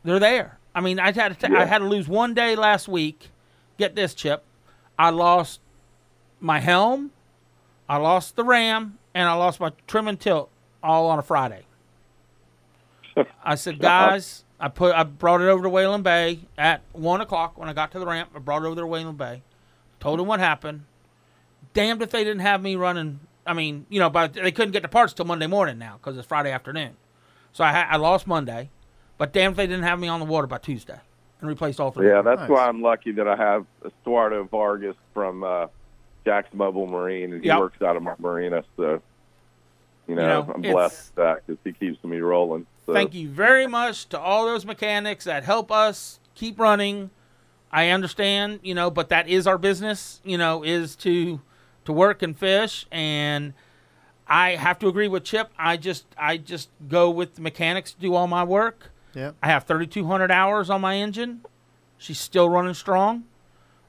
they're 0.05 0.19
there. 0.19 0.57
I 0.73 0.79
mean 0.79 0.97
i 0.97 1.11
had 1.11 1.37
to 1.39 1.47
t- 1.47 1.53
i 1.53 1.59
Yeah. 1.59 1.65
had 1.65 1.79
to 1.79 1.85
lose 1.85 2.07
one 2.07 2.33
day 2.33 2.55
last 2.55 2.87
week 2.87 3.29
get 3.77 3.95
this 3.95 4.13
chip. 4.13 4.43
I 4.97 5.09
lost 5.09 5.59
my 6.39 6.59
helm 6.59 7.11
I 7.89 7.97
lost 7.97 8.37
the 8.37 8.45
ram 8.45 8.97
and 9.13 9.27
I 9.27 9.33
lost 9.33 9.59
my 9.59 9.73
trim 9.85 10.07
and 10.07 10.17
tilt 10.17 10.49
all 10.81 11.07
on 11.09 11.19
a 11.19 11.21
Friday. 11.21 11.63
I 13.43 13.55
said, 13.55 13.79
guys, 13.79 14.45
I 14.63 14.67
put 14.67 14.93
I 14.95 15.03
brought 15.03 15.41
it 15.41 15.47
over 15.47 15.63
to 15.63 15.69
Whalen 15.69 16.03
Bay 16.03 16.39
at 16.57 16.81
one 16.93 17.19
o'clock 17.19 17.57
when 17.57 17.67
I 17.67 17.73
got 17.73 17.91
to 17.93 17.99
the 17.99 18.05
ramp. 18.05 18.29
I 18.35 18.39
brought 18.39 18.61
it 18.63 18.67
over 18.67 18.79
to 18.81 18.87
Whalen 18.87 19.15
Bay. 19.15 19.41
Told 19.99 20.19
them 20.19 20.27
what 20.27 20.39
happened. 20.39 20.83
Damned 21.73 22.01
if 22.01 22.11
they 22.11 22.23
didn't 22.23 22.41
have 22.41 22.61
me 22.61 22.75
running. 22.75 23.21
I 23.45 23.53
mean, 23.53 23.87
you 23.89 23.99
know, 23.99 24.09
but 24.09 24.33
they 24.33 24.51
couldn't 24.51 24.71
get 24.71 24.83
the 24.83 24.87
parts 24.87 25.13
till 25.13 25.25
Monday 25.25 25.47
morning 25.47 25.79
now 25.79 25.97
because 25.97 26.15
it's 26.17 26.27
Friday 26.27 26.51
afternoon. 26.51 26.95
So 27.53 27.63
I 27.63 27.71
ha- 27.71 27.87
I 27.89 27.97
lost 27.97 28.27
Monday, 28.27 28.69
but 29.17 29.33
damn 29.33 29.51
if 29.51 29.57
they 29.57 29.65
didn't 29.67 29.83
have 29.83 29.99
me 29.99 30.07
on 30.07 30.19
the 30.19 30.25
water 30.27 30.45
by 30.47 30.59
Tuesday 30.59 30.99
and 31.39 31.49
replaced 31.49 31.79
all 31.79 31.89
three. 31.91 32.07
Yeah, 32.07 32.21
that's 32.21 32.41
Nice. 32.41 32.49
why 32.49 32.67
I'm 32.67 32.81
lucky 32.83 33.11
that 33.13 33.27
I 33.27 33.35
have 33.35 33.65
Estuardo 33.83 34.47
Vargas 34.47 34.95
from 35.13 35.43
uh, 35.43 35.67
Jack's 36.23 36.53
Mobile 36.53 36.85
Marine, 36.87 37.33
and 37.33 37.41
he 37.41 37.47
Yep. 37.47 37.59
works 37.59 37.81
out 37.81 37.95
of 37.97 38.03
my 38.03 38.13
marina. 38.19 38.63
So, 38.77 39.01
you 40.07 40.15
know, 40.15 40.43
know, 40.43 40.51
I'm 40.53 40.61
blessed 40.61 41.07
with 41.07 41.15
that 41.15 41.45
because 41.45 41.59
he 41.63 41.71
keeps 41.71 42.03
me 42.03 42.19
rolling. 42.19 42.65
So, 42.85 42.93
Thank 42.93 43.13
you 43.13 43.29
very 43.29 43.67
much 43.67 44.09
to 44.09 44.19
all 44.19 44.45
those 44.45 44.65
mechanics 44.65 45.25
that 45.25 45.43
help 45.43 45.71
us 45.71 46.19
keep 46.35 46.59
running. 46.59 47.11
I 47.71 47.89
understand, 47.89 48.59
you 48.63 48.73
know, 48.75 48.89
but 48.89 49.09
that 49.09 49.29
is 49.29 49.47
our 49.47 49.57
business, 49.57 50.19
you 50.25 50.37
know, 50.37 50.63
is 50.63 50.95
to 50.97 51.41
to 51.85 51.93
work 51.93 52.21
and 52.21 52.37
fish 52.37 52.85
and 52.91 53.53
I 54.31 54.51
have 54.55 54.79
to 54.79 54.87
agree 54.87 55.09
with 55.09 55.25
Chip. 55.25 55.51
I 55.59 55.75
just 55.75 56.05
I 56.17 56.37
just 56.37 56.69
go 56.87 57.09
with 57.09 57.35
the 57.35 57.41
mechanics 57.41 57.91
to 57.91 57.99
do 57.99 58.15
all 58.15 58.27
my 58.27 58.45
work. 58.45 58.91
yeah. 59.13 59.31
I 59.43 59.47
have 59.47 59.65
3200 59.65 60.31
hours 60.31 60.69
on 60.69 60.79
my 60.79 60.95
engine. 60.95 61.41
She's 61.97 62.17
still 62.17 62.49
running 62.49 62.73
strong. 62.73 63.25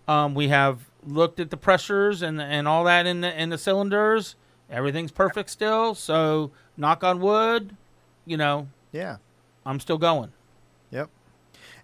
Um, 0.09 0.35
we 0.35 0.49
have 0.49 0.91
looked 1.07 1.39
at 1.39 1.51
the 1.51 1.57
pressures 1.57 2.23
and 2.23 2.43
and 2.43 2.67
all 2.67 2.83
that 2.85 3.07
in 3.07 3.21
the 3.21 3.41
in 3.41 3.51
the 3.51 3.59
cylinders. 3.59 4.35
Everything's 4.73 5.13
perfect 5.13 5.51
still. 5.51 5.95
So 5.95 6.51
knock 6.77 7.05
on 7.05 7.21
wood, 7.21 7.77
you 8.27 8.37
know, 8.37 8.69
Yeah. 8.93 9.17
I'm 9.65 9.79
still 9.79 9.99
going. 9.99 10.33
Yep. 10.91 11.09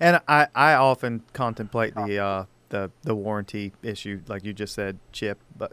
And 0.00 0.20
I, 0.26 0.48
I 0.54 0.74
often 0.74 1.22
contemplate 1.32 1.94
the 1.94 2.18
uh, 2.18 2.44
the 2.70 2.90
the 3.02 3.14
warranty 3.14 3.72
issue, 3.82 4.20
like 4.26 4.44
you 4.44 4.52
just 4.52 4.74
said, 4.74 4.98
Chip. 5.12 5.38
But 5.56 5.72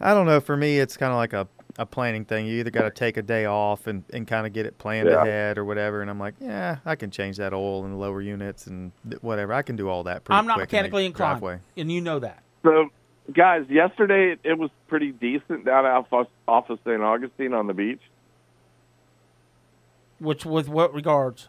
I 0.00 0.12
don't 0.12 0.26
know. 0.26 0.40
For 0.40 0.56
me, 0.56 0.78
it's 0.78 0.96
kind 0.98 1.12
of 1.12 1.16
like 1.16 1.32
a, 1.32 1.48
a 1.78 1.86
planning 1.86 2.24
thing. 2.26 2.46
You 2.46 2.58
either 2.60 2.70
got 2.70 2.82
to 2.82 2.90
take 2.90 3.16
a 3.16 3.22
day 3.22 3.46
off 3.46 3.86
and, 3.86 4.04
and 4.12 4.26
kind 4.26 4.46
of 4.46 4.52
get 4.52 4.66
it 4.66 4.76
planned 4.78 5.08
Yeah. 5.08 5.22
ahead 5.22 5.56
or 5.58 5.64
whatever. 5.64 6.02
And 6.02 6.10
I'm 6.10 6.18
like, 6.20 6.34
yeah, 6.40 6.76
I 6.84 6.94
can 6.94 7.10
change 7.10 7.38
that 7.38 7.52
oil 7.54 7.84
and 7.84 7.94
the 7.94 7.98
lower 7.98 8.20
units 8.20 8.66
and 8.66 8.92
whatever. 9.22 9.52
I 9.54 9.62
can 9.62 9.76
do 9.76 9.88
all 9.88 10.02
that 10.04 10.24
pretty 10.24 10.38
I'm 10.38 10.46
not 10.46 10.54
quick 10.56 10.72
in 10.72 10.76
mechanically 10.76 11.06
inclined, 11.06 11.40
driveway. 11.40 11.60
and 11.78 11.90
you 11.90 12.00
know 12.02 12.18
that. 12.18 12.42
so 12.62 12.90
guys, 13.32 13.66
yesterday 13.68 14.36
it, 14.42 14.58
was 14.58 14.70
pretty 14.88 15.12
decent 15.12 15.64
down 15.64 15.86
off 15.86 16.06
of, 16.12 16.26
off 16.46 16.70
of 16.70 16.78
St. 16.84 17.00
Augustine 17.00 17.52
on 17.52 17.66
the 17.66 17.74
beach. 17.74 18.00
Which, 20.18 20.44
with 20.44 20.68
what 20.68 20.92
regards? 20.94 21.48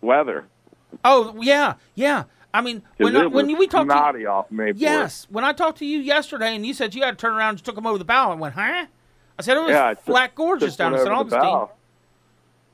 Weather. 0.00 0.46
Oh 1.04 1.34
yeah, 1.40 1.74
yeah. 1.94 2.24
I 2.52 2.60
mean, 2.60 2.82
when 2.98 3.16
I, 3.16 3.26
when 3.26 3.46
we 3.58 3.66
talked 3.66 3.90
to 3.90 4.26
off 4.26 4.46
Mayport. 4.52 4.74
yes, 4.76 5.26
when 5.28 5.44
I 5.44 5.52
talked 5.52 5.78
to 5.78 5.84
you 5.84 5.98
yesterday, 5.98 6.54
and 6.54 6.64
you 6.64 6.72
said 6.72 6.94
you 6.94 7.02
had 7.02 7.18
to 7.18 7.20
turn 7.20 7.34
around 7.34 7.50
and 7.56 7.64
took 7.64 7.74
them 7.74 7.86
over 7.86 7.98
the 7.98 8.04
bow, 8.04 8.30
I 8.30 8.34
went, 8.34 8.54
huh? 8.54 8.86
I 9.36 9.42
said 9.42 9.56
it 9.56 9.60
was 9.60 9.70
Yeah, 9.70 9.88
I 9.88 9.94
took- 9.94 10.04
flat 10.04 10.34
gorgeous 10.36 10.74
took 10.74 10.78
down 10.78 10.92
in 10.94 11.00
St. 11.00 11.10
Augustine. 11.10 11.68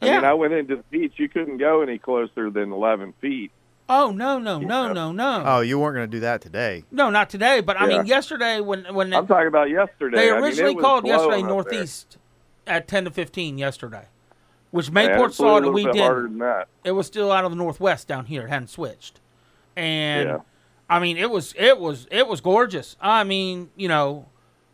I 0.02 0.06
Yeah. 0.06 0.16
mean, 0.16 0.24
I 0.24 0.34
went 0.34 0.52
into 0.52 0.76
the 0.76 0.82
beach. 0.90 1.14
You 1.16 1.30
couldn't 1.30 1.56
go 1.56 1.80
any 1.80 1.96
closer 1.98 2.50
than 2.50 2.72
11 2.72 3.14
feet. 3.20 3.52
Oh 3.90 4.10
no, 4.12 4.38
no, 4.38 4.58
no, 4.58 4.92
no, 4.92 5.12
no, 5.12 5.42
Oh, 5.44 5.60
you 5.60 5.78
weren't 5.78 5.96
going 5.96 6.08
to 6.10 6.16
do 6.16 6.20
that 6.20 6.40
today. 6.40 6.84
no, 6.90 7.10
not 7.10 7.28
today. 7.28 7.60
But 7.60 7.78
I 7.78 7.82
Yeah. 7.88 7.98
mean, 7.98 8.06
yesterday 8.06 8.60
when 8.60 8.84
when 8.94 9.12
I'm 9.12 9.26
talking 9.26 9.48
about 9.48 9.68
yesterday. 9.68 10.16
they 10.16 10.30
I 10.30 10.34
mean, 10.36 10.44
originally 10.44 10.74
called 10.76 11.06
yesterday 11.06 11.42
blowing 11.42 11.44
up 11.44 11.48
there. 11.66 11.74
northeast 11.74 12.16
at 12.66 12.86
10 12.88 13.04
to 13.06 13.10
15 13.10 13.58
yesterday, 13.58 14.04
which 14.70 14.90
Mayport 14.90 15.32
saw 15.32 15.54
a 15.54 15.58
it 15.58 15.64
and 15.64 15.74
we 15.74 15.84
did. 15.84 15.96
harder 15.96 16.22
than 16.22 16.38
that. 16.38 16.68
it 16.84 16.92
was 16.92 17.06
still 17.06 17.32
out 17.32 17.44
of 17.44 17.50
the 17.50 17.56
northwest 17.56 18.06
down 18.08 18.26
here. 18.26 18.46
It 18.46 18.48
hadn't 18.48 18.68
switched, 18.70 19.20
and 19.76 20.28
Yeah. 20.28 20.38
I 20.88 20.98
mean 21.00 21.16
it 21.16 21.30
was 21.30 21.52
it 21.58 21.78
was 21.78 22.06
it 22.10 22.26
was 22.28 22.40
gorgeous. 22.40 22.96
I 23.00 23.24
mean 23.24 23.70
you 23.76 23.88
know, 23.88 24.26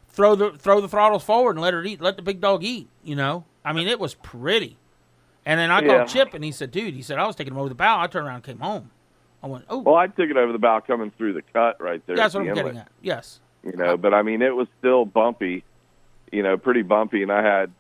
throw 0.09 0.35
the 0.35 0.51
throw 0.53 0.81
the 0.81 0.89
throttles 0.89 1.25
forward 1.25 1.53
and 1.57 1.61
let 1.63 1.75
her 1.75 1.83
eat. 1.85 2.01
Let 2.01 2.17
the 2.17 2.23
big 2.23 2.41
dog 2.41 2.63
eat. 2.65 2.89
You 3.03 3.17
know, 3.17 3.45
I 3.65 3.73
mean 3.73 3.89
it 3.89 3.99
was 3.99 4.15
pretty. 4.15 4.77
And 5.49 5.61
then 5.61 5.71
I 5.71 5.81
Yeah. 5.81 5.99
called 5.99 6.09
Chip 6.09 6.35
and 6.35 6.43
he 6.43 6.51
said, 6.51 6.71
"Dude," 6.73 6.95
he 6.95 7.03
said, 7.03 7.19
"I 7.19 7.27
was 7.27 7.37
taking 7.37 7.53
him 7.55 7.59
over 7.61 7.69
the 7.69 7.75
bow. 7.77 8.01
I 8.01 8.09
turned 8.09 8.27
around 8.27 8.37
and 8.37 8.45
came 8.45 8.59
home." 8.59 8.91
I 9.43 9.47
went, 9.49 9.65
"Oh, 9.69 9.79
Well, 9.79 9.95
I 9.97 10.07
took 10.07 10.31
it 10.31 10.37
over 10.37 10.53
the 10.53 10.59
bow 10.59 10.81
coming 10.81 11.11
through 11.17 11.35
the 11.35 11.43
cut 11.43 11.81
right 11.81 12.05
there. 12.07 12.17
that's 12.17 12.35
what 12.35 12.45
the 12.45 12.51
I'm 12.51 12.59
inlet, 12.59 12.65
getting 12.67 12.81
at." 12.81 12.89
Yes, 13.03 13.41
You 13.63 13.73
know, 13.77 13.97
but 13.97 14.15
I 14.15 14.23
mean, 14.23 14.43
it 14.43 14.55
was 14.55 14.69
still 14.79 15.05
bumpy. 15.05 15.65
You 16.33 16.43
know, 16.43 16.57
pretty 16.57 16.83
bumpy, 16.83 17.23
and 17.23 17.31
I 17.31 17.43
had 17.43 17.71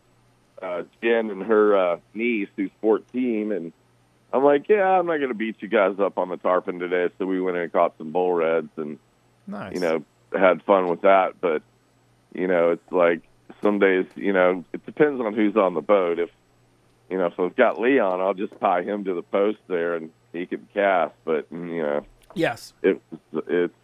uh, 0.63 0.83
Jen 1.03 1.31
and 1.31 1.43
her 1.43 1.77
uh, 1.77 1.99
niece, 2.15 2.49
who's 2.57 2.71
14, 2.81 3.53
and 3.53 3.73
I'm 4.33 4.45
like, 4.45 4.69
yeah, 4.69 4.99
I'm 4.99 5.07
not 5.07 5.17
going 5.17 5.29
to 5.29 5.35
beat 5.35 5.57
you 5.61 5.69
guys 5.69 5.99
up 5.99 6.17
on 6.19 6.29
the 6.29 6.37
tarpon 6.37 6.79
today. 6.79 7.13
So 7.19 7.27
we 7.27 7.41
went 7.41 7.57
and 7.57 7.73
caught 7.73 7.97
some 7.99 8.13
bull 8.13 8.33
reds 8.33 8.71
and 8.77 8.99
Nice. 9.47 9.75
you 9.75 9.81
know 9.81 10.05
had 10.37 10.63
fun 10.63 10.89
with 10.89 11.03
that. 11.03 11.41
But 11.41 11.63
you 12.35 12.47
know, 12.47 12.71
it's 12.71 12.93
like 12.93 13.21
some 13.63 13.79
days, 13.79 14.07
you 14.15 14.33
know, 14.33 14.65
it 14.73 14.85
depends 14.87 15.21
on 15.21 15.35
who's 15.35 15.57
on 15.57 15.75
the 15.75 15.81
boat. 15.81 16.19
If 16.19 16.31
you 17.11 17.19
know, 17.19 17.27
if 17.27 17.39
I've 17.39 17.55
got 17.57 17.81
Leon, 17.81 18.21
I'll 18.21 18.35
just 18.35 18.59
tie 18.61 18.83
him 18.83 19.05
to 19.05 19.15
the 19.15 19.23
post 19.23 19.59
there 19.69 19.95
and 19.97 20.11
he 20.37 20.47
can 20.47 20.69
cast. 20.75 21.15
But 21.25 21.47
you 21.51 21.83
know, 21.83 22.07
Yes. 22.35 22.75
it 22.83 23.01
it's. 23.49 23.75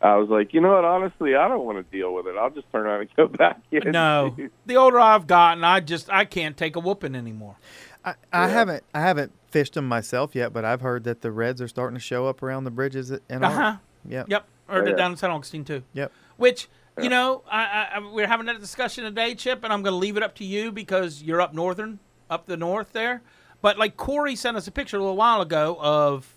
I 0.00 0.16
was 0.16 0.28
like, 0.28 0.52
you 0.52 0.60
know 0.60 0.72
what? 0.72 0.84
Honestly, 0.84 1.36
I 1.36 1.46
don't 1.46 1.64
want 1.64 1.78
to 1.78 1.96
deal 1.96 2.12
with 2.12 2.26
it. 2.26 2.34
I'll 2.36 2.50
just 2.50 2.70
turn 2.72 2.86
around 2.86 3.02
and 3.02 3.10
go 3.16 3.26
back 3.38 3.60
in. 3.70 3.92
No. 3.92 4.34
The 4.66 4.76
older 4.76 4.98
I've 4.98 5.28
gotten, 5.28 5.62
I 5.62 5.78
just 5.80 6.10
I 6.10 6.24
can't 6.24 6.56
take 6.56 6.74
a 6.74 6.80
whooping 6.80 7.14
anymore. 7.14 7.56
I, 8.04 8.14
I 8.32 8.48
haven't 8.48 8.82
I 8.92 9.00
haven't 9.00 9.30
fished 9.50 9.74
them 9.74 9.86
myself 9.86 10.34
yet, 10.34 10.52
but 10.52 10.64
I've 10.64 10.80
heard 10.80 11.04
that 11.04 11.20
the 11.20 11.30
reds 11.30 11.62
are 11.62 11.68
starting 11.68 11.94
to 11.94 12.00
show 12.00 12.26
up 12.26 12.42
around 12.42 12.64
the 12.64 12.72
bridges 12.72 13.10
and 13.12 13.44
Uh 13.44 13.46
all. 13.46 13.52
huh. 13.54 13.76
Yep. 14.08 14.28
Yep. 14.28 14.46
Heard 14.66 14.84
Oh, 14.84 14.86
it 14.86 14.90
yeah. 14.90 14.96
down 14.96 15.10
in 15.12 15.16
St. 15.16 15.32
Augustine 15.32 15.64
too. 15.64 15.82
Yep. 15.92 16.10
Which 16.36 16.68
you 17.00 17.08
know, 17.08 17.42
I, 17.50 17.62
I, 17.62 17.88
I 17.94 18.12
we're 18.12 18.26
having 18.26 18.46
that 18.46 18.58
discussion 18.60 19.04
today, 19.04 19.34
Chip, 19.36 19.62
and 19.64 19.72
I'm 19.72 19.82
going 19.82 19.92
to 19.94 19.98
leave 19.98 20.16
it 20.16 20.22
up 20.24 20.34
to 20.36 20.44
you 20.44 20.72
because 20.72 21.22
you're 21.22 21.40
up 21.40 21.54
northern, 21.54 22.00
up 22.28 22.46
the 22.46 22.56
north 22.56 22.92
there. 22.92 23.22
But 23.62 23.78
like 23.78 23.96
Corey 23.96 24.36
sent 24.36 24.56
us 24.56 24.66
a 24.66 24.70
picture 24.72 24.96
a 24.96 25.00
little 25.00 25.16
while 25.16 25.40
ago 25.40 25.78
of 25.80 26.34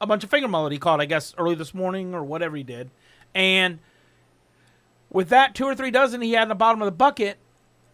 a 0.00 0.06
bunch 0.06 0.24
of 0.24 0.30
finger 0.30 0.48
mullet 0.48 0.72
he 0.72 0.78
caught, 0.78 1.00
I 1.00 1.06
guess, 1.06 1.34
early 1.38 1.54
this 1.54 1.72
morning 1.72 2.12
or 2.14 2.22
whatever 2.24 2.56
he 2.56 2.62
did, 2.62 2.90
and 3.34 3.78
with 5.10 5.28
that 5.30 5.54
two 5.54 5.64
or 5.64 5.74
three 5.74 5.90
dozen 5.90 6.20
he 6.20 6.32
had 6.32 6.42
in 6.42 6.48
the 6.48 6.54
bottom 6.54 6.82
of 6.82 6.86
the 6.86 6.92
bucket, 6.92 7.38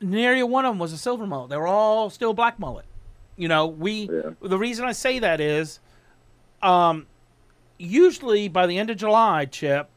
nearly 0.00 0.42
one 0.42 0.64
of 0.64 0.72
them 0.72 0.78
was 0.78 0.92
a 0.92 0.98
silver 0.98 1.26
mullet. 1.26 1.50
They 1.50 1.56
were 1.56 1.66
all 1.66 2.10
still 2.10 2.32
black 2.34 2.58
mullet. 2.58 2.84
You 3.36 3.48
know, 3.48 3.66
we 3.66 4.08
Yeah. 4.10 4.30
the 4.40 4.58
reason 4.58 4.84
I 4.86 4.92
say 4.92 5.18
that 5.18 5.40
is, 5.40 5.80
um, 6.62 7.06
usually 7.78 8.48
by 8.48 8.66
the 8.66 8.78
end 8.78 8.88
of 8.90 8.96
July, 8.96 9.44
Chip, 9.46 9.88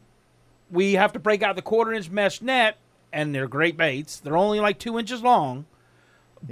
we 0.72 0.94
have 0.94 1.14
to 1.14 1.20
break 1.20 1.42
out 1.42 1.56
the 1.56 1.62
quarter 1.62 1.94
inch 1.94 2.10
mesh 2.10 2.42
net, 2.42 2.78
and 3.14 3.34
they're 3.34 3.48
great 3.48 3.78
baits. 3.78 4.20
They're 4.20 4.38
only 4.38 4.60
like 4.60 4.80
two 4.80 5.00
inches 5.00 5.22
long, 5.24 5.66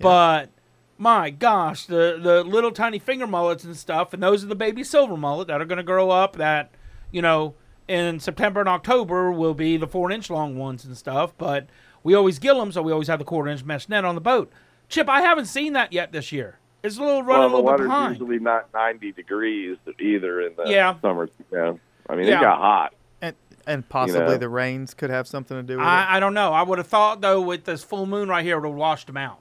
but 0.01 0.49
my 0.97 1.29
gosh, 1.29 1.85
the 1.85 2.19
the 2.21 2.43
little 2.43 2.71
tiny 2.71 2.99
finger 2.99 3.27
mullets 3.27 3.63
and 3.63 3.75
stuff, 3.75 4.13
and 4.13 4.21
those 4.23 4.43
are 4.43 4.47
the 4.47 4.55
baby 4.55 4.83
silver 4.83 5.17
mullet 5.17 5.47
that 5.47 5.61
are 5.61 5.65
going 5.65 5.77
to 5.77 5.83
grow 5.83 6.09
up. 6.09 6.35
That 6.37 6.71
you 7.11 7.21
know 7.21 7.55
in 7.87 8.19
September 8.19 8.59
and 8.59 8.69
October 8.69 9.31
will 9.31 9.53
be 9.53 9.77
the 9.77 9.87
four 9.87 10.11
inch 10.11 10.29
long 10.29 10.57
ones 10.57 10.83
and 10.85 10.97
stuff. 10.97 11.33
But 11.37 11.67
we 12.03 12.13
always 12.13 12.39
gill 12.39 12.59
them, 12.59 12.71
so 12.71 12.81
we 12.81 12.91
always 12.91 13.07
have 13.07 13.19
the 13.19 13.25
quarter 13.25 13.49
inch 13.49 13.63
mesh 13.63 13.87
net 13.89 14.05
on 14.05 14.15
the 14.15 14.21
boat. 14.21 14.51
Chip, 14.89 15.09
I 15.09 15.21
haven't 15.21 15.45
seen 15.47 15.73
that 15.73 15.91
yet 15.93 16.11
this 16.11 16.31
year. 16.31 16.59
It's 16.83 16.97
a 16.97 17.01
little 17.03 17.23
running 17.23 17.41
well, 17.41 17.49
the 17.49 17.55
a 17.55 17.57
little 17.57 17.63
bit 17.63 17.71
water's 17.71 17.87
behind. 17.87 18.19
usually 18.19 18.39
not 18.39 18.69
90 18.73 19.11
degrees 19.11 19.77
either 19.99 20.41
in 20.41 20.53
the 20.55 20.63
Yeah. 20.69 20.95
summer. 21.01 21.27
Yeah. 21.51 21.73
I 22.09 22.15
mean, 22.15 22.27
Yeah. 22.27 22.37
it 22.39 22.41
got 22.41 22.59
hot. 22.59 22.93
And 23.21 23.35
and 23.65 23.89
possibly 23.89 24.21
know. 24.21 24.37
the 24.37 24.47
rains 24.47 24.93
could 24.93 25.09
have 25.09 25.27
something 25.27 25.57
to 25.57 25.63
do 25.63 25.73
with 25.77 25.85
it. 25.85 25.89
I, 25.89 26.17
I 26.17 26.19
don't 26.21 26.33
know. 26.33 26.53
I 26.53 26.61
would 26.61 26.77
have 26.77 26.87
thought 26.87 27.19
though, 27.19 27.41
with 27.41 27.65
this 27.65 27.83
full 27.83 28.05
moon 28.05 28.29
right 28.29 28.45
here, 28.45 28.55
it 28.57 28.61
would 28.61 28.67
have 28.69 28.75
washed 28.77 29.07
them 29.07 29.17
out 29.17 29.39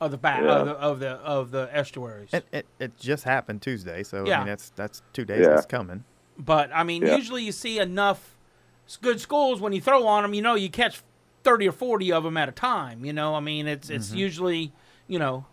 of 0.00 0.10
the 0.10 0.18
back 0.18 0.42
Yeah. 0.42 0.52
of, 0.58 0.66
the, 0.66 0.72
of 0.72 0.98
the 1.00 1.10
of 1.10 1.50
the 1.50 1.68
estuaries. 1.72 2.30
It, 2.32 2.44
it, 2.52 2.66
it 2.78 2.96
just 2.98 3.24
happened 3.24 3.62
Tuesday, 3.62 4.02
so 4.02 4.24
I 4.24 4.28
Yeah. 4.28 4.38
mean 4.38 4.46
that's 4.48 4.70
that's 4.76 5.02
two 5.12 5.24
days 5.24 5.46
Yeah. 5.46 5.54
it's 5.56 5.66
coming. 5.66 6.04
But 6.38 6.70
I 6.74 6.82
mean, 6.84 7.02
Yeah. 7.02 7.16
usually 7.16 7.42
you 7.44 7.52
see 7.52 7.78
enough 7.78 8.36
good 9.00 9.20
schools 9.20 9.60
when 9.60 9.72
you 9.72 9.80
throw 9.80 10.06
on 10.06 10.22
them. 10.22 10.34
You 10.34 10.42
know, 10.42 10.54
you 10.56 10.68
catch 10.68 11.00
thirty 11.42 11.68
or 11.68 11.72
forty 11.72 12.12
of 12.12 12.24
them 12.24 12.36
at 12.36 12.48
a 12.48 12.52
time. 12.52 13.04
You 13.04 13.12
know, 13.12 13.34
I 13.34 13.40
mean, 13.40 13.66
it's 13.68 13.88
it's 13.90 14.08
Mm-hmm. 14.08 14.16
usually 14.18 14.72
you 15.06 15.18
know, 15.18 15.46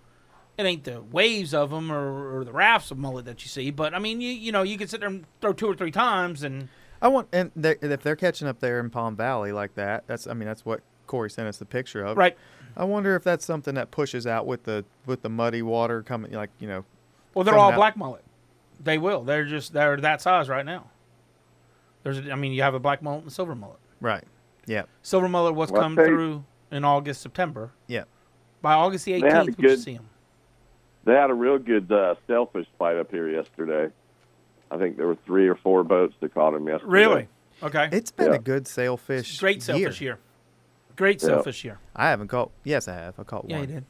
it 0.58 0.64
ain't 0.66 0.86
the 0.86 1.02
waves 1.02 1.54
of 1.54 1.70
them 1.72 1.92
or, 1.92 2.39
or 2.39 2.44
the 2.46 2.54
rafts 2.54 2.89
of 2.92 2.98
mullet 2.98 3.26
that 3.26 3.44
you 3.44 3.50
see. 3.50 3.70
But 3.72 3.94
I 3.94 4.00
mean, 4.00 4.22
you 4.22 4.32
you 4.32 4.52
know, 4.52 4.64
you 4.64 4.78
can 4.78 4.88
sit 4.88 5.00
there 5.02 5.10
and 5.10 5.26
throw 5.39 5.54
two 5.54 5.68
or 5.68 5.76
three 5.76 5.92
times, 5.92 6.42
and 6.44 6.68
I 7.02 7.08
want 7.10 7.28
and 7.32 7.52
they, 7.56 7.76
if 7.82 8.02
they're 8.02 8.16
catching 8.16 8.48
up 8.48 8.60
there 8.60 8.80
in 8.80 8.89
Palm 8.89 9.16
Valley 9.16 9.52
like 9.52 9.76
that, 9.76 10.06
that's 10.08 10.26
I 10.28 10.34
mean 10.34 10.48
that's 10.48 10.66
what 10.66 10.82
Corey 11.08 11.30
sent 11.30 11.48
us 11.48 11.58
the 11.58 11.66
picture 11.66 12.04
of. 12.04 12.18
right. 12.18 12.38
I 12.78 12.84
wonder 12.84 13.15
if 13.15 13.24
that's 13.24 13.45
something 13.45 13.76
that 13.76 13.91
pushes 13.91 14.26
out 14.28 14.45
with 14.45 14.63
the 14.63 14.86
with 15.05 15.22
the 15.22 15.30
muddy 15.30 15.61
water 15.61 16.01
coming 16.03 16.32
like 16.32 16.49
you 16.59 16.67
know. 16.67 16.86
Well, 17.34 17.43
they're 17.45 17.57
all 17.57 17.72
out. 17.72 17.76
black 17.76 17.95
mullet. 17.97 18.24
They 18.84 18.97
will. 18.97 19.24
They're 19.24 19.45
just 19.45 19.74
they're 19.74 19.97
that 19.97 20.22
size 20.22 20.49
right 20.49 20.65
now. 20.65 20.89
There's, 22.03 22.17
I 22.30 22.36
mean, 22.36 22.51
you 22.51 22.63
have 22.63 22.74
a 22.74 22.80
black 22.80 23.01
mullet 23.03 23.22
and 23.22 23.28
a 23.32 23.34
silver 23.34 23.53
mullet. 23.55 23.78
Right. 23.99 24.24
Yeah. 24.65 24.84
Silver 25.03 25.30
mullet 25.30 25.53
what's 25.55 25.72
Well, 25.72 25.82
come 25.84 25.95
they- 25.95 26.05
through 26.07 26.43
in 26.72 26.84
August, 26.84 27.22
September. 27.22 27.72
Yeah. 27.88 28.05
By 28.61 28.74
August 28.74 29.05
the 29.05 29.19
They 29.22 29.30
have 29.30 29.47
a 29.47 29.51
18th, 29.51 29.57
we 29.57 29.61
should 29.61 29.61
good- 29.61 29.80
see 29.80 29.93
them. 29.95 30.07
They 31.03 31.13
had 31.13 31.30
a 31.32 31.34
real 31.34 31.57
good 31.57 31.91
uh, 31.91 32.15
sailfish 32.28 32.67
fight 32.78 32.95
up 32.97 33.09
here 33.11 33.28
yesterday. 33.30 33.91
I 34.69 34.78
think 34.78 34.97
there 34.97 35.07
were 35.07 35.17
three 35.26 35.47
or 35.47 35.55
four 35.55 35.84
boats 35.84 36.13
that 36.22 36.34
caught 36.34 36.53
him 36.53 36.67
yesterday. 36.67 36.91
Really? 36.91 37.28
Okay. 37.63 37.89
It's 37.91 38.11
been 38.11 38.30
Yeah. 38.32 38.36
a 38.38 38.39
good 38.39 38.67
sailfish. 38.67 39.39
Great 39.39 39.61
sailfish 39.63 39.99
year. 40.01 40.13
year. 40.13 40.19
Great 41.02 41.20
Yeah. 41.24 41.30
sailfish 41.30 41.64
year. 41.66 41.80
I 41.95 42.10
haven't 42.12 42.28
caught. 42.28 42.52
Yes, 42.64 42.88
I 42.88 42.93
have. 42.93 43.20
I 43.20 43.24
caught 43.24 43.45
Yeah, 43.49 43.58
one. 43.58 43.68
Yeah, 43.70 43.74
you 43.76 43.82
did. 43.82 43.86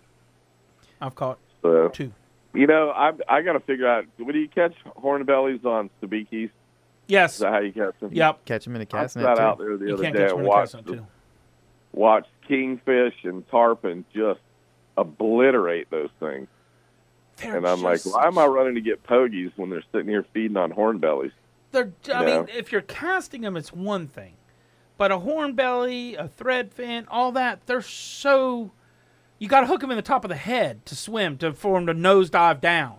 I've 1.01 1.13
caught 1.13 1.39
So, 1.61 1.89
two. 1.89 2.13
you 2.53 2.65
know, 2.67 2.89
I 2.91 3.11
I 3.27 3.41
got 3.41 3.51
to 3.53 3.59
figure 3.59 3.85
out. 3.85 4.05
What 4.17 4.31
do 4.31 4.39
you 4.39 4.47
catch 4.47 4.73
hornbellies 4.97 5.65
on 5.65 5.89
sabikis? 6.01 6.51
Yes. 7.09 7.35
Is 7.35 7.39
Yes. 7.39 7.39
that 7.39 7.51
how 7.51 7.59
you 7.59 7.73
catch 7.73 7.99
them? 7.99 8.11
Yep. 8.13 8.45
Catch 8.45 8.63
them 8.63 8.75
in 8.77 8.81
a 8.81 8.83
I 8.83 8.85
cast 8.85 9.15
sat 9.15 9.23
net 9.23 9.35
too. 9.35 9.41
out 9.43 9.57
there 9.57 9.75
the 9.75 9.87
You 9.87 9.93
other 9.95 10.03
day 10.03 10.11
catch 10.13 10.29
and 10.29 10.35
one 10.37 10.45
watched 10.45 10.71
cast 10.71 10.85
the- 10.85 11.03
watched 11.91 12.29
kingfish 12.47 13.15
and 13.25 13.45
tarpon 13.49 14.05
just 14.15 14.39
obliterate 14.95 15.89
those 15.89 16.11
things. 16.21 16.47
They're 17.37 17.57
And 17.57 17.67
I'm 17.67 17.81
like, 17.81 17.99
why 18.05 18.25
am 18.27 18.37
I 18.37 18.45
running 18.45 18.75
to 18.75 18.81
get 18.81 19.03
pogies 19.03 19.51
when 19.57 19.69
they're 19.69 19.83
sitting 19.91 20.07
here 20.07 20.23
feeding 20.33 20.55
on 20.55 20.71
hornbellies? 20.71 21.33
They're, 21.71 21.91
I 22.13 22.25
Yeah. 22.25 22.37
mean, 22.41 22.49
if 22.55 22.71
you're 22.71 22.79
casting 22.81 23.41
them, 23.41 23.57
it's 23.57 23.73
one 23.73 24.07
thing, 24.07 24.35
but 25.01 25.11
a 25.11 25.17
hornbelly, 25.17 26.15
a 26.15 26.27
thread 26.27 26.71
fin, 26.71 27.07
all 27.09 27.31
that, 27.31 27.65
they're 27.65 27.81
so. 27.81 28.69
You 29.39 29.47
got 29.47 29.61
to 29.61 29.65
hook 29.65 29.81
them 29.81 29.89
in 29.89 29.95
the 29.97 30.03
top 30.03 30.23
of 30.23 30.29
the 30.29 30.35
head 30.35 30.85
to 30.85 30.95
swim 30.95 31.39
to 31.39 31.53
for 31.53 31.79
them 31.79 31.87
to 31.87 31.93
nosedive 31.95 32.61
down. 32.61 32.97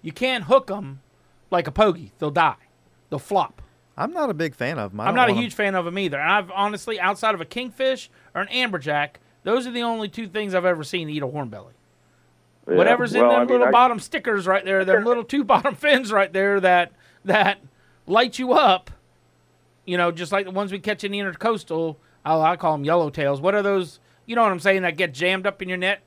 You 0.00 0.12
can't 0.12 0.44
hook 0.44 0.68
them 0.68 1.00
like 1.50 1.66
a 1.66 1.72
pogie; 1.72 2.12
they'll 2.20 2.30
die, 2.30 2.54
they'll 3.08 3.18
flop. 3.18 3.62
I'm 3.96 4.12
not 4.12 4.30
a 4.30 4.34
big 4.34 4.54
fan 4.54 4.78
of 4.78 4.92
them. 4.92 5.00
I 5.00 5.06
I'm 5.06 5.14
don't 5.16 5.24
a 5.24 5.26
want 5.26 5.30
'em- 5.38 5.42
huge 5.42 5.54
fan 5.54 5.74
of 5.74 5.84
them 5.86 5.98
either. 5.98 6.20
And 6.20 6.30
I've 6.30 6.52
honestly, 6.52 7.00
outside 7.00 7.34
of 7.34 7.40
a 7.40 7.44
kingfish 7.44 8.08
or 8.32 8.42
an 8.42 8.46
amberjack, 8.48 9.16
those 9.42 9.66
are 9.66 9.72
the 9.72 9.82
only 9.82 10.08
two 10.08 10.28
things 10.28 10.54
I've 10.54 10.64
ever 10.64 10.84
seen 10.84 11.10
eat 11.10 11.20
a 11.24 11.26
hornbelly. 11.26 11.72
Yeah. 12.68 12.76
Whatever's 12.76 13.12
in 13.12 13.22
them 13.22 13.30
I 13.30 13.38
mean, 13.40 13.48
little 13.48 13.66
I- 13.66 13.70
bottom 13.72 13.98
stickers 13.98 14.46
right 14.46 14.64
there, 14.64 14.84
them 14.84 15.04
little 15.10 15.24
two 15.24 15.42
bottom 15.42 15.74
fins 15.74 16.12
right 16.12 16.32
there 16.32 16.60
that 16.60 16.92
that 17.24 17.58
light 18.06 18.38
you 18.38 18.52
up. 18.52 18.92
You 19.86 19.96
know, 19.96 20.10
just 20.12 20.30
like 20.32 20.44
the 20.46 20.50
ones 20.52 20.72
we 20.72 20.78
catch 20.78 21.04
in 21.04 21.12
the 21.12 21.18
intercoastal. 21.18 21.96
I, 22.24 22.38
I 22.38 22.56
call 22.56 22.76
them 22.76 22.84
yellowtails. 22.86 23.40
What 23.40 23.54
are 23.54 23.62
those? 23.62 23.98
You 24.26 24.36
know 24.36 24.42
what 24.42 24.52
I'm 24.52 24.60
saying? 24.60 24.82
That 24.82 24.96
get 24.96 25.12
jammed 25.14 25.46
up 25.46 25.62
in 25.62 25.68
your 25.68 25.78
net, 25.78 26.02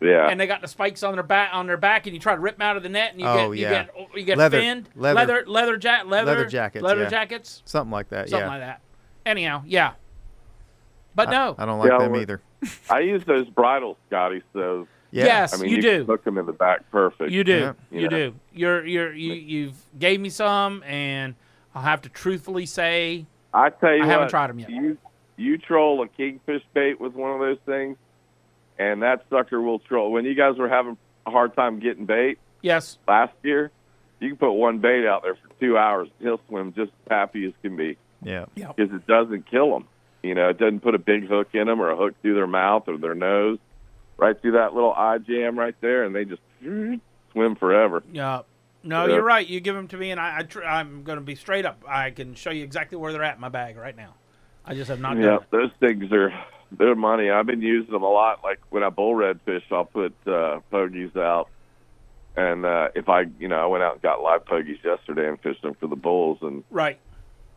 Yeah. 0.00 0.28
and 0.28 0.38
they 0.38 0.46
got 0.46 0.60
the 0.60 0.68
spikes 0.68 1.02
on 1.02 1.14
their 1.14 1.22
back 1.22 1.50
on 1.52 1.66
their 1.66 1.76
back, 1.78 2.06
and 2.06 2.14
you 2.14 2.20
try 2.20 2.34
to 2.34 2.40
rip 2.40 2.58
them 2.58 2.62
out 2.68 2.76
of 2.76 2.82
the 2.82 2.88
net, 2.88 3.12
and 3.12 3.20
you 3.20 3.26
Oh, 3.26 3.50
get 3.52 3.58
you 3.58 3.68
get 3.68 3.90
you 4.16 4.22
get 4.24 4.38
Leather- 4.38 4.60
finned 4.60 4.88
leather- 4.94 5.14
leather 5.18 5.44
leather 5.46 5.76
jack 5.76 6.04
leather, 6.06 6.26
leather 6.32 6.46
jackets, 6.46 6.82
leather 6.84 7.02
yeah. 7.04 7.08
jackets 7.08 7.62
something 7.64 7.90
like 7.90 8.10
that. 8.10 8.28
something 8.28 8.46
yeah. 8.46 8.52
like 8.52 8.60
that. 8.60 8.80
Anyhow, 9.26 9.62
yeah. 9.66 9.92
But 11.14 11.28
I- 11.28 11.32
no, 11.32 11.54
I, 11.58 11.64
don't 11.66 11.78
like 11.78 11.90
Yeah, 11.90 11.98
them 11.98 12.16
either. 12.16 12.40
I 12.90 13.00
use 13.00 13.24
those 13.24 13.48
bridles, 13.48 13.96
Scotty. 14.08 14.42
so 14.52 14.86
Yeah. 15.10 15.24
yes, 15.24 15.54
I 15.54 15.56
mean, 15.62 15.70
you, 15.70 15.76
you, 15.76 15.82
do. 15.82 15.98
can 15.98 16.06
hook 16.06 16.24
them 16.24 16.38
in 16.38 16.46
the 16.46 16.52
back 16.52 16.88
perfect. 16.92 17.32
You 17.32 17.42
do. 17.44 17.58
Yeah. 17.58 17.72
You 17.90 18.00
Yeah. 18.02 18.08
do. 18.08 18.34
You're 18.52 18.86
you're 18.86 19.12
you 19.14 19.32
you've 19.32 19.76
gave 19.98 20.20
me 20.20 20.28
some, 20.28 20.82
and 20.84 21.34
I'll 21.74 21.82
have 21.82 22.02
to 22.02 22.08
truthfully 22.08 22.66
say 22.66 23.26
I 23.54 23.70
tell 23.70 23.90
you 23.94 24.02
I 24.02 24.06
what, 24.06 24.08
haven't 24.12 24.28
tried 24.30 24.50
'em 24.50 24.58
yet. 24.58 24.70
You 24.70 24.98
you 25.36 25.56
troll 25.58 26.02
a 26.02 26.08
kingfish 26.08 26.62
bait 26.74 27.00
with 27.00 27.14
one 27.14 27.32
of 27.32 27.40
those 27.40 27.58
things, 27.64 27.96
and 28.78 29.02
that 29.02 29.24
sucker 29.30 29.60
will 29.60 29.78
troll. 29.78 30.12
When 30.12 30.24
you 30.24 30.34
guys 30.34 30.56
were 30.58 30.68
having 30.68 30.96
a 31.26 31.30
hard 31.30 31.54
time 31.54 31.78
getting 31.80 32.04
bait 32.04 32.38
yes. 32.60 32.98
last 33.08 33.32
year, 33.42 33.70
you 34.20 34.28
can 34.28 34.36
put 34.36 34.52
one 34.52 34.78
bait 34.78 35.06
out 35.06 35.22
there 35.22 35.34
for 35.36 35.48
two 35.58 35.78
hours. 35.78 36.08
He'll 36.20 36.40
swim 36.48 36.74
just 36.74 36.92
as 37.06 37.10
happy 37.10 37.46
as 37.46 37.52
can 37.62 37.74
be 37.76 37.96
Yeah. 38.22 38.44
because 38.54 38.92
it 38.92 39.06
doesn't 39.06 39.46
kill 39.50 39.70
them. 39.72 39.86
You 40.22 40.34
know, 40.34 40.50
it 40.50 40.58
doesn't 40.58 40.80
put 40.80 40.94
a 40.94 40.98
big 40.98 41.26
hook 41.26 41.48
in 41.54 41.66
them 41.66 41.80
or 41.80 41.90
a 41.90 41.96
hook 41.96 42.14
through 42.20 42.34
their 42.34 42.46
mouth 42.46 42.86
or 42.88 42.98
their 42.98 43.14
nose, 43.14 43.58
right 44.18 44.38
through 44.38 44.52
that 44.52 44.74
little 44.74 44.92
eye 44.92 45.16
jam 45.18 45.58
right 45.58 45.74
there, 45.80 46.04
and 46.04 46.14
they 46.14 46.26
just 46.26 46.42
swim 46.60 47.56
forever. 47.56 48.02
Yeah. 48.12 48.42
No, 48.82 49.06
Yeah. 49.06 49.14
you're 49.14 49.22
right. 49.24 49.46
You 49.46 49.60
give 49.60 49.74
them 49.74 49.88
to 49.88 49.96
me, 49.96 50.10
and 50.10 50.18
I, 50.20 50.38
I 50.38 50.42
tr- 50.42 50.64
I'm 50.64 51.02
going 51.02 51.18
to 51.18 51.24
be 51.24 51.34
straight 51.34 51.66
up. 51.66 51.84
I 51.86 52.10
can 52.10 52.34
show 52.34 52.50
you 52.50 52.64
exactly 52.64 52.96
where 52.96 53.12
they're 53.12 53.22
at 53.22 53.34
in 53.34 53.40
my 53.40 53.48
bag 53.50 53.76
right 53.76 53.96
now. 53.96 54.14
I 54.64 54.74
just 54.74 54.88
have 54.88 55.00
not 55.00 55.16
Yeah, 55.16 55.22
done 55.24 55.34
it. 55.42 55.50
those 55.50 55.70
things 55.80 56.12
are 56.12 56.32
they're 56.72 56.94
money. 56.94 57.30
I've 57.30 57.46
been 57.46 57.62
using 57.62 57.92
them 57.92 58.02
a 58.02 58.10
lot. 58.10 58.42
Like 58.44 58.60
when 58.70 58.82
I 58.82 58.88
bull 58.90 59.14
redfish, 59.14 59.62
I'll 59.70 59.84
put 59.84 60.14
uh, 60.26 60.60
pogies 60.72 61.16
out, 61.16 61.48
and 62.36 62.64
uh, 62.64 62.88
if 62.94 63.08
I, 63.08 63.22
you 63.38 63.48
know, 63.48 63.56
I 63.56 63.66
went 63.66 63.82
out 63.82 63.94
and 63.94 64.02
got 64.02 64.22
live 64.22 64.44
pogies 64.44 64.82
yesterday 64.84 65.28
and 65.28 65.40
fished 65.40 65.62
them 65.62 65.74
for 65.74 65.86
the 65.88 65.96
bulls, 65.96 66.38
and 66.42 66.62
Right. 66.70 66.98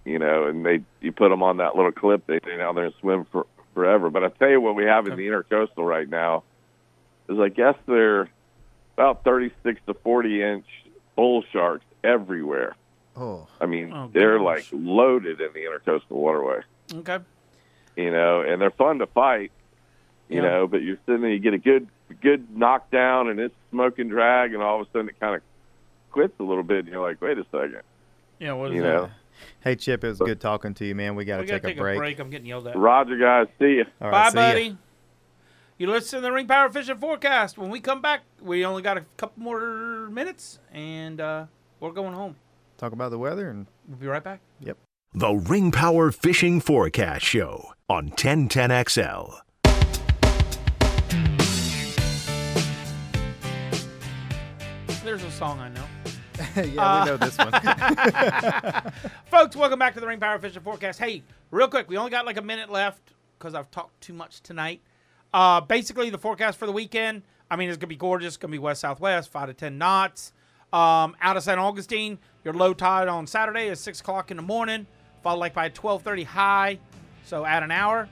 you 0.06 0.18
know, 0.20 0.48
and 0.48 0.66
they 0.66 0.82
you 1.02 1.12
put 1.12 1.30
them 1.30 1.44
on 1.44 1.58
that 1.58 1.76
little 1.76 1.92
clip, 1.92 2.26
they 2.26 2.40
stay 2.40 2.58
down 2.58 2.76
there 2.76 2.86
and 2.86 2.94
swim 3.00 3.26
for 3.32 3.46
forever. 3.74 4.10
But 4.10 4.24
I 4.24 4.30
tell 4.30 4.50
you 4.50 4.60
what, 4.62 4.76
we 4.76 4.86
have 4.86 5.08
in 5.08 5.16
the 5.16 5.28
intercoastal 5.28 5.78
right 5.88 6.10
now 6.10 6.44
is 7.30 7.38
I 7.40 7.50
guess 7.50 7.76
they're 7.86 8.30
about 8.96 9.24
36 9.24 9.80
to 9.88 9.94
40 9.94 10.42
inch 10.44 10.66
bull 11.16 11.44
sharks 11.52 11.86
everywhere. 12.04 12.76
Oh, 13.16 13.48
I 13.62 13.66
mean, 13.68 13.92
Oh, 13.94 14.10
they're 14.12 14.38
gosh. 14.40 14.46
like 14.46 14.66
loaded 14.72 15.40
in 15.40 15.54
the 15.54 15.60
intercoastal 15.62 16.10
waterway. 16.12 16.62
Okay. 16.94 17.20
You 17.96 18.12
know, 18.12 18.42
and 18.42 18.60
they're 18.62 18.72
fun 18.72 19.00
to 19.00 19.06
fight. 19.08 19.52
You 20.30 20.38
Yeah. 20.42 20.50
know, 20.50 20.68
but 20.68 20.82
you're 20.82 20.98
sitting 21.06 21.22
there, 21.22 21.32
you 21.32 21.40
get 21.40 21.54
a 21.54 21.58
good 21.60 21.88
good 22.22 22.56
knockdown, 22.56 23.28
and 23.30 23.40
it's 23.40 23.56
smoke 23.72 23.98
and 23.98 24.10
drag, 24.10 24.54
and 24.54 24.62
all 24.62 24.80
of 24.82 24.88
a 24.88 24.92
sudden 24.92 25.10
it 25.10 25.20
kind 25.20 25.36
of 25.36 25.42
quits 26.12 26.34
a 26.40 26.44
little 26.44 26.64
bit, 26.64 26.80
and 26.86 26.88
you're 26.90 27.02
like, 27.02 27.20
wait 27.22 27.38
a 27.40 27.46
second. 27.52 27.82
Yeah. 28.40 28.54
What 28.54 28.70
is 28.72 28.76
You 28.78 28.84
that? 28.84 28.94
know, 28.94 29.10
hey 29.64 29.76
Chip, 29.76 30.04
it 30.04 30.08
was 30.08 30.20
good 30.20 30.40
talking 30.40 30.74
to 30.76 30.86
you, 30.86 30.94
man. 30.96 31.16
We 31.16 31.26
got 31.26 31.38
to 31.38 31.46
take, 31.46 31.64
take 31.64 31.78
a 31.78 31.82
break. 31.82 32.20
I'm 32.20 32.30
getting 32.30 32.48
yelled 32.48 32.68
at. 32.68 32.76
Roger, 32.78 33.18
guys, 33.18 33.48
see 33.60 33.76
you. 33.76 33.86
All 34.02 34.12
Bye, 34.12 34.30
right, 34.34 34.58
see 34.58 34.64
ya. 34.70 34.76
Buddy. 35.84 35.92
You 35.92 36.00
listen 36.00 36.18
to 36.20 36.22
the 36.22 36.32
Ring 36.32 36.48
Power 36.48 36.70
Fishing 36.70 36.98
Forecast. 36.98 37.58
When 37.58 37.70
we 37.70 37.80
come 37.80 38.02
back, 38.02 38.22
we 38.42 38.66
only 38.66 38.82
got 38.82 38.98
a 38.98 39.06
couple 39.18 39.44
more 39.44 40.10
minutes, 40.10 40.60
and 40.72 41.20
uh, 41.20 41.46
we're 41.80 41.92
going 41.92 42.14
home. 42.14 42.36
Talk 42.78 42.94
about 42.94 43.12
the 43.12 43.18
weather 43.18 43.50
and 43.50 43.68
We'll 43.88 43.98
be 43.98 44.08
right 44.08 44.24
back. 44.24 44.40
yep. 44.60 44.78
The 45.14 45.34
Ring 45.34 45.72
Power 45.72 46.12
Fishing 46.12 46.60
Forecast 46.62 47.26
Show 47.26 47.74
on 47.90 48.10
1010XL. 48.12 49.40
There's 55.04 55.24
a 55.24 55.32
song 55.32 55.60
I 55.60 55.70
know. 55.70 55.84
yeah, 56.64 57.04
we 57.04 57.12
know 57.12 57.18
this 57.18 57.38
one. 57.38 57.52
Folks, 59.26 59.56
welcome 59.56 59.78
back 59.78 59.94
to 59.94 60.00
the 60.00 60.08
Ring 60.08 60.20
Power 60.20 60.40
Fishing 60.40 60.64
Forecast. 60.64 60.98
Hey, 60.98 61.22
real 61.52 61.68
quick, 61.68 61.90
we 61.90 61.98
only 61.98 62.10
got 62.10 62.26
like 62.26 62.38
a 62.38 62.42
minute 62.42 62.72
left 62.72 63.14
because 63.38 63.54
I've 63.54 63.70
talked 63.70 64.02
too 64.02 64.14
much 64.14 64.42
tonight. 64.42 64.82
Uh, 65.34 65.62
basically, 65.62 66.10
the 66.10 66.18
forecast 66.18 66.60
for 66.60 66.66
the 66.66 66.72
weekend, 66.72 67.24
I 67.50 67.56
mean, 67.56 67.70
it's 67.70 67.80
to 67.80 67.88
be 67.88 67.96
gorgeous. 67.96 68.38
To 68.38 68.48
be 68.48 68.60
west 68.60 68.82
southwest, 68.82 69.32
5 69.32 69.48
to 69.48 69.54
10 69.54 69.78
knots. 69.78 70.32
Um, 70.72 71.16
out 71.22 71.38
of 71.38 71.44
St. 71.44 71.60
Augustine, 71.60 72.18
your 72.44 72.54
low 72.54 72.74
tide 72.74 73.08
on 73.08 73.28
Saturday 73.28 73.68
is 73.68 73.80
6 73.80 74.02
o'clock 74.02 74.32
in 74.32 74.38
the 74.38 74.44
morning, 74.44 74.88
followed 75.22 75.40
like 75.40 75.54
by 75.54 75.70
12.30 75.70 76.26
high, 76.26 76.80
so 77.26 77.46
add 77.46 77.62
an 77.62 77.70
hour. 77.70 78.10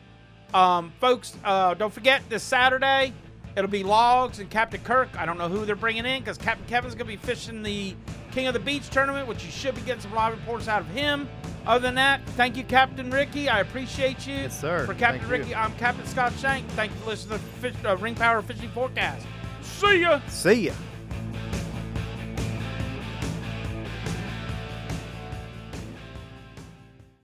Um, 0.53 0.93
folks, 0.99 1.35
uh, 1.43 1.73
don't 1.73 1.91
forget 1.91 2.21
this 2.29 2.43
Saturday, 2.43 3.13
it'll 3.55 3.69
be 3.69 3.83
Logs 3.83 4.39
and 4.39 4.49
Captain 4.49 4.81
Kirk. 4.81 5.09
I 5.17 5.25
don't 5.25 5.37
know 5.37 5.49
who 5.49 5.65
they're 5.65 5.75
bringing 5.75 6.05
in 6.05 6.21
because 6.21 6.37
Captain 6.37 6.65
Kevin's 6.67 6.95
going 6.95 7.07
to 7.07 7.17
be 7.17 7.17
fishing 7.17 7.63
the 7.63 7.95
King 8.31 8.47
of 8.47 8.53
the 8.53 8.59
Beach 8.59 8.89
tournament, 8.89 9.27
which 9.27 9.43
you 9.43 9.51
should 9.51 9.75
be 9.75 9.81
getting 9.81 10.01
some 10.01 10.13
live 10.13 10.33
reports 10.33 10.67
out 10.67 10.81
of 10.81 10.87
him. 10.87 11.27
Other 11.65 11.83
than 11.83 11.95
that, 11.95 12.25
thank 12.29 12.57
you, 12.57 12.63
Captain 12.63 13.11
Ricky. 13.11 13.47
I 13.47 13.59
appreciate 13.59 14.25
you. 14.25 14.33
Yes, 14.33 14.59
sir. 14.59 14.85
For 14.85 14.93
Captain 14.93 15.19
Thank 15.19 15.31
you. 15.31 15.37
Ricky, 15.37 15.55
I'm 15.55 15.73
Captain 15.73 16.05
Scott 16.07 16.33
Shank. 16.39 16.67
Thank 16.69 16.91
you 16.91 16.97
for 17.01 17.09
listening 17.09 17.37
to 17.37 17.43
the 17.43 17.51
fish, 17.71 17.75
uh, 17.85 17.97
Ring 17.97 18.15
Power 18.15 18.41
Fishing 18.41 18.69
Forecast. 18.69 19.27
See 19.61 20.01
ya. 20.01 20.21
See 20.27 20.67
ya. 20.67 20.73